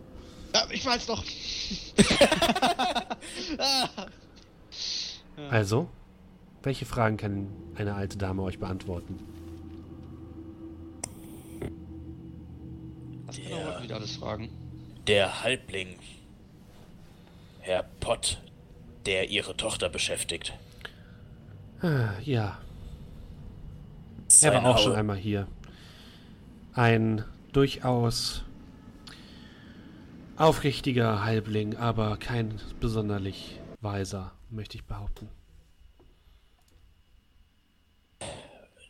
[0.52, 1.24] Ja, ich weiß doch.
[5.50, 5.90] Also,
[6.62, 9.18] welche Fragen kann eine alte Dame euch beantworten?
[13.26, 13.44] Was Ja.
[13.44, 14.50] genau wollten wir alles fragen?
[15.06, 15.98] Der Halbling,
[17.60, 18.40] Herr Pott,
[19.05, 20.52] der ihre Tochter beschäftigt.
[21.80, 22.58] Ah, ja,
[24.42, 25.46] er war auch schon einmal hier.
[26.72, 28.42] Ein durchaus
[30.36, 35.28] aufrichtiger Halbling, aber kein besonderlich weiser, möchte ich behaupten.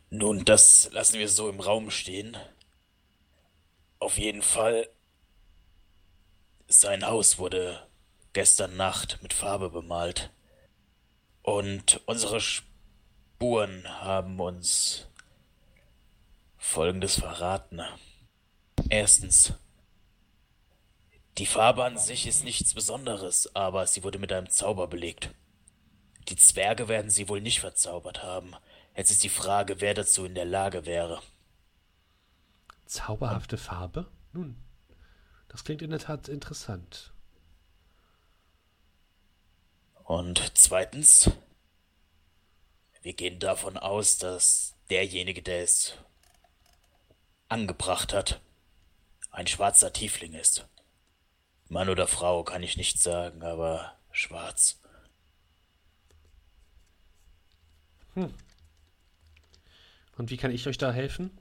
[0.09, 2.35] Nun, das lassen wir so im Raum stehen.
[3.99, 4.89] Auf jeden Fall,
[6.67, 7.87] sein Haus wurde
[8.33, 10.31] gestern Nacht mit Farbe bemalt.
[11.41, 15.07] Und unsere Spuren haben uns
[16.57, 17.81] Folgendes verraten.
[18.89, 19.53] Erstens,
[21.37, 25.31] die Farbe an sich ist nichts Besonderes, aber sie wurde mit einem Zauber belegt.
[26.29, 28.53] Die Zwerge werden sie wohl nicht verzaubert haben.
[28.95, 31.21] Jetzt ist die Frage, wer dazu in der Lage wäre.
[32.87, 34.07] Zauberhafte Farbe?
[34.33, 34.55] Nun,
[35.49, 37.13] das klingt in der Tat interessant.
[40.03, 41.31] Und zweitens,
[43.01, 45.93] wir gehen davon aus, dass derjenige, der es
[47.49, 48.41] angebracht hat,
[49.31, 50.67] ein schwarzer Tiefling ist.
[51.69, 54.79] Mann oder Frau kann ich nicht sagen, aber schwarz.
[58.15, 58.33] Und
[60.29, 61.37] wie kann ich euch da helfen?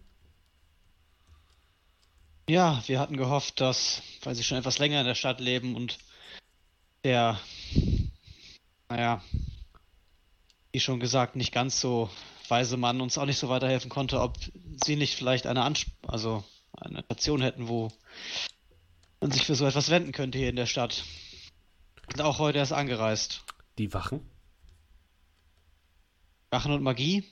[2.48, 5.98] Ja, wir hatten gehofft, dass, weil sie schon etwas länger in der Stadt leben und
[7.02, 7.40] der,
[8.88, 9.20] naja,
[10.70, 12.08] wie schon gesagt, nicht ganz so
[12.48, 14.36] weise Mann uns auch nicht so weiterhelfen konnte, ob
[14.84, 16.44] sie nicht vielleicht eine Ansp also
[16.76, 17.90] eine Station hätten, wo
[19.20, 21.04] man sich für so etwas wenden könnte hier in der Stadt.
[22.08, 23.44] Sind auch heute erst angereist.
[23.78, 24.20] Die Wachen?
[26.50, 27.24] Wachen und Magie?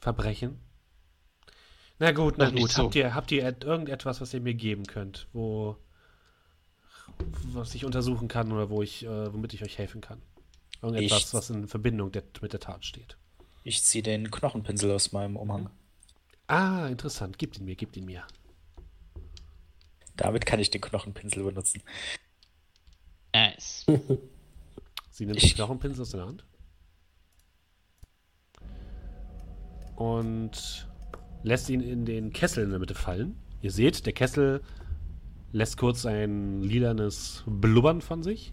[0.00, 0.67] Verbrechen?
[1.98, 2.70] Na gut, na gut.
[2.70, 2.84] so.
[2.84, 5.76] Habt ihr, habt ihr et- irgendetwas, was ihr mir geben könnt, wo
[7.52, 10.22] was ich untersuchen kann oder wo ich, äh, womit ich euch helfen kann?
[10.82, 13.16] Irgendetwas, Ich- was in Verbindung der, mit der Tat steht.
[13.64, 15.70] Ich ziehe den Knochenpinsel aus meinem Umhang.
[16.46, 17.38] Ah, interessant.
[17.38, 18.24] Gebt ihn mir, gebt ihn mir.
[20.16, 21.82] Damit kann ich den Knochenpinsel benutzen.
[23.34, 23.84] Nice.
[25.10, 26.44] Sie nimmt Ich- den Knochenpinsel aus der Hand.
[29.96, 30.87] Und
[31.48, 33.34] lässt ihn in den Kessel in der Mitte fallen.
[33.62, 34.60] Ihr seht, der Kessel
[35.52, 38.52] lässt kurz ein lilanes Blubbern von sich,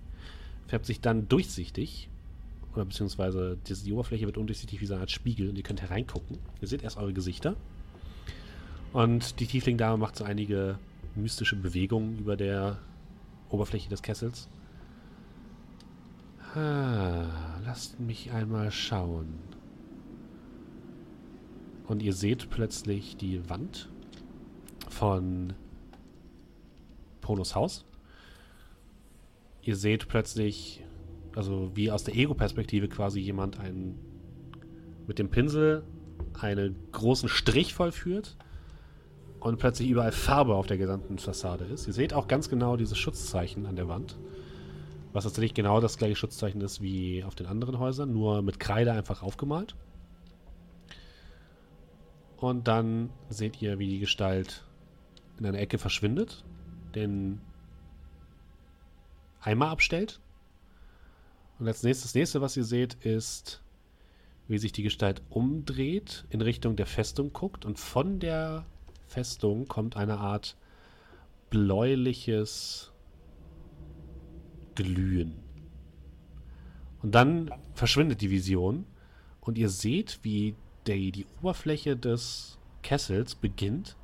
[0.67, 2.09] färbt sich dann durchsichtig.
[2.73, 6.39] Oder beziehungsweise die, Oberfläche wird undurchsichtig wie so eine Art Spiegel und ihr könnt hereingucken.
[6.61, 7.55] Ihr seht erst eure Gesichter.
[8.91, 10.79] Und die Tiefling-Dame macht so einige
[11.15, 12.79] mystische Bewegungen über der
[13.49, 14.49] Oberfläche des Kessels.
[16.55, 19.54] Ah, lasst mich einmal schauen.
[21.87, 23.89] Und ihr seht plötzlich die Wand
[24.89, 25.53] von
[27.21, 27.85] Polos Haus.
[29.61, 30.83] Ihr seht plötzlich,
[31.35, 33.99] also wie aus der Ego-Perspektive quasi jemand einen
[35.07, 35.83] mit dem Pinsel
[36.39, 38.37] einen großen Strich vollführt
[39.39, 41.87] und plötzlich überall Farbe auf der gesamten Fassade ist.
[41.87, 44.17] Ihr seht auch ganz genau dieses Schutzzeichen an der Wand.
[45.13, 48.91] Was tatsächlich genau das gleiche Schutzzeichen ist wie auf den anderen Häusern, nur mit Kreide
[48.91, 49.75] einfach aufgemalt.
[52.37, 54.65] Und dann seht ihr, wie die Gestalt
[55.39, 56.43] in einer Ecke verschwindet,
[56.93, 57.41] den
[59.41, 60.19] Eimer abstellt.
[61.59, 63.61] Und als nächstes, das nächste, was ihr seht, ist,
[64.47, 68.65] wie sich die Gestalt umdreht, in Richtung der Festung guckt und von der
[69.07, 70.57] Festung kommt eine Art
[71.49, 72.91] bläuliches
[74.75, 75.35] Glühen.
[77.01, 78.85] Und dann verschwindet die Vision
[79.41, 80.55] und ihr seht, wie
[80.87, 83.95] der, die Oberfläche des Kessels beginnt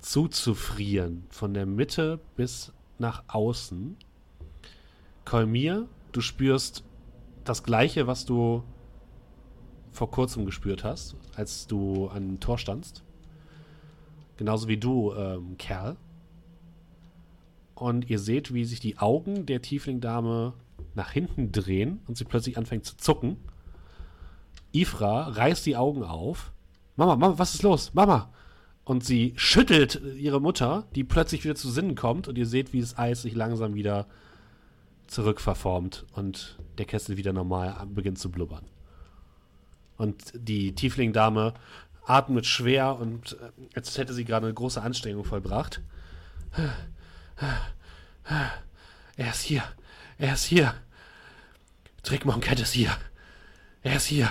[0.00, 3.96] zuzufrieren, von der Mitte bis nach außen.
[5.24, 6.84] Kolmir, du spürst
[7.44, 8.62] das gleiche, was du
[9.90, 13.02] vor kurzem gespürt hast, als du an dem Tor standst.
[14.36, 15.96] Genauso wie du, ähm, Kerl.
[17.74, 20.54] Und ihr seht, wie sich die Augen der Tiefling-Dame
[20.94, 23.36] nach hinten drehen und sie plötzlich anfängt zu zucken.
[24.72, 26.52] Ifra reißt die Augen auf.
[26.96, 27.94] Mama, Mama, was ist los?
[27.94, 28.32] Mama!
[28.84, 32.80] Und sie schüttelt ihre Mutter, die plötzlich wieder zu Sinnen kommt und ihr seht, wie
[32.80, 34.06] das Eis sich langsam wieder
[35.08, 38.64] zurückverformt und der Kessel wieder normal beginnt zu blubbern.
[39.96, 41.54] Und die Tiefling-Dame
[42.06, 45.82] atmet schwer und äh, als hätte sie gerade eine große Anstrengung vollbracht.
[49.16, 49.62] Er ist hier.
[50.18, 50.74] Er ist hier.
[52.02, 52.96] Trickmonkett ist hier.
[53.82, 54.30] Er ist hier.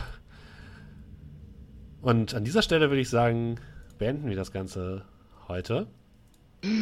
[2.07, 3.59] Und an dieser Stelle würde ich sagen,
[3.97, 5.03] beenden wir das Ganze
[5.49, 5.87] heute.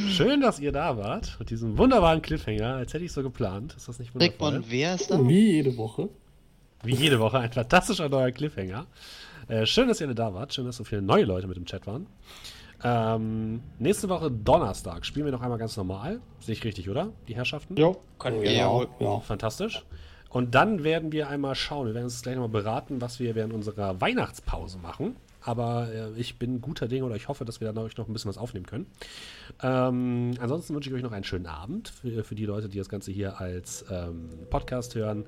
[0.08, 3.74] Schön, dass ihr da wart mit diesem wunderbaren Cliffhanger, als hätte ich so geplant.
[3.76, 4.50] Ist das nicht wundervoll?
[4.50, 5.28] Rickmon, wer ist da?
[5.28, 6.10] Wie jede Woche.
[6.84, 8.86] Wie jede Woche ein fantastischer neuer Cliffhanger.
[9.48, 10.54] Äh, schön, dass ihr alle da wart.
[10.54, 12.06] Schön, dass so viele neue Leute mit im Chat waren.
[12.84, 16.20] Ähm, nächste Woche Donnerstag spielen wir noch einmal ganz normal.
[16.40, 17.14] Sehe ich richtig, oder?
[17.28, 17.76] Die Herrschaften?
[17.78, 17.98] Jo.
[18.20, 18.88] Können wir Ja, ja.
[19.00, 19.20] ja.
[19.22, 19.84] Fantastisch.
[20.30, 21.88] Und dann werden wir einmal schauen.
[21.88, 25.16] Wir werden uns gleich nochmal beraten, was wir während unserer Weihnachtspause machen.
[25.42, 28.14] Aber äh, ich bin guter Dinge oder ich hoffe, dass wir dann euch noch ein
[28.14, 28.88] bisschen was aufnehmen können.
[29.62, 32.90] Ähm, ansonsten wünsche ich euch noch einen schönen Abend für, für die Leute, die das
[32.90, 35.26] Ganze hier als ähm, Podcast hören.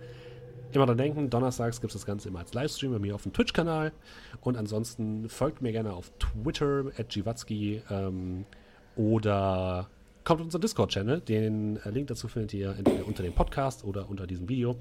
[0.74, 3.32] Immer dran denken, donnerstags gibt es das Ganze immer als Livestream bei mir auf dem
[3.32, 3.94] Twitch-Kanal.
[4.42, 7.16] Und ansonsten folgt mir gerne auf Twitter, at
[7.90, 8.46] ähm,
[8.96, 9.88] oder
[10.28, 11.22] kommt auf unseren Discord-Channel.
[11.22, 14.76] Den äh, Link dazu findet ihr entweder unter dem Podcast oder unter diesem Video.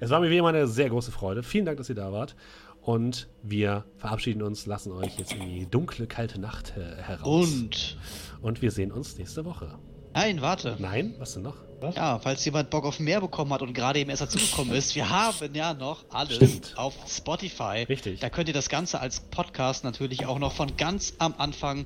[0.00, 1.42] Es war mir wie immer eine sehr große Freude.
[1.42, 2.34] Vielen Dank, dass ihr da wart.
[2.80, 7.52] Und wir verabschieden uns, lassen euch jetzt in die dunkle, kalte Nacht äh, heraus.
[7.52, 7.98] Und.
[8.40, 9.78] Und wir sehen uns nächste Woche.
[10.14, 10.76] Nein, warte.
[10.78, 11.56] Nein, was denn noch?
[11.94, 15.10] Ja, falls jemand Bock auf mehr bekommen hat und gerade eben erst dazugekommen ist, wir
[15.10, 16.72] haben ja noch alles Stimmt.
[16.76, 17.84] auf Spotify.
[17.86, 18.20] Richtig.
[18.20, 21.84] Da könnt ihr das Ganze als Podcast natürlich auch noch von ganz am Anfang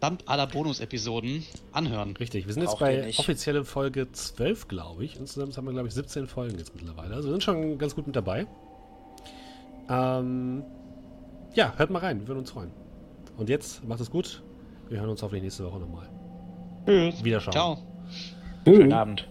[0.00, 2.16] samt aller Bonus-Episoden anhören.
[2.16, 5.16] Richtig, wir sind jetzt Braucht bei offizielle Folge 12, glaube ich.
[5.16, 7.14] Insgesamt haben wir, glaube ich, 17 Folgen jetzt mittlerweile.
[7.14, 8.46] Also wir sind schon ganz gut mit dabei.
[9.88, 10.62] Ähm,
[11.54, 12.70] ja, hört mal rein, wir würden uns freuen.
[13.36, 14.42] Und jetzt macht es gut.
[14.88, 16.08] Wir hören uns hoffentlich nächste Woche nochmal.
[16.86, 17.22] Tschüss.
[17.22, 17.52] Wiederschauen.
[17.52, 17.78] Ciao.
[18.64, 19.28] Schönen Abend.